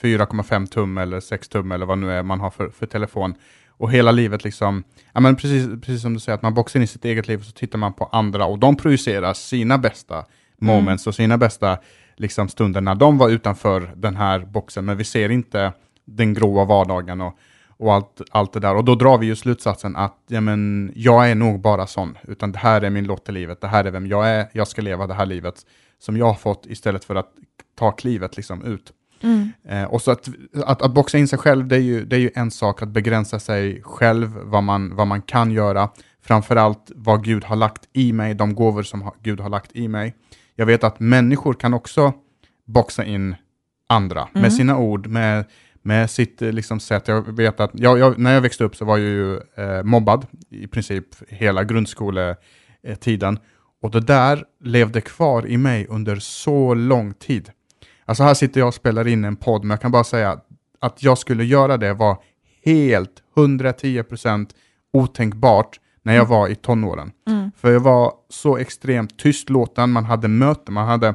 4,5 0.00 0.66
tum 0.66 0.98
eller 0.98 1.20
6 1.20 1.48
tum 1.48 1.72
eller 1.72 1.86
vad 1.86 1.98
nu 1.98 2.12
är 2.12 2.22
man 2.22 2.40
har 2.40 2.50
för, 2.50 2.68
för 2.68 2.86
telefon. 2.86 3.34
Och 3.78 3.92
hela 3.92 4.12
livet 4.12 4.44
liksom, 4.44 4.84
ja 5.12 5.20
men 5.20 5.36
precis, 5.36 5.68
precis 5.80 6.02
som 6.02 6.14
du 6.14 6.20
säger, 6.20 6.36
att 6.36 6.42
man 6.42 6.54
boxar 6.54 6.80
in 6.80 6.84
i 6.84 6.86
sitt 6.86 7.04
eget 7.04 7.28
liv 7.28 7.38
och 7.38 7.44
så 7.44 7.52
tittar 7.52 7.78
man 7.78 7.92
på 7.92 8.04
andra 8.04 8.46
och 8.46 8.58
de 8.58 8.76
projicerar 8.76 9.34
sina 9.34 9.78
bästa 9.78 10.24
moments 10.58 11.06
mm. 11.06 11.10
och 11.10 11.14
sina 11.14 11.38
bästa 11.38 11.78
liksom, 12.16 12.48
stunder 12.48 12.80
när 12.80 12.94
de 12.94 13.18
var 13.18 13.28
utanför 13.28 13.92
den 13.96 14.16
här 14.16 14.38
boxen, 14.38 14.84
men 14.84 14.96
vi 14.96 15.04
ser 15.04 15.30
inte 15.30 15.72
den 16.04 16.34
gråa 16.34 16.64
vardagen 16.64 17.20
och, 17.20 17.38
och 17.76 17.94
allt, 17.94 18.20
allt 18.30 18.52
det 18.52 18.60
där. 18.60 18.74
Och 18.74 18.84
då 18.84 18.94
drar 18.94 19.18
vi 19.18 19.26
ju 19.26 19.36
slutsatsen 19.36 19.96
att 19.96 20.16
ja, 20.26 20.40
men, 20.40 20.92
jag 20.94 21.30
är 21.30 21.34
nog 21.34 21.60
bara 21.60 21.86
sån, 21.86 22.18
utan 22.22 22.52
det 22.52 22.58
här 22.58 22.82
är 22.82 22.90
min 22.90 23.04
lott 23.04 23.28
i 23.28 23.32
livet, 23.32 23.60
det 23.60 23.68
här 23.68 23.84
är 23.84 23.90
vem 23.90 24.06
jag 24.06 24.28
är, 24.28 24.48
jag 24.52 24.68
ska 24.68 24.82
leva 24.82 25.06
det 25.06 25.14
här 25.14 25.26
livet 25.26 25.54
som 25.98 26.16
jag 26.16 26.26
har 26.26 26.34
fått 26.34 26.66
istället 26.66 27.04
för 27.04 27.14
att 27.14 27.32
ta 27.76 27.90
klivet 27.90 28.36
liksom 28.36 28.64
ut. 28.64 28.92
Mm. 29.22 29.52
Eh, 29.68 29.84
och 29.84 30.02
så 30.02 30.10
att, 30.10 30.28
att, 30.64 30.82
att 30.82 30.94
boxa 30.94 31.18
in 31.18 31.28
sig 31.28 31.38
själv, 31.38 31.66
det 31.68 31.76
är, 31.76 31.80
ju, 31.80 32.04
det 32.04 32.16
är 32.16 32.20
ju 32.20 32.30
en 32.34 32.50
sak, 32.50 32.82
att 32.82 32.88
begränsa 32.88 33.38
sig 33.38 33.82
själv, 33.82 34.38
vad 34.42 34.62
man, 34.62 34.96
vad 34.96 35.06
man 35.06 35.22
kan 35.22 35.50
göra, 35.50 35.88
framförallt 36.22 36.90
vad 36.94 37.24
Gud 37.24 37.44
har 37.44 37.56
lagt 37.56 37.88
i 37.92 38.12
mig, 38.12 38.34
de 38.34 38.54
gåvor 38.54 38.82
som 38.82 39.02
ha, 39.02 39.14
Gud 39.22 39.40
har 39.40 39.48
lagt 39.48 39.76
i 39.76 39.88
mig. 39.88 40.14
Jag 40.54 40.66
vet 40.66 40.84
att 40.84 41.00
människor 41.00 41.54
kan 41.54 41.74
också 41.74 42.12
boxa 42.64 43.04
in 43.04 43.34
andra 43.88 44.20
mm. 44.20 44.42
med 44.42 44.52
sina 44.52 44.78
ord, 44.78 45.06
med, 45.06 45.44
med 45.82 46.10
sitt 46.10 46.42
eh, 46.42 46.52
liksom, 46.52 46.80
sätt. 46.80 47.08
Jag 47.08 47.36
vet 47.36 47.60
att 47.60 47.70
jag, 47.74 47.98
jag, 47.98 48.18
när 48.18 48.34
jag 48.34 48.40
växte 48.40 48.64
upp 48.64 48.76
så 48.76 48.84
var 48.84 48.98
jag 48.98 49.08
ju 49.08 49.36
eh, 49.36 49.82
mobbad 49.82 50.26
i 50.50 50.66
princip 50.66 51.06
hela 51.28 51.64
grundskoletiden. 51.64 53.38
Och 53.82 53.90
det 53.90 54.00
där 54.00 54.44
levde 54.64 55.00
kvar 55.00 55.46
i 55.46 55.56
mig 55.56 55.86
under 55.86 56.16
så 56.16 56.74
lång 56.74 57.14
tid. 57.14 57.50
Alltså 58.06 58.22
här 58.22 58.34
sitter 58.34 58.60
jag 58.60 58.68
och 58.68 58.74
spelar 58.74 59.08
in 59.08 59.24
en 59.24 59.36
podd, 59.36 59.64
men 59.64 59.70
jag 59.70 59.80
kan 59.80 59.90
bara 59.90 60.04
säga 60.04 60.40
att 60.80 61.02
jag 61.02 61.18
skulle 61.18 61.44
göra 61.44 61.76
det 61.76 61.94
var 61.94 62.18
helt 62.64 63.22
110% 63.36 64.50
otänkbart 64.92 65.80
när 66.02 66.14
jag 66.14 66.26
var 66.26 66.48
i 66.48 66.54
tonåren. 66.54 67.12
Mm. 67.28 67.50
För 67.56 67.72
jag 67.72 67.80
var 67.80 68.12
så 68.28 68.56
extremt 68.56 69.18
tystlåten, 69.18 69.92
man 69.92 70.04
hade 70.04 70.28
möten, 70.28 70.74
man 70.74 70.88
hade... 70.88 71.14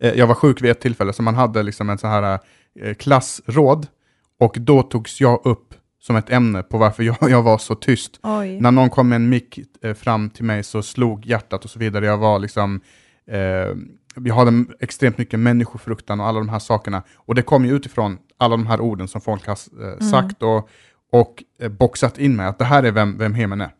Eh, 0.00 0.12
jag 0.12 0.26
var 0.26 0.34
sjuk 0.34 0.62
vid 0.62 0.70
ett 0.70 0.80
tillfälle, 0.80 1.12
så 1.12 1.22
man 1.22 1.34
hade 1.34 1.62
liksom 1.62 1.90
en 1.90 1.98
sån 1.98 2.10
här 2.10 2.38
eh, 2.80 2.94
klassråd, 2.94 3.86
och 4.40 4.56
då 4.58 4.82
togs 4.82 5.20
jag 5.20 5.40
upp 5.44 5.74
som 6.00 6.16
ett 6.16 6.30
ämne 6.30 6.62
på 6.62 6.78
varför 6.78 7.02
jag, 7.20 7.30
jag 7.30 7.42
var 7.42 7.58
så 7.58 7.74
tyst. 7.74 8.20
Oj. 8.22 8.60
När 8.60 8.70
någon 8.70 8.90
kom 8.90 9.08
med 9.08 9.16
en 9.16 9.28
mick 9.28 9.60
eh, 9.82 9.94
fram 9.94 10.30
till 10.30 10.44
mig 10.44 10.62
så 10.62 10.82
slog 10.82 11.26
hjärtat 11.26 11.64
och 11.64 11.70
så 11.70 11.78
vidare. 11.78 12.06
Jag 12.06 12.18
var 12.18 12.38
liksom, 12.38 12.80
jag 14.14 14.34
hade 14.34 14.64
extremt 14.80 15.18
mycket 15.18 15.40
människofruktan 15.40 16.20
och 16.20 16.26
alla 16.26 16.38
de 16.38 16.48
här 16.48 16.58
sakerna. 16.58 17.02
Och 17.16 17.34
det 17.34 17.42
kom 17.42 17.64
ju 17.64 17.76
utifrån 17.76 18.18
alla 18.38 18.56
de 18.56 18.66
här 18.66 18.80
orden 18.80 19.08
som 19.08 19.20
folk 19.20 19.46
har 19.46 19.52
eh, 20.02 20.06
sagt 20.10 20.42
och, 20.42 20.68
och 21.12 21.44
eh, 21.62 21.68
boxat 21.68 22.18
in 22.18 22.36
med, 22.36 22.48
att 22.48 22.58
det 22.58 22.64
här 22.64 22.82
är 22.82 22.92
vem, 22.92 23.18
vem 23.18 23.34
Hemen 23.34 23.60
är. 23.60 23.70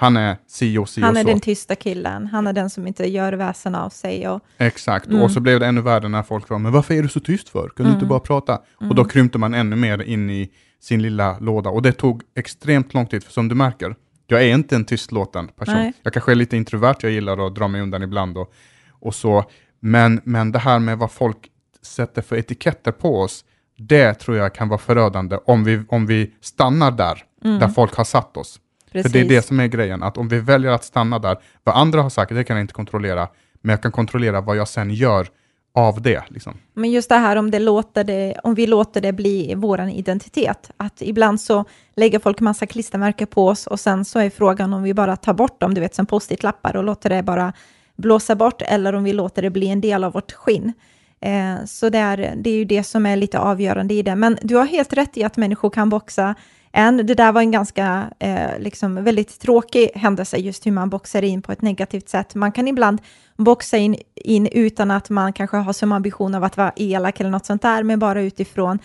Han 0.00 0.16
är 0.16 0.36
si 0.46 0.78
och 0.78 0.88
si 0.88 1.00
Han 1.00 1.10
och 1.10 1.16
är 1.18 1.22
så. 1.22 1.28
den 1.28 1.40
tysta 1.40 1.74
killen, 1.74 2.26
han 2.26 2.46
är 2.46 2.52
den 2.52 2.70
som 2.70 2.86
inte 2.86 3.08
gör 3.10 3.32
väsen 3.32 3.74
av 3.74 3.90
sig. 3.90 4.28
Och, 4.28 4.40
Exakt, 4.58 5.06
Mm. 5.06 5.22
och 5.22 5.30
så 5.30 5.40
blev 5.40 5.60
det 5.60 5.66
ännu 5.66 5.80
värre 5.80 6.08
när 6.08 6.22
folk 6.22 6.48
var 6.48 6.58
men 6.58 6.72
varför 6.72 6.94
är 6.94 7.02
du 7.02 7.08
så 7.08 7.20
tyst 7.20 7.48
för? 7.48 7.60
Kan 7.68 7.72
du 7.76 7.82
Mm. 7.82 7.94
inte 7.94 8.06
bara 8.06 8.20
prata? 8.20 8.58
Och 8.74 8.94
då 8.94 9.04
krympte 9.04 9.38
man 9.38 9.54
ännu 9.54 9.76
mer 9.76 10.02
in 10.02 10.30
i 10.30 10.50
sin 10.80 11.02
lilla 11.02 11.38
låda. 11.38 11.70
Och 11.70 11.82
det 11.82 11.92
tog 11.92 12.22
extremt 12.36 12.94
lång 12.94 13.06
tid, 13.06 13.24
för 13.24 13.32
som 13.32 13.48
du 13.48 13.54
märker, 13.54 13.94
jag 14.26 14.42
är 14.42 14.54
inte 14.54 14.76
en 14.76 14.84
tystlåten 14.84 15.48
person. 15.48 15.74
Nej. 15.74 15.92
Jag 16.02 16.12
kanske 16.12 16.30
är 16.32 16.36
lite 16.36 16.56
introvert, 16.56 16.96
jag 17.00 17.12
gillar 17.12 17.46
att 17.46 17.54
dra 17.54 17.68
mig 17.68 17.80
undan 17.80 18.02
ibland 18.02 18.38
och, 18.38 18.52
och 19.00 19.14
så. 19.14 19.44
Men, 19.80 20.20
men 20.24 20.52
det 20.52 20.58
här 20.58 20.78
med 20.78 20.98
vad 20.98 21.10
folk 21.10 21.36
sätter 21.82 22.22
för 22.22 22.36
etiketter 22.36 22.92
på 22.92 23.20
oss, 23.20 23.44
det 23.76 24.14
tror 24.14 24.36
jag 24.36 24.54
kan 24.54 24.68
vara 24.68 24.78
förödande 24.78 25.38
om 25.44 25.64
vi, 25.64 25.82
om 25.88 26.06
vi 26.06 26.34
stannar 26.40 26.90
där, 26.90 27.24
där 27.42 27.68
folk 27.68 27.94
har 27.94 28.04
satt 28.04 28.36
oss. 28.36 28.60
För 28.92 28.98
det 28.98 29.00
är 29.00 29.02
Precis. 29.02 29.28
det 29.28 29.42
som 29.42 29.60
är 29.60 29.66
grejen, 29.66 30.02
att 30.02 30.18
om 30.18 30.28
vi 30.28 30.40
väljer 30.40 30.70
att 30.70 30.84
stanna 30.84 31.18
där, 31.18 31.36
vad 31.64 31.76
andra 31.76 32.02
har 32.02 32.10
sagt, 32.10 32.34
det 32.34 32.44
kan 32.44 32.56
jag 32.56 32.64
inte 32.64 32.74
kontrollera, 32.74 33.28
men 33.60 33.70
jag 33.70 33.82
kan 33.82 33.92
kontrollera 33.92 34.40
vad 34.40 34.56
jag 34.56 34.68
sen 34.68 34.90
gör 34.90 35.28
av 35.74 36.02
det. 36.02 36.22
Liksom. 36.28 36.58
Men 36.74 36.90
just 36.90 37.08
det 37.08 37.14
här 37.14 37.36
om, 37.36 37.50
det 37.50 37.58
låter 37.58 38.04
det, 38.04 38.34
om 38.42 38.54
vi 38.54 38.66
låter 38.66 39.00
det 39.00 39.12
bli 39.12 39.54
vår 39.56 39.80
identitet. 39.80 40.70
Att 40.76 41.02
ibland 41.02 41.40
så 41.40 41.64
lägger 41.96 42.18
folk 42.18 42.40
massa 42.40 42.66
klistermärken 42.66 43.26
på 43.26 43.48
oss 43.48 43.66
och 43.66 43.80
sen 43.80 44.04
så 44.04 44.18
är 44.18 44.30
frågan 44.30 44.72
om 44.72 44.82
vi 44.82 44.94
bara 44.94 45.16
tar 45.16 45.34
bort 45.34 45.60
dem, 45.60 45.74
du 45.74 45.80
vet 45.80 45.94
som 45.94 46.06
post-it-lappar 46.06 46.76
och 46.76 46.84
låter 46.84 47.10
det 47.10 47.22
bara 47.22 47.52
blåsa 47.98 48.34
bort 48.34 48.62
eller 48.62 48.92
om 48.92 49.04
vi 49.04 49.12
låter 49.12 49.42
det 49.42 49.50
bli 49.50 49.68
en 49.68 49.80
del 49.80 50.04
av 50.04 50.12
vårt 50.12 50.32
skinn. 50.32 50.72
Eh, 51.20 51.64
så 51.66 51.88
det 51.88 51.98
är, 51.98 52.34
det 52.36 52.50
är 52.50 52.54
ju 52.54 52.64
det 52.64 52.82
som 52.82 53.06
är 53.06 53.16
lite 53.16 53.38
avgörande 53.38 53.94
i 53.94 54.02
det. 54.02 54.14
Men 54.14 54.38
du 54.42 54.56
har 54.56 54.66
helt 54.66 54.92
rätt 54.92 55.16
i 55.16 55.24
att 55.24 55.36
människor 55.36 55.70
kan 55.70 55.88
boxa 55.88 56.34
än. 56.72 56.96
Det 56.96 57.14
där 57.14 57.32
var 57.32 57.40
en 57.40 57.50
ganska 57.50 58.10
eh, 58.18 58.58
liksom 58.58 59.04
väldigt 59.04 59.40
tråkig 59.40 59.90
händelse, 59.94 60.36
just 60.36 60.66
hur 60.66 60.72
man 60.72 60.90
boxar 60.90 61.22
in 61.22 61.42
på 61.42 61.52
ett 61.52 61.62
negativt 61.62 62.08
sätt. 62.08 62.34
Man 62.34 62.52
kan 62.52 62.68
ibland 62.68 63.00
boxa 63.36 63.76
in, 63.76 63.96
in 64.14 64.46
utan 64.46 64.90
att 64.90 65.10
man 65.10 65.32
kanske 65.32 65.56
har 65.56 65.72
som 65.72 65.92
ambition 65.92 66.34
av 66.34 66.44
att 66.44 66.56
vara 66.56 66.72
elak 66.76 67.20
eller 67.20 67.30
något 67.30 67.46
sånt 67.46 67.62
där, 67.62 67.82
men 67.82 67.98
bara 67.98 68.22
utifrån 68.22 68.78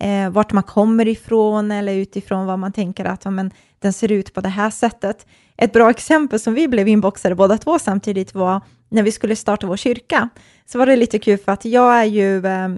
eh, 0.00 0.30
vart 0.30 0.52
man 0.52 0.62
kommer 0.62 1.08
ifrån 1.08 1.70
eller 1.70 1.94
utifrån 1.94 2.46
vad 2.46 2.58
man 2.58 2.72
tänker 2.72 3.04
att 3.04 3.24
ja, 3.24 3.30
men, 3.30 3.50
den 3.78 3.92
ser 3.92 4.12
ut 4.12 4.34
på 4.34 4.40
det 4.40 4.48
här 4.48 4.70
sättet. 4.70 5.26
Ett 5.56 5.72
bra 5.72 5.90
exempel 5.90 6.40
som 6.40 6.54
vi 6.54 6.68
blev 6.68 6.88
inboxade 6.88 7.34
båda 7.34 7.58
två 7.58 7.78
samtidigt 7.78 8.34
var 8.34 8.60
när 8.88 9.02
vi 9.02 9.12
skulle 9.12 9.36
starta 9.36 9.66
vår 9.66 9.76
kyrka. 9.76 10.28
Så 10.66 10.78
var 10.78 10.86
det 10.86 10.96
lite 10.96 11.18
kul 11.18 11.38
för 11.38 11.52
att 11.52 11.64
jag 11.64 11.98
är 11.98 12.04
ju 12.04 12.46
eh, 12.46 12.68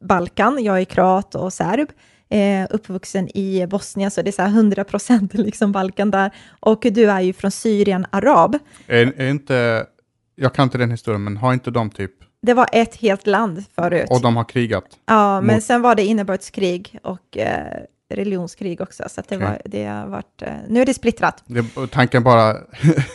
Balkan, 0.00 0.64
jag 0.64 0.80
är 0.80 0.84
kroat 0.84 1.34
och 1.34 1.52
serb, 1.52 1.88
eh, 2.28 2.66
uppvuxen 2.70 3.36
i 3.36 3.66
Bosnien, 3.66 4.10
så 4.10 4.22
det 4.22 4.30
är 4.30 4.32
så 4.32 4.42
här 4.42 4.48
100 4.48 4.84
procent 4.84 5.34
liksom 5.34 5.72
Balkan 5.72 6.10
där. 6.10 6.30
Och 6.60 6.86
du 6.90 7.10
är 7.10 7.20
ju 7.20 7.32
från 7.32 7.50
Syrien, 7.50 8.06
arab. 8.10 8.58
Är, 8.86 9.12
är 9.16 9.30
inte, 9.30 9.86
jag 10.34 10.54
kan 10.54 10.62
inte 10.62 10.78
den 10.78 10.90
historien, 10.90 11.24
men 11.24 11.36
har 11.36 11.52
inte 11.52 11.70
de 11.70 11.90
typ, 11.90 12.12
det 12.44 12.54
var 12.54 12.68
ett 12.72 12.94
helt 12.96 13.26
land 13.26 13.64
förut. 13.74 14.06
och 14.10 14.20
de 14.22 14.36
har 14.36 14.44
krigat? 14.44 14.84
Ja, 15.06 15.40
men 15.40 15.54
mot- 15.54 15.64
sen 15.64 15.82
var 15.82 15.94
det 15.94 16.02
innebördskrig 16.04 16.98
och 17.02 17.36
eh, 17.38 17.80
religionskrig 18.14 18.80
också, 18.80 19.04
så 19.08 19.22
det, 19.28 19.36
Okej. 19.36 19.48
var, 19.48 19.60
det 19.64 19.84
har 19.84 20.06
varit, 20.06 20.42
eh, 20.42 20.52
nu 20.68 20.82
är 20.82 20.86
det 20.86 20.94
splittrat. 20.94 21.42
Det, 21.46 21.64
tanken 21.90 22.22
bara 22.22 22.56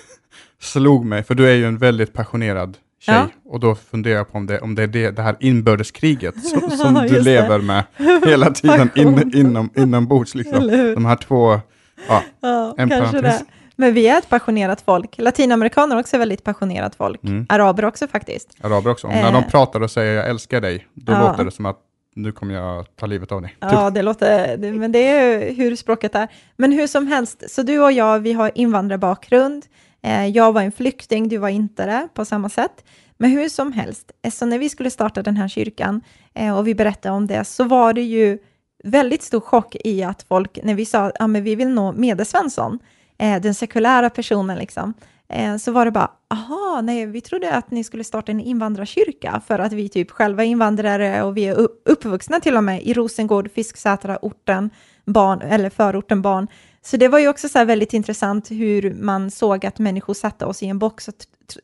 slog 0.61 1.05
mig, 1.05 1.23
för 1.23 1.35
du 1.35 1.49
är 1.49 1.53
ju 1.53 1.65
en 1.65 1.77
väldigt 1.77 2.13
passionerad 2.13 2.77
tjej, 3.01 3.15
Ja. 3.15 3.27
och 3.45 3.59
då 3.59 3.75
funderar 3.75 4.15
jag 4.17 4.31
på 4.31 4.37
om 4.37 4.45
det, 4.47 4.59
om 4.59 4.75
det 4.75 4.83
är 4.83 4.87
det, 4.87 5.11
det 5.11 5.21
här 5.21 5.35
inbördeskriget 5.39 6.43
som, 6.47 6.69
som 6.71 6.93
du 6.93 7.21
lever 7.21 7.59
med 7.59 7.83
hela 8.25 8.49
tiden 8.53 8.89
in, 8.95 9.31
inom, 9.35 9.69
inombords. 9.75 10.35
Liksom. 10.35 10.67
De 10.95 11.05
här 11.05 11.15
två, 11.15 11.59
ja, 12.07 12.23
Ja, 12.41 12.75
En 12.77 12.89
kanske 12.89 13.21
parentes. 13.21 13.39
det. 13.39 13.45
Men 13.79 13.93
vi 13.93 14.07
är 14.07 14.17
ett 14.17 14.29
passionerat 14.29 14.81
folk. 14.81 15.17
Latinamerikaner 15.17 15.95
är 15.95 15.99
också 15.99 16.17
väldigt 16.17 16.43
passionerat 16.43 16.95
folk. 16.95 17.23
Mm. 17.23 17.45
Araber 17.49 17.85
också 17.85 18.07
faktiskt. 18.07 18.49
araber 18.61 18.91
också. 18.91 19.07
Om 19.07 19.13
Eh. 19.13 19.21
När 19.23 19.31
de 19.31 19.43
pratar 19.43 19.81
och 19.81 19.91
säger 19.91 20.15
jag 20.15 20.29
älskar 20.29 20.61
dig, 20.61 20.87
då 20.93 21.13
Ja. 21.13 21.27
låter 21.27 21.45
det 21.45 21.51
som 21.51 21.65
att 21.65 21.79
nu 22.15 22.31
kommer 22.31 22.53
jag 22.53 22.95
ta 22.95 23.05
livet 23.05 23.31
av 23.31 23.41
dig. 23.41 23.51
Typ. 23.61 23.71
Ja, 23.71 23.89
det 23.89 24.01
låter, 24.01 24.57
men 24.73 24.91
det 24.91 25.07
är 25.07 25.53
hur 25.53 25.75
språket 25.75 26.15
är. 26.15 26.27
Men 26.57 26.71
hur 26.71 26.87
som 26.87 27.07
helst, 27.07 27.43
så 27.51 27.61
du 27.61 27.79
och 27.79 27.91
jag, 27.91 28.19
vi 28.19 28.33
har 28.33 28.51
invandrarbakgrund. 28.55 29.65
Eh, 30.03 30.27
jag 30.27 30.53
var 30.53 30.61
en 30.61 30.71
flykting, 30.71 31.29
du 31.29 31.37
var 31.37 31.49
inte 31.49 31.85
det 31.85 32.07
på 32.13 32.25
samma 32.25 32.49
sätt. 32.49 32.83
Men 33.17 33.31
hur 33.31 33.49
som 33.49 33.71
helst, 33.73 34.11
eh, 34.23 34.31
så 34.31 34.45
när 34.45 34.59
vi 34.59 34.69
skulle 34.69 34.89
starta 34.89 35.21
den 35.23 35.37
här 35.37 35.47
kyrkan 35.47 36.01
eh, 36.33 36.57
och 36.57 36.67
vi 36.67 36.75
berättade 36.75 37.15
om 37.15 37.27
det, 37.27 37.45
så 37.45 37.63
var 37.63 37.93
det 37.93 38.01
ju 38.01 38.37
väldigt 38.83 39.23
stor 39.23 39.39
chock 39.39 39.75
i 39.83 40.03
att 40.03 40.25
folk, 40.27 40.59
när 40.63 40.75
vi 40.75 40.85
sa 40.85 41.05
att 41.05 41.15
ja, 41.19 41.27
men 41.27 41.43
vi 41.43 41.55
vill 41.55 41.69
nå 41.69 41.91
Medesvensson, 41.91 42.79
eh, 43.19 43.41
den 43.41 43.53
sekulära 43.53 44.09
personen, 44.09 44.57
liksom, 44.57 44.93
eh, 45.29 45.57
så 45.57 45.71
var 45.71 45.85
det 45.85 45.91
bara, 45.91 46.11
aha, 46.27 46.81
nej, 46.81 47.05
vi 47.05 47.21
trodde 47.21 47.53
att 47.53 47.71
ni 47.71 47.83
skulle 47.83 48.03
starta 48.03 48.31
en 48.31 48.39
invandrarkyrka 48.39 49.41
för 49.47 49.59
att 49.59 49.73
vi 49.73 49.89
typ 49.89 50.11
själva 50.11 50.43
är 50.43 50.47
invandrare 50.47 51.23
och 51.23 51.37
vi 51.37 51.45
är 51.45 51.67
uppvuxna 51.85 52.39
till 52.39 52.57
och 52.57 52.63
med 52.63 52.83
i 52.83 52.93
Rosengård, 52.93 53.51
Fisksätra, 53.51 54.17
orten, 54.21 54.69
barn, 55.05 55.41
eller 55.41 55.69
förorten 55.69 56.21
barn. 56.21 56.47
Så 56.81 56.97
det 56.97 57.07
var 57.07 57.19
ju 57.19 57.27
också 57.27 57.49
så 57.49 57.65
väldigt 57.65 57.93
intressant 57.93 58.51
hur 58.51 58.93
man 58.93 59.31
såg 59.31 59.65
att 59.65 59.79
människor 59.79 60.13
satte 60.13 60.45
oss 60.45 60.63
i 60.63 60.65
en 60.67 60.79
box. 60.79 61.09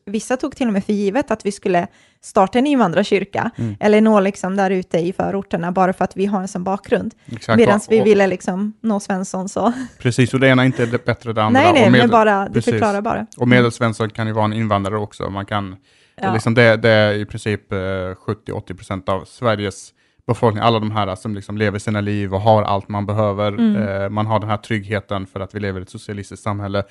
Vissa 0.04 0.36
tog 0.36 0.56
till 0.56 0.66
och 0.66 0.72
med 0.72 0.84
för 0.84 0.92
givet 0.92 1.30
att 1.30 1.46
vi 1.46 1.52
skulle 1.52 1.86
starta 2.20 2.58
en 2.58 2.66
invandrarkyrka 2.66 3.50
eller 3.80 4.00
nå 4.00 4.20
liksom 4.20 4.56
där 4.56 4.70
ute 4.70 4.98
i 4.98 5.12
förorterna 5.12 5.72
bara 5.72 5.92
för 5.92 6.04
att 6.04 6.16
vi 6.16 6.26
har 6.26 6.40
en 6.40 6.48
sån 6.48 6.64
bakgrund. 6.64 7.14
Medan 7.56 7.80
vi 7.88 8.00
Och- 8.02 8.06
ville 8.06 8.26
liksom 8.26 8.72
nå 8.80 9.00
Svensson 9.00 9.48
så. 9.48 9.72
Precis, 9.98 10.34
och 10.34 10.40
det 10.40 10.48
ena 10.48 10.62
är 10.62 10.66
inte 10.66 10.86
det 10.86 11.04
bättre 11.04 11.30
än 11.30 11.34
det 11.34 11.42
andra. 11.42 11.60
nej, 11.60 11.72
nej, 11.72 11.86
och 11.86 11.92
men 11.92 12.00
medel- 12.00 12.10
bara, 12.10 12.46
precis. 12.46 12.72
förklarar 12.72 13.00
bara. 13.00 13.26
Och 13.36 13.48
medelsvensson 13.48 14.10
kan 14.10 14.26
ju 14.26 14.32
vara 14.32 14.44
en 14.44 14.52
invandrare 14.52 14.98
också. 14.98 15.30
Man 15.30 15.46
kan, 15.46 15.76
Ja. 16.20 16.32
liksom 16.32 16.54
det, 16.54 16.76
det 16.76 16.90
är 16.90 17.12
i 17.14 17.24
princip 17.26 17.72
eh, 17.72 17.76
70-80% 17.78 19.08
av 19.08 19.24
Sveriges 19.24 19.92
befolkning, 20.26 20.64
alla 20.64 20.78
de 20.78 20.90
här 20.90 21.14
som 21.14 21.34
liksom 21.34 21.58
lever 21.58 21.78
sina 21.78 22.00
liv 22.00 22.34
och 22.34 22.40
har 22.40 22.62
allt 22.62 22.88
man 22.88 23.06
behöver. 23.06 23.52
Mm. 23.52 23.76
Eh, 23.76 24.08
man 24.08 24.26
har 24.26 24.40
den 24.40 24.48
här 24.48 24.56
tryggheten 24.56 25.26
för 25.26 25.40
att 25.40 25.54
vi 25.54 25.60
lever 25.60 25.80
i 25.80 25.82
ett 25.82 25.90
socialistiskt 25.90 26.44
samhälle. 26.44 26.84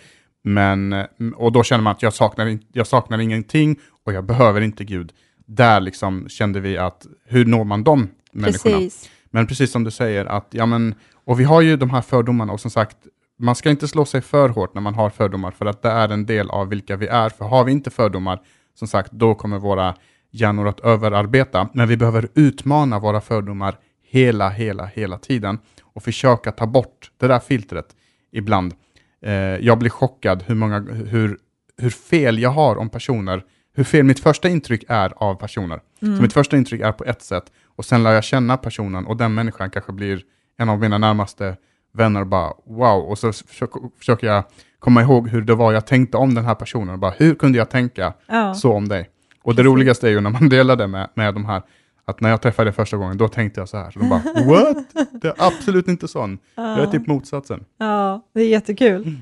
Men, 0.44 0.94
eh, 0.94 1.06
och 1.36 1.52
då 1.52 1.64
känner 1.64 1.84
man 1.84 1.92
att 1.92 2.02
jag 2.02 2.14
saknar, 2.14 2.60
jag 2.74 2.88
saknar 2.88 3.18
ingenting 3.20 3.80
och 4.06 4.14
jag 4.14 4.24
behöver 4.24 4.62
inte 4.62 4.84
Gud. 4.84 5.12
Där 5.46 5.80
liksom 5.80 6.30
kände 6.30 6.60
vi 6.60 6.78
att, 6.78 7.08
hur 7.26 7.46
når 7.46 7.64
man 7.64 7.84
de 7.84 8.10
människorna? 8.32 8.76
Precis. 8.78 9.10
Men 9.32 9.48
precis 9.48 9.72
som 9.72 9.84
du 9.84 9.92
säger, 9.92 10.26
att, 10.26 10.48
ja, 10.52 10.66
men, 10.66 10.96
och 11.26 11.40
vi 11.40 11.44
har 11.44 11.62
ju 11.62 11.78
de 11.78 11.90
här 11.90 12.02
fördomarna 12.02 12.54
och 12.54 12.60
som 12.60 12.72
sagt, 12.72 12.98
man 13.40 13.56
ska 13.56 13.70
inte 13.70 13.88
slå 13.88 14.06
sig 14.06 14.22
för 14.22 14.50
hårt 14.50 14.74
när 14.74 14.82
man 14.82 14.96
har 14.96 15.10
fördomar, 15.10 15.52
för 15.52 15.66
att 15.66 15.82
det 15.82 15.90
är 15.90 16.10
en 16.10 16.26
del 16.26 16.50
av 16.50 16.70
vilka 16.70 16.96
vi 16.96 17.08
är. 17.08 17.30
För 17.30 17.46
har 17.46 17.64
vi 17.64 17.72
inte 17.72 17.90
fördomar, 17.90 18.42
som 18.74 18.88
sagt, 18.88 19.12
då 19.12 19.36
kommer 19.36 19.60
våra 19.60 19.96
hjärnor 20.36 20.68
att 20.68 20.80
överarbeta. 20.80 21.70
Men 21.74 21.88
vi 21.88 21.98
behöver 21.98 22.28
utmana 22.34 23.00
våra 23.00 23.22
fördomar 23.22 23.78
hela, 24.10 24.50
hela, 24.50 24.86
hela 24.86 25.18
tiden 25.18 25.60
och 25.84 26.04
försöka 26.04 26.52
ta 26.52 26.66
bort 26.68 27.12
det 27.18 27.28
där 27.28 27.40
filtret 27.40 27.86
ibland. 28.32 28.74
Eh, 29.22 29.34
jag 29.34 29.80
blir 29.80 29.90
chockad 29.90 30.44
hur, 30.48 30.56
många, 30.56 30.80
hur, 31.10 31.38
hur 31.78 31.90
fel 31.90 32.40
jag 32.40 32.50
har 32.50 32.76
om 32.76 32.90
personer, 32.90 33.44
hur 33.76 33.84
fel 33.84 34.04
mitt 34.04 34.20
första 34.20 34.50
intryck 34.50 34.84
är 34.88 35.14
av 35.16 35.36
personer. 35.36 35.80
Så 36.00 36.22
mitt 36.22 36.34
första 36.34 36.58
intryck 36.58 36.82
är 36.82 36.92
på 36.92 37.04
ett 37.06 37.22
sätt 37.22 37.44
och 37.76 37.86
sen 37.86 38.04
lär 38.04 38.12
jag 38.12 38.24
känna 38.24 38.58
personen 38.58 39.06
och 39.06 39.18
den 39.18 39.34
människan 39.34 39.70
kanske 39.70 39.92
blir 39.92 40.22
en 40.58 40.70
av 40.70 40.80
mina 40.80 40.98
närmaste 40.98 41.58
vänner 41.94 42.22
och 42.22 42.28
bara 42.28 42.54
wow, 42.66 43.04
och 43.04 43.18
så 43.18 43.34
försöker, 43.34 44.28
jag 44.28 44.44
komma 44.80 45.02
ihåg 45.02 45.30
hur 45.30 45.42
det 45.42 45.56
var 45.56 45.74
jag 45.74 45.88
tänkte 45.88 46.18
om 46.18 46.34
den 46.34 46.46
här 46.46 46.56
personen 46.56 47.00
bara 47.00 47.12
hur 47.18 47.36
kunde 47.36 47.58
jag 47.58 47.70
tänka 47.70 48.14
Ja. 48.28 48.54
så 48.54 48.74
om 48.74 48.88
dig? 48.88 49.10
Och 49.46 49.56
det 49.56 49.64
roligaste 49.64 50.08
är 50.08 50.12
ju 50.12 50.22
när 50.22 50.30
man 50.30 50.50
delar 50.50 50.76
det 50.76 50.88
med, 50.88 51.10
med 51.14 51.34
de 51.34 51.46
här, 51.46 51.62
att 52.06 52.22
när 52.22 52.30
jag 52.30 52.42
träffade 52.42 52.70
dig 52.70 52.76
första 52.76 52.98
gången, 52.98 53.18
då 53.18 53.28
tänkte 53.28 53.62
jag 53.62 53.70
så 53.70 53.78
här. 53.78 53.92
Så 53.92 54.00
de 54.00 54.10
bara, 54.10 54.22
what? 54.46 54.78
Det 55.22 55.28
är 55.28 55.34
absolut 55.38 55.88
inte 55.88 56.08
sån. 56.08 56.38
Jag 56.56 56.80
är 56.80 56.88
typ 56.88 57.08
motsatsen. 57.08 57.66
Ja, 57.78 58.22
det 58.34 58.42
är 58.42 58.48
jättekul. 58.48 59.18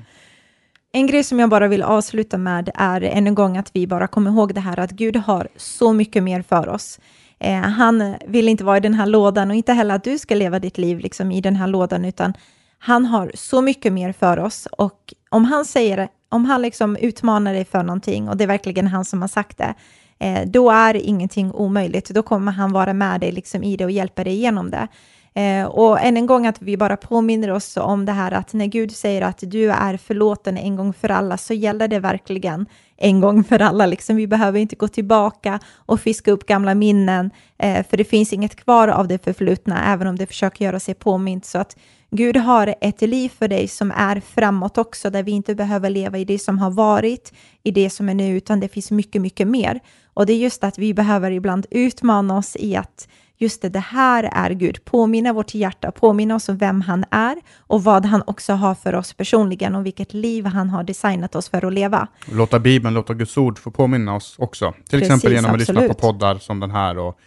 En 0.92 1.06
grej 1.06 1.24
som 1.24 1.38
jag 1.38 1.50
bara 1.50 1.68
vill 1.68 1.82
avsluta 1.82 2.38
med 2.38 2.70
är 2.74 3.00
än 3.00 3.26
en 3.26 3.34
gång 3.34 3.56
att 3.56 3.70
vi 3.72 3.86
bara 3.86 4.06
kommer 4.06 4.30
ihåg 4.30 4.54
det 4.54 4.60
här 4.60 4.78
att 4.78 4.90
Gud 4.90 5.16
har 5.16 5.48
så 5.56 5.92
mycket 5.92 6.22
mer 6.22 6.42
för 6.42 6.68
oss. 6.68 7.00
Eh, 7.38 7.54
han 7.54 8.14
vill 8.26 8.48
inte 8.48 8.64
vara 8.64 8.76
i 8.76 8.80
den 8.80 8.94
här 8.94 9.06
lådan 9.06 9.50
och 9.50 9.56
inte 9.56 9.72
heller 9.72 9.94
att 9.94 10.04
du 10.04 10.18
ska 10.18 10.34
leva 10.34 10.58
ditt 10.58 10.78
liv 10.78 10.98
liksom 10.98 11.32
i 11.32 11.40
den 11.40 11.56
här 11.56 11.66
lådan, 11.66 12.04
utan 12.04 12.32
han 12.78 13.06
har 13.06 13.30
så 13.34 13.60
mycket 13.60 13.92
mer 13.92 14.12
för 14.12 14.38
oss. 14.38 14.68
Och 14.78 15.14
om 15.28 15.44
han 15.44 15.64
säger 15.64 16.08
om 16.28 16.44
han 16.44 16.62
liksom 16.62 16.96
utmanar 16.96 17.52
dig 17.52 17.64
för 17.64 17.82
någonting 17.82 18.28
och 18.28 18.36
det 18.36 18.44
är 18.44 18.48
verkligen 18.48 18.86
han 18.86 19.04
som 19.04 19.20
har 19.20 19.28
sagt 19.28 19.58
det, 19.58 19.74
eh, 20.18 20.46
då 20.46 20.70
är 20.70 20.94
ingenting 20.94 21.52
omöjligt. 21.52 22.10
Då 22.10 22.22
kommer 22.22 22.52
han 22.52 22.72
vara 22.72 22.92
med 22.92 23.20
dig 23.20 23.32
liksom 23.32 23.62
i 23.62 23.76
det 23.76 23.84
och 23.84 23.90
hjälpa 23.90 24.24
dig 24.24 24.32
igenom 24.32 24.70
det. 24.70 24.88
Eh, 25.36 25.66
och 25.66 26.00
än 26.00 26.16
en 26.16 26.26
gång 26.26 26.46
att 26.46 26.62
vi 26.62 26.76
bara 26.76 26.96
påminner 26.96 27.50
oss 27.50 27.76
om 27.76 28.04
det 28.06 28.12
här 28.12 28.32
att 28.32 28.52
när 28.52 28.66
Gud 28.66 28.92
säger 28.92 29.22
att 29.22 29.38
du 29.42 29.70
är 29.70 29.96
förlåten 29.96 30.58
en 30.58 30.76
gång 30.76 30.92
för 30.92 31.08
alla 31.08 31.36
så 31.36 31.54
gäller 31.54 31.88
det 31.88 31.98
verkligen 31.98 32.66
en 32.96 33.20
gång 33.20 33.44
för 33.44 33.62
alla. 33.62 33.86
Liksom. 33.86 34.16
Vi 34.16 34.26
behöver 34.26 34.58
inte 34.58 34.76
gå 34.76 34.88
tillbaka 34.88 35.60
och 35.76 36.00
fiska 36.00 36.30
upp 36.30 36.46
gamla 36.46 36.74
minnen, 36.74 37.30
eh, 37.58 37.86
för 37.86 37.96
det 37.96 38.04
finns 38.04 38.32
inget 38.32 38.56
kvar 38.56 38.88
av 38.88 39.08
det 39.08 39.24
förflutna, 39.24 39.92
även 39.92 40.06
om 40.06 40.16
det 40.16 40.26
försöker 40.26 40.64
göra 40.64 40.80
sig 40.80 40.94
påmint. 40.94 41.44
Så 41.44 41.58
att 41.58 41.76
Gud 42.16 42.36
har 42.36 42.74
ett 42.80 43.00
liv 43.00 43.28
för 43.28 43.48
dig 43.48 43.68
som 43.68 43.90
är 43.90 44.20
framåt 44.20 44.78
också, 44.78 45.10
där 45.10 45.22
vi 45.22 45.32
inte 45.32 45.54
behöver 45.54 45.90
leva 45.90 46.18
i 46.18 46.24
det 46.24 46.38
som 46.38 46.58
har 46.58 46.70
varit, 46.70 47.32
i 47.62 47.70
det 47.70 47.90
som 47.90 48.08
är 48.08 48.14
nu, 48.14 48.36
utan 48.36 48.60
det 48.60 48.68
finns 48.68 48.90
mycket, 48.90 49.22
mycket 49.22 49.48
mer. 49.48 49.80
Och 50.14 50.26
det 50.26 50.32
är 50.32 50.36
just 50.36 50.64
att 50.64 50.78
vi 50.78 50.94
behöver 50.94 51.30
ibland 51.30 51.66
utmana 51.70 52.38
oss 52.38 52.56
i 52.56 52.76
att 52.76 53.08
just 53.36 53.62
det, 53.62 53.68
det 53.68 53.78
här 53.78 54.30
är 54.32 54.50
Gud. 54.50 54.84
Påminna 54.84 55.32
vårt 55.32 55.54
hjärta, 55.54 55.92
påminna 55.92 56.34
oss 56.34 56.48
om 56.48 56.56
vem 56.56 56.80
han 56.80 57.04
är 57.10 57.36
och 57.58 57.84
vad 57.84 58.06
han 58.06 58.22
också 58.26 58.52
har 58.52 58.74
för 58.74 58.94
oss 58.94 59.12
personligen 59.12 59.74
och 59.74 59.86
vilket 59.86 60.14
liv 60.14 60.46
han 60.46 60.70
har 60.70 60.84
designat 60.84 61.34
oss 61.34 61.48
för 61.48 61.66
att 61.66 61.72
leva. 61.72 62.08
Låta 62.32 62.58
Bibeln, 62.58 62.94
låta 62.94 63.14
Guds 63.14 63.36
ord 63.36 63.58
få 63.58 63.70
påminna 63.70 64.14
oss 64.14 64.34
också. 64.38 64.72
Till 64.72 64.82
Precis, 64.84 65.02
exempel 65.02 65.32
genom 65.32 65.50
att 65.50 65.60
absolut. 65.60 65.82
lyssna 65.82 65.94
på 65.94 66.00
poddar 66.00 66.38
som 66.38 66.60
den 66.60 66.70
här 66.70 66.98
och, 66.98 67.18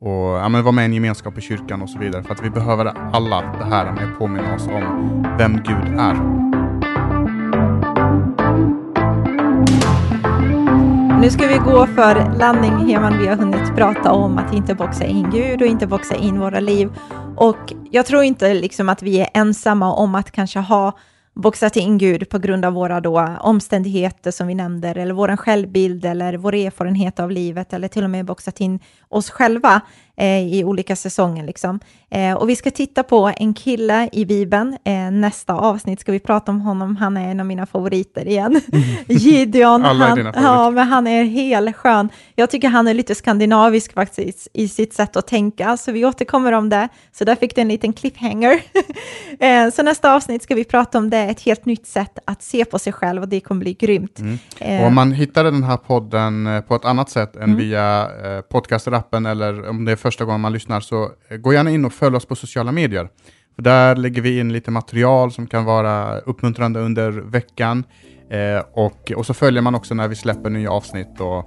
och 0.00 0.10
ja, 0.10 0.48
men 0.48 0.62
vara 0.62 0.72
med 0.72 0.82
i 0.82 0.84
en 0.84 0.92
gemenskap 0.92 1.38
i 1.38 1.40
kyrkan 1.40 1.82
och 1.82 1.90
så 1.90 1.98
vidare. 1.98 2.22
För 2.22 2.34
att 2.34 2.44
vi 2.44 2.50
behöver 2.50 2.84
alla 3.12 3.40
det 3.40 3.64
här 3.64 3.92
med 3.92 4.04
att 4.04 4.18
påminna 4.18 4.54
oss 4.54 4.66
om 4.66 5.22
vem 5.38 5.56
Gud 5.56 5.98
är. 5.98 6.40
Nu 11.20 11.30
ska 11.30 11.46
vi 11.46 11.58
gå 11.58 11.86
för 11.86 12.38
landning, 12.38 12.72
Heman. 12.72 13.18
Vi 13.18 13.26
har 13.26 13.36
hunnit 13.36 13.76
prata 13.76 14.12
om 14.12 14.38
att 14.38 14.54
inte 14.54 14.74
boxa 14.74 15.04
in 15.04 15.30
Gud 15.30 15.62
och 15.62 15.68
inte 15.68 15.86
boxa 15.86 16.14
in 16.14 16.40
våra 16.40 16.60
liv. 16.60 16.90
Och 17.36 17.72
jag 17.90 18.06
tror 18.06 18.22
inte 18.22 18.54
liksom 18.54 18.88
att 18.88 19.02
vi 19.02 19.20
är 19.20 19.28
ensamma 19.34 19.92
om 19.92 20.14
att 20.14 20.30
kanske 20.30 20.58
ha 20.58 20.92
boxat 21.34 21.76
in 21.76 21.98
Gud 21.98 22.28
på 22.28 22.38
grund 22.38 22.64
av 22.64 22.72
våra 22.72 23.00
då 23.00 23.36
omständigheter 23.40 24.30
som 24.30 24.46
vi 24.46 24.54
nämnde, 24.54 24.88
eller 24.88 25.14
vår 25.14 25.36
självbild, 25.36 26.04
eller 26.04 26.34
vår 26.34 26.54
erfarenhet 26.54 27.20
av 27.20 27.30
livet, 27.30 27.72
eller 27.72 27.88
till 27.88 28.04
och 28.04 28.10
med 28.10 28.24
boxat 28.24 28.60
in 28.60 28.80
oss 29.08 29.30
själva 29.30 29.80
i 30.26 30.64
olika 30.64 30.96
säsonger. 30.96 31.44
Liksom. 31.44 31.80
Eh, 32.10 32.34
och 32.34 32.48
vi 32.48 32.56
ska 32.56 32.70
titta 32.70 33.02
på 33.02 33.32
en 33.36 33.54
kille 33.54 34.08
i 34.12 34.24
Bibeln. 34.24 34.76
Eh, 34.84 35.10
nästa 35.10 35.54
avsnitt 35.54 36.00
ska 36.00 36.12
vi 36.12 36.20
prata 36.20 36.52
om 36.52 36.60
honom. 36.60 36.96
Han 36.96 37.16
är 37.16 37.30
en 37.30 37.40
av 37.40 37.46
mina 37.46 37.66
favoriter 37.66 38.28
igen. 38.28 38.60
Gideon. 39.06 39.84
Alla 39.84 40.06
han, 40.06 40.18
dina 40.18 40.32
ja, 40.34 40.70
men 40.70 40.88
han 40.88 41.06
är 41.06 41.24
helt 41.24 41.76
skön. 41.76 42.08
Jag 42.34 42.50
tycker 42.50 42.68
han 42.68 42.88
är 42.88 42.94
lite 42.94 43.14
skandinavisk 43.14 43.92
faktiskt 43.92 44.48
i 44.52 44.68
sitt 44.68 44.94
sätt 44.94 45.16
att 45.16 45.26
tänka, 45.26 45.76
så 45.76 45.92
vi 45.92 46.04
återkommer 46.04 46.52
om 46.52 46.68
det. 46.68 46.88
Så 47.12 47.24
där 47.24 47.36
fick 47.36 47.54
du 47.54 47.60
en 47.60 47.68
liten 47.68 47.92
cliffhanger. 47.92 48.62
eh, 49.38 49.70
så 49.70 49.82
nästa 49.82 50.14
avsnitt 50.14 50.42
ska 50.42 50.54
vi 50.54 50.64
prata 50.64 50.98
om 50.98 51.10
det, 51.10 51.18
ett 51.18 51.40
helt 51.40 51.64
nytt 51.64 51.86
sätt 51.86 52.18
att 52.24 52.42
se 52.42 52.64
på 52.64 52.78
sig 52.78 52.92
själv 52.92 53.22
och 53.22 53.28
det 53.28 53.40
kommer 53.40 53.60
bli 53.60 53.74
grymt. 53.74 54.18
Mm. 54.18 54.38
Eh, 54.58 54.80
och 54.80 54.86
om 54.86 54.94
man 54.94 55.12
hittade 55.12 55.50
den 55.50 55.64
här 55.64 55.76
podden 55.76 56.46
eh, 56.46 56.60
på 56.60 56.74
ett 56.74 56.84
annat 56.84 57.10
sätt 57.10 57.36
än 57.36 57.42
mm. 57.42 57.56
via 57.56 58.08
eh, 58.24 58.40
podcasterappen 58.40 59.26
eller 59.26 59.68
om 59.68 59.84
det 59.84 59.92
är 59.92 59.96
första 60.10 60.24
gången 60.24 60.40
man 60.40 60.52
lyssnar, 60.52 60.80
så 60.80 61.10
eh, 61.28 61.36
gå 61.36 61.52
gärna 61.52 61.70
in 61.70 61.84
och 61.84 61.92
följ 61.92 62.16
oss 62.16 62.26
på 62.26 62.36
sociala 62.36 62.72
medier. 62.72 63.08
För 63.54 63.62
där 63.62 63.96
lägger 63.96 64.22
vi 64.22 64.38
in 64.38 64.52
lite 64.52 64.70
material 64.70 65.32
som 65.32 65.46
kan 65.46 65.64
vara 65.64 66.18
uppmuntrande 66.18 66.80
under 66.80 67.10
veckan. 67.10 67.84
Eh, 68.30 68.64
och, 68.72 69.12
och 69.16 69.26
så 69.26 69.34
följer 69.34 69.62
man 69.62 69.74
också 69.74 69.94
när 69.94 70.08
vi 70.08 70.16
släpper 70.16 70.50
nya 70.50 70.70
avsnitt 70.70 71.20
och, 71.20 71.44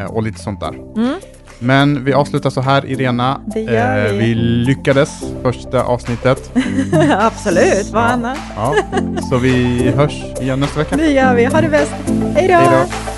eh, 0.00 0.06
och 0.06 0.22
lite 0.22 0.38
sånt 0.40 0.60
där. 0.60 0.74
Mm. 0.96 1.14
Men 1.58 2.04
vi 2.04 2.12
avslutar 2.12 2.50
så 2.50 2.60
här, 2.60 2.86
Irena. 2.86 3.40
Det 3.46 3.60
gör 3.60 4.06
eh, 4.06 4.12
vi. 4.12 4.18
vi 4.18 4.34
lyckades 4.34 5.24
första 5.42 5.82
avsnittet. 5.82 6.50
Absolut, 7.18 7.90
vad 7.92 8.02
ja, 8.02 8.08
annat? 8.08 8.38
Ja. 8.56 8.74
Så 9.30 9.38
vi 9.38 9.90
hörs 9.90 10.24
igen 10.40 10.60
nästa 10.60 10.78
vecka. 10.78 10.96
Det 10.96 11.12
gör 11.12 11.34
vi. 11.34 11.44
Ha 11.44 11.60
det 11.60 11.68
bäst. 11.68 11.94
Hej 12.34 12.48
då! 12.48 13.13